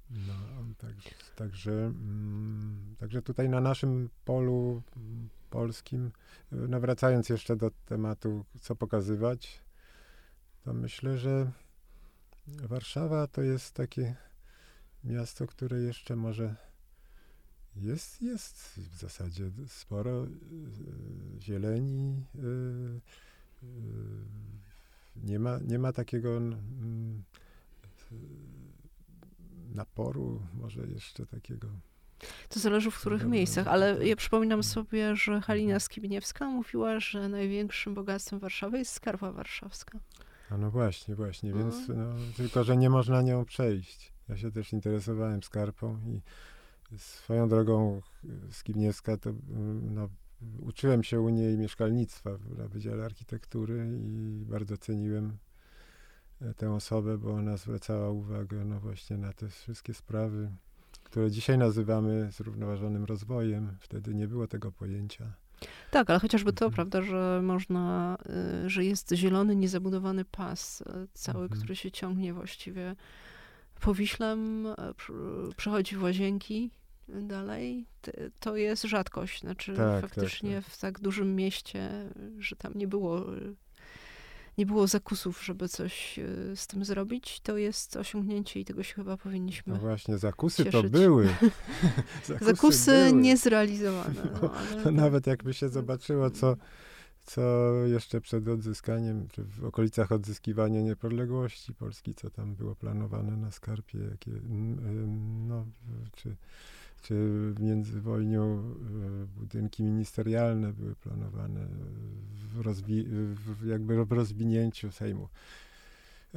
No, 0.10 0.34
także, 0.78 1.10
także, 1.36 1.72
mm, 1.72 2.95
także 3.00 3.22
tutaj 3.22 3.50
na 3.50 3.62
naszym 3.62 4.10
polu 4.26 4.82
mm, 4.98 5.30
polskim, 5.50 6.12
y, 6.54 6.56
no 6.68 6.80
wracając 6.80 7.30
jeszcze 7.30 7.56
do 7.56 7.72
tematu, 7.86 8.45
co 8.62 8.76
pokazywać, 8.76 9.66
to 10.68 10.74
myślę, 10.74 11.18
że 11.18 11.51
Warszawa 12.47 13.28
to 13.28 13.41
jest 13.41 13.74
takie 13.74 14.15
miasto, 15.03 15.47
które 15.47 15.80
jeszcze 15.80 16.15
może 16.15 16.55
jest, 17.76 18.22
jest 18.22 18.80
w 18.80 18.97
zasadzie 18.99 19.51
sporo 19.68 20.26
y, 20.26 20.30
zieleni. 21.41 22.26
y, 22.36 22.39
y, 23.63 23.68
Nie 25.15 25.39
ma, 25.39 25.59
nie 25.68 25.80
ma 25.80 25.93
takiego 25.93 26.38
mm, 26.38 27.24
naporu, 29.76 30.41
może 30.53 30.88
jeszcze 30.88 31.26
takiego. 31.26 31.68
To 32.49 32.59
zależy 32.59 32.91
w 32.91 32.99
których 32.99 33.26
miejscach, 33.26 33.68
ale 33.68 33.97
tak. 33.97 34.07
ja 34.07 34.15
przypominam 34.15 34.63
sobie, 34.63 35.15
że 35.15 35.41
Halina 35.41 35.80
Skibniewska 35.80 36.45
mówiła, 36.45 36.99
że 36.99 37.30
największym 37.30 37.93
bogactwem 37.93 38.39
Warszawy 38.39 38.78
jest 38.78 38.93
skarpa 38.93 39.32
warszawska. 39.32 39.99
A 40.50 40.58
no 40.58 40.72
właśnie, 40.72 41.16
właśnie, 41.16 41.52
No. 41.52 41.58
więc 41.58 41.88
no, 41.88 42.06
tylko, 42.38 42.64
że 42.64 42.78
nie 42.78 42.89
można 42.89 43.22
nią 43.22 43.45
przejść. 43.45 44.14
Ja 44.30 44.38
się 44.38 44.52
też 44.52 44.74
interesowałem 44.74 45.43
skarpą 45.43 46.00
i 46.06 46.22
swoją 46.98 47.50
drogą 47.50 48.02
y, 48.50 48.54
Skibniewska 48.54 49.18
to 49.18 49.34
no, 49.82 50.10
uczyłem 50.60 51.04
się 51.04 51.22
u 51.22 51.30
niej 51.30 51.58
mieszkalnictwa 51.58 52.38
w- 52.38 52.58
na 52.58 52.68
Wydziale 52.68 53.06
Architektury 53.06 54.00
i 54.04 54.45
bardzo 54.45 54.78
ceniłem 54.78 55.38
e, 56.41 56.54
tę 56.54 56.72
osobę, 56.74 57.18
bo 57.18 57.34
ona 57.34 57.58
zwracała 57.58 58.10
uwagę 58.10 58.66
no 58.66 58.80
właśnie 58.80 59.18
na 59.18 59.34
te 59.34 59.50
wszystkie 59.50 59.93
sprawy, 59.93 60.52
które 61.04 61.32
dzisiaj 61.32 61.58
nazywamy 61.58 62.32
zrównoważonym 62.32 63.04
rozwojem. 63.06 63.78
Wtedy 63.80 64.16
nie 64.16 64.28
było 64.28 64.48
tego 64.48 64.72
pojęcia. 64.72 65.34
Tak, 65.91 66.10
ale 66.10 66.20
chociażby 66.20 66.53
to, 66.53 66.66
Mhm. 66.66 66.74
prawda, 66.76 67.01
że 67.01 67.41
można, 67.43 68.18
y, 68.66 68.70
że 68.70 68.86
jest 68.86 69.12
zielony, 69.14 69.55
niezabudowany 69.55 70.26
pas 70.26 70.82
y, 70.82 70.86
cały, 71.14 71.43
Mhm. 71.43 71.60
który 71.62 71.76
się 71.76 71.91
ciągnie 71.91 72.34
właściwie 72.34 72.95
po 73.82 73.93
Wiślem, 73.93 74.66
y, 74.66 74.74
przechodzi 75.58 75.95
w 75.95 76.03
łazienki 76.03 76.72
dalej. 77.08 77.86
To 78.39 78.55
jest 78.55 78.84
rzadkość. 78.84 79.41
Znaczy 79.41 79.74
Tak, 79.74 80.01
faktycznie 80.01 80.55
tak, 80.55 80.66
w 80.66 80.78
tak 80.80 80.99
dużym 80.99 81.36
mieście, 81.36 81.89
że 82.39 82.55
tam 82.55 82.74
nie 82.76 82.88
było, 82.88 83.26
nie 84.58 84.66
było 84.66 84.88
zakusów, 84.88 85.43
żeby 85.45 85.70
coś 85.70 86.20
y, 86.20 86.51
z 86.55 86.68
tym 86.68 86.86
zrobić, 86.86 87.39
to 87.39 87.58
jest 87.58 87.95
osiągnięcie 87.95 88.60
i 88.60 88.66
tego 88.66 88.84
się 88.84 88.93
chyba 88.95 89.18
powinniśmy 89.18 89.74
No 89.74 89.80
właśnie, 89.80 90.18
zakusy 90.18 90.66
to 90.66 90.72
cieszyć. 90.72 90.91
były. 90.91 91.30
Zakusy 92.41 92.91
były. 93.10 93.22
niezrealizowane. 93.22 94.14
No, 94.41 94.51
ale 94.53 94.84
To 94.84 94.91
nawet 94.91 95.28
jakby 95.28 95.53
się 95.53 95.70
zobaczyło, 95.70 96.30
co, 96.30 96.55
co 97.26 97.41
jeszcze 97.86 98.22
przed 98.22 98.47
odzyskaniem, 98.47 99.28
czy 99.28 99.43
w 99.43 99.66
okolicach 99.66 100.12
odzyskiwania 100.12 100.82
niepodległości 100.82 101.74
Polski, 101.74 102.16
co 102.16 102.30
tam 102.30 102.55
było 102.55 102.76
planowane 102.76 103.38
na 103.38 103.51
skarpie, 103.51 103.99
jakie, 104.12 104.32
mm, 104.32 105.47
no, 105.47 105.66
czy, 106.16 106.36
czy 107.02 107.14
w 107.54 107.60
międzywojniu 107.60 108.64
y, 109.24 109.39
budynki 109.39 109.84
ministerialne 109.84 110.74
były 110.74 110.95
planowane 110.95 111.68
w, 112.34 112.62
rozwi- 112.62 113.06
w, 113.36 113.68
jakby 113.68 114.06
w 114.06 114.12
rozwinięciu 114.12 114.91
Sejmu. 114.91 115.28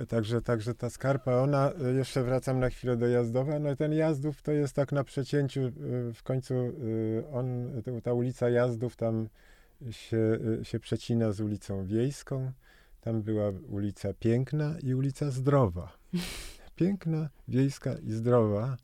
Także, 0.09 0.43
także 0.43 0.75
ta 0.75 0.91
skarpa, 0.91 1.35
ona, 1.37 1.73
y, 1.91 1.95
jeszcze 1.95 2.23
wracam 2.23 2.61
na 2.61 2.71
chwilę 2.71 2.97
do 2.97 3.07
Jazdowa, 3.07 3.59
no 3.59 3.71
i 3.73 3.77
ten 3.77 3.93
Jazdów 3.93 4.43
to 4.43 4.53
jest 4.53 4.75
tak 4.75 4.93
na 4.93 5.05
przecięciu, 5.05 5.61
w 6.15 6.23
końcu 6.23 6.55
on, 7.33 7.71
ta- 8.03 8.13
ulica 8.13 8.49
Jazdów 8.51 8.97
tam 8.97 9.29
się, 9.91 10.39
się 10.63 10.81
przecina 10.81 11.33
z 11.33 11.41
ulicą 11.41 11.85
Wiejską, 11.87 12.53
tam 13.01 13.23
była 13.23 13.53
ulica 13.69 14.15
Piękna 14.15 14.75
i 14.83 14.95
ulica 14.95 15.31
Zdrowa. 15.31 15.93
Piękna, 16.77 17.29
Wiejska 17.49 17.95
i 17.99 18.11
Zdrowa. 18.13 18.77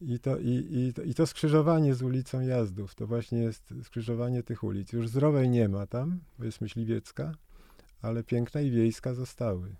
I 0.00 0.18
to, 0.18 0.38
i, 0.38 0.66
i, 0.70 0.92
to- 0.94 1.02
I 1.02 1.14
to 1.14 1.26
skrzyżowanie 1.26 1.94
z 1.94 2.02
ulicą 2.02 2.40
Jazdów, 2.40 2.94
to 2.94 3.06
właśnie 3.06 3.38
jest 3.38 3.74
skrzyżowanie 3.84 4.42
tych 4.42 4.64
ulic. 4.64 4.92
Już 4.92 5.08
Zdrowej 5.08 5.48
nie 5.48 5.68
ma 5.68 5.86
tam, 5.86 6.20
bo 6.38 6.44
jest 6.44 6.60
Myśliwiecka, 6.60 7.34
ale 8.02 8.24
Piękna 8.24 8.60
i 8.60 8.70
Wiejska 8.70 9.14
zostały. 9.14 9.76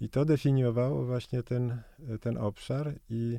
I 0.00 0.08
to 0.08 0.24
definiowało 0.24 1.04
właśnie 1.04 1.42
ten, 1.42 1.82
ten 2.20 2.38
obszar 2.38 2.94
i, 3.10 3.38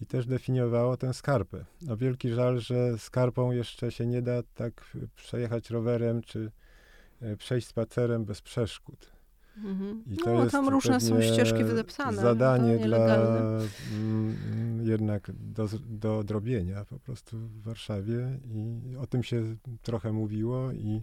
i 0.00 0.06
też 0.06 0.26
definiowało 0.26 0.96
tę 0.96 1.14
skarpę. 1.14 1.64
No 1.82 1.96
wielki 1.96 2.30
żal, 2.30 2.60
że 2.60 2.98
skarpą 2.98 3.52
jeszcze 3.52 3.92
się 3.92 4.06
nie 4.06 4.22
da 4.22 4.42
tak 4.54 4.96
przejechać 5.16 5.70
rowerem 5.70 6.22
czy 6.22 6.50
e, 7.22 7.36
przejść 7.36 7.66
spacerem 7.66 8.24
bez 8.24 8.42
przeszkód. 8.42 9.13
Mhm. 9.56 10.02
I 10.06 10.16
to 10.16 10.34
No, 10.34 10.40
jest 10.40 10.52
tam 10.52 10.68
różne 10.68 11.00
są 11.00 11.22
ścieżki 11.22 11.64
wydeptane. 11.64 12.22
Zadanie 12.22 12.78
to 12.78 12.84
dla 12.84 13.16
mm, 13.16 14.36
jednak 14.82 15.30
do, 15.34 15.68
do 15.88 16.18
odrobienia 16.18 16.84
po 16.84 16.98
prostu 16.98 17.38
w 17.38 17.62
Warszawie 17.62 18.38
i 18.44 18.96
o 18.96 19.06
tym 19.06 19.22
się 19.22 19.56
trochę 19.82 20.12
mówiło 20.12 20.72
i, 20.72 21.02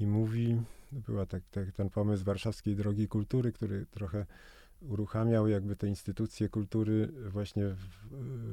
i 0.00 0.06
mówi, 0.06 0.62
była 0.92 1.26
tak, 1.26 1.42
tak, 1.50 1.72
ten 1.72 1.90
pomysł 1.90 2.24
Warszawskiej 2.24 2.76
Drogi 2.76 3.08
Kultury, 3.08 3.52
który 3.52 3.86
trochę 3.90 4.26
uruchamiał 4.80 5.48
jakby 5.48 5.76
te 5.76 5.88
instytucje 5.88 6.48
kultury 6.48 7.08
właśnie 7.28 7.68
w, 7.68 7.78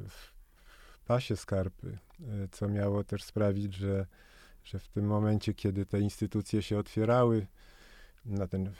w, 0.07 0.09
w 0.09 0.99
pasie 1.05 1.35
skarpy, 1.35 1.97
e, 2.21 2.47
co 2.51 2.67
miało 2.67 3.03
też 3.03 3.23
sprawić, 3.23 3.73
że, 3.73 4.05
że 4.63 4.79
w 4.79 4.87
tym 4.87 5.05
momencie, 5.05 5.53
kiedy 5.53 5.85
te 5.85 5.99
instytucje 5.99 6.61
się 6.61 6.77
otwierały, 6.77 7.47
na 8.25 8.47
ten 8.47 8.67
e, 8.67 8.71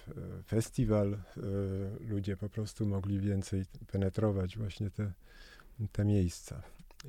festiwal 0.46 1.14
e, 1.14 1.20
ludzie 2.00 2.38
po 2.38 2.50
prostu 2.50 2.86
mogli 2.86 3.20
więcej 3.20 3.66
penetrować 3.92 4.58
właśnie 4.58 4.90
te, 4.90 5.12
te 5.92 6.06
miejsca. 6.06 6.62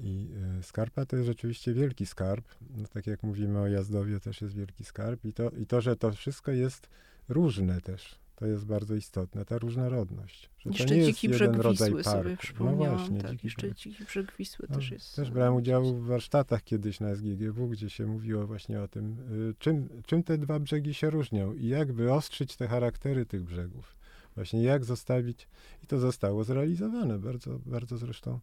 I 0.03 0.29
e, 0.59 0.63
skarpa 0.63 1.07
to 1.07 1.17
jest 1.17 1.27
rzeczywiście 1.27 1.75
wielki 1.75 2.07
skarb. 2.07 2.45
No, 2.77 2.89
tak 2.89 3.07
jak 3.07 3.23
mówimy 3.23 3.59
o 3.59 3.69
Jazdowie, 3.69 4.21
też 4.21 4.41
jest 4.41 4.55
wielki 4.55 4.85
skarb. 4.85 5.25
I 5.25 5.33
to, 5.33 5.51
I 5.51 5.67
to, 5.67 5.81
że 5.81 5.97
to 5.97 6.13
wszystko 6.13 6.53
jest 6.53 6.89
różne 7.29 7.81
też, 7.81 8.19
to 8.41 8.47
jest 8.47 8.67
bardzo 8.67 8.95
istotne, 8.95 9.45
ta 9.45 9.59
różnorodność. 9.59 10.51
Że 10.59 10.71
to 10.71 10.77
Jeszcze 10.79 10.95
nie 10.95 11.01
jest 11.01 11.11
dziki 11.11 11.27
jeden 11.27 11.53
brzeg 11.53 11.63
rodzaj 11.65 11.89
Wisły 11.89 12.05
sobie 12.05 12.23
parku. 12.23 12.43
przypomniałam. 12.43 12.93
No 12.93 12.99
właśnie, 12.99 13.21
tak, 13.21 13.31
dziki 13.33 13.47
jeszcze 13.47 13.67
brzeg. 13.67 13.77
dziki 13.79 14.05
brzeg 14.05 14.37
Wisły 14.39 14.67
No, 14.71 14.77
też 14.77 14.91
jest. 14.91 15.17
Też 15.17 15.31
brałem 15.31 15.55
udział 15.55 15.85
w 15.85 16.07
warsztatach 16.07 16.65
kiedyś 16.65 17.01
na 17.01 17.15
SGGW, 17.15 17.69
gdzie 17.69 17.91
się 17.91 18.07
mówiło 18.07 18.47
właśnie 18.47 18.81
o 18.81 18.89
tym, 18.89 19.17
y, 19.51 19.55
czym, 19.59 19.89
czym 20.07 20.23
te 20.23 20.39
dwa 20.39 20.61
brzegi 20.61 20.95
się 20.95 21.11
różnią 21.11 21.55
i 21.55 21.67
jak 21.67 21.93
wyostrzyć 21.93 22.57
te 22.57 22.69
charaktery 22.69 23.27
tych 23.27 23.43
brzegów. 23.45 23.97
Właśnie 24.35 24.63
jak 24.63 24.85
zostawić, 24.85 25.49
i 25.85 25.87
to 25.87 25.99
zostało 25.99 26.45
zrealizowane 26.45 27.19
bardzo, 27.19 27.59
bardzo 27.67 27.97
zresztą 27.97 28.39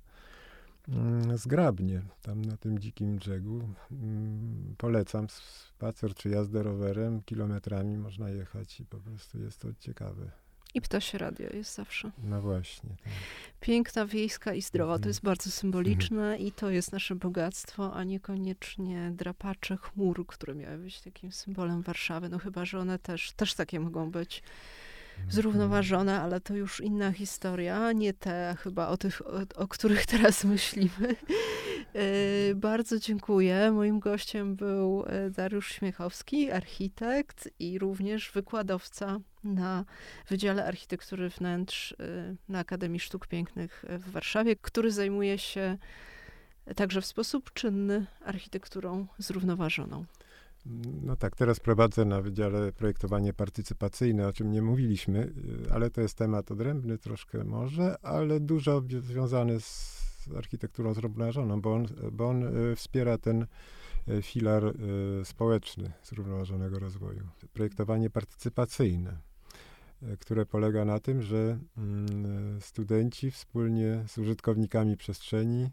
zgrabnie 1.36 2.02
tam 2.22 2.46
na 2.46 2.58
tym 2.58 2.80
dzikim 2.80 3.16
brzegu. 3.18 3.70
Mm, 3.92 4.76
Polecam 4.78 5.28
spacer 5.30 6.14
czy 6.16 6.30
jazdę 6.30 6.64
rowerem, 6.64 7.22
kilometrami 7.24 7.98
można 7.98 8.30
jechać 8.30 8.80
i 8.80 8.86
po 8.86 8.98
prostu 8.98 9.40
jest 9.40 9.60
to 9.62 9.68
ciekawe. 9.80 10.32
I 10.74 10.82
ptasie 10.82 11.18
radio 11.18 11.50
jest 11.54 11.76
zawsze. 11.76 12.12
No 12.24 12.42
właśnie. 12.42 12.90
tak. 13.04 13.14
Piękna, 13.60 14.06
wiejska 14.06 14.54
i 14.54 14.62
zdrowa. 14.62 14.94
To 14.94 14.96
Mhm. 14.98 15.10
jest 15.10 15.22
bardzo 15.24 15.52
symboliczne 15.52 16.38
i 16.38 16.52
to 16.52 16.70
jest 16.70 16.92
nasze 16.92 17.16
bogactwo, 17.16 17.94
a 17.94 18.04
niekoniecznie 18.04 19.12
drapacze 19.16 19.78
chmur, 19.78 20.26
które 20.28 20.56
miały 20.56 20.78
być 20.78 21.02
takim 21.02 21.32
symbolem 21.32 21.82
Warszawy. 21.82 22.30
No 22.30 22.40
chyba, 22.40 22.66
że 22.66 22.80
one 22.80 23.00
też, 23.00 23.32
też 23.32 23.54
takie 23.54 23.80
mogą 23.80 24.12
być. 24.12 24.44
Zrównoważone, 25.30 26.22
ale 26.22 26.42
to 26.42 26.56
już 26.56 26.80
inna 26.80 27.12
historia, 27.12 27.92
nie 27.92 28.14
te 28.14 28.56
chyba 28.60 28.88
o 28.88 28.98
tych, 28.98 29.22
o, 29.28 29.40
o 29.56 29.68
których 29.68 30.06
teraz 30.16 30.44
myślimy. 30.44 31.16
E, 31.96 32.56
bardzo 32.56 33.00
dziękuję. 33.00 33.72
Moim 33.72 34.00
gościem 34.00 34.56
był 34.56 35.06
e, 35.08 35.30
Dariusz 35.30 35.72
Śmiechowski, 35.72 36.52
architekt 36.52 37.50
i 37.60 37.80
również 37.80 38.32
wykładowca 38.32 39.20
na 39.44 39.86
Wydziale 40.30 40.66
Architektury 40.66 41.30
Wnętrz 41.30 41.92
e, 41.92 41.96
na 42.50 42.60
Akademii 42.60 43.00
Sztuk 43.00 43.28
Pięknych 43.28 43.86
w 43.90 44.12
Warszawie, 44.12 44.56
który 44.56 44.92
zajmuje 44.92 45.38
się 45.38 45.78
także 46.76 47.02
w 47.02 47.06
sposób 47.06 47.54
czynny 47.54 48.06
architekturą 48.26 49.08
zrównoważoną. 49.18 50.06
No 51.02 51.16
tak, 51.16 51.36
teraz 51.36 51.60
prowadzę 51.60 52.06
na 52.06 52.22
Wydziale 52.22 52.72
Projektowanie 52.72 53.34
Partycypacyjne, 53.34 54.28
o 54.28 54.34
czym 54.34 54.52
nie 54.52 54.62
mówiliśmy, 54.62 55.34
y, 55.68 55.74
ale 55.74 55.90
to 55.90 56.02
jest 56.02 56.18
temat 56.18 56.52
odrębny 56.52 56.98
troszkę 56.98 57.44
może, 57.44 57.98
ale 58.02 58.40
dużo 58.40 58.82
związany 59.02 59.60
z 59.60 59.98
architekturą 60.38 60.94
zrównoważoną, 60.94 61.62
bo 61.62 61.74
on, 61.74 61.88
bo 62.12 62.28
on 62.30 62.44
y, 62.44 62.76
wspiera 62.76 63.18
ten 63.18 63.46
y, 64.08 64.22
filar 64.22 64.74
społeczny 65.24 65.92
zrównoważonego 66.04 66.80
rozwoju. 66.80 67.28
Projektowanie 67.54 68.10
partycypacyjne, 68.10 69.18
które 70.20 70.46
polega 70.46 70.86
na 70.86 71.00
tym, 71.00 71.22
że 71.22 71.60
mm, 71.78 72.62
studenci 72.62 73.32
wspólnie 73.32 74.04
z 74.08 74.18
użytkownikami 74.18 74.98
przestrzeni 74.98 75.70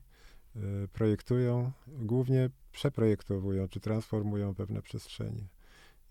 projektują 0.92 1.72
głównie 1.86 2.50
przeprojektowują 2.74 3.68
czy 3.68 3.80
transformują 3.80 4.54
pewne 4.54 4.82
przestrzenie. 4.82 5.46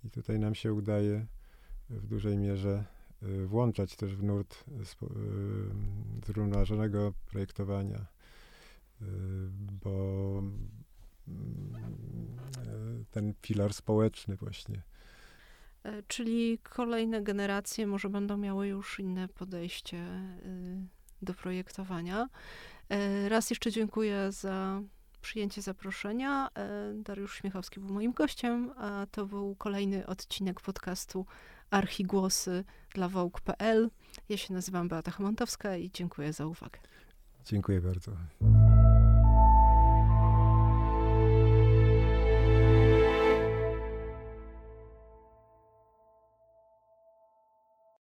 I 0.03 0.09
tutaj 0.09 0.39
nam 0.39 0.55
się 0.55 0.74
udaje 0.74 1.26
w 1.89 2.07
dużej 2.07 2.38
mierze 2.38 2.84
y, 3.24 3.47
włączać 3.47 3.95
też 3.95 4.16
w 4.16 4.24
nurt 4.24 4.64
y, 4.68 4.72
y, 4.72 5.16
zrównoważonego 6.26 7.14
projektowania, 7.26 8.05
bo 9.84 10.43
ten 13.11 13.34
filar 13.41 13.74
społeczny 13.74 14.36
właśnie. 14.36 14.82
E, 15.84 16.03
czyli 16.07 16.59
kolejne 16.64 17.22
generacje 17.22 17.88
może 17.88 18.09
będą 18.09 18.38
miały 18.38 18.68
już 18.68 18.99
inne 18.99 19.28
podejście 19.28 20.07
do 21.22 21.34
projektowania. 21.34 22.30
E, 22.89 23.30
raz 23.30 23.49
jeszcze 23.49 23.72
dziękuję 23.72 24.32
za 24.32 24.82
przyjęcie 25.24 25.61
zaproszenia. 25.61 26.49
E, 26.55 26.93
Dariusz 26.93 27.38
Śmiechowski 27.38 27.80
był 27.80 27.89
moim 27.93 28.11
gościem, 28.11 28.71
a 28.78 29.07
to 29.11 29.26
był 29.26 29.55
kolejny 29.55 30.05
odcinek 30.05 30.61
podcastu 30.61 31.26
Archigłosy 31.69 32.63
dla 32.93 33.09
Vogue.pl. 33.09 33.89
Ja 34.30 34.38
się 34.38 34.53
nazywam 34.53 34.88
Beata 34.88 35.11
Chamontowska 35.11 35.78
i 35.78 35.91
dziękuję 35.91 36.34
za 36.34 36.45
uwagę. 36.45 36.80
Dziękuję 37.45 37.82
bardzo. 37.82 38.11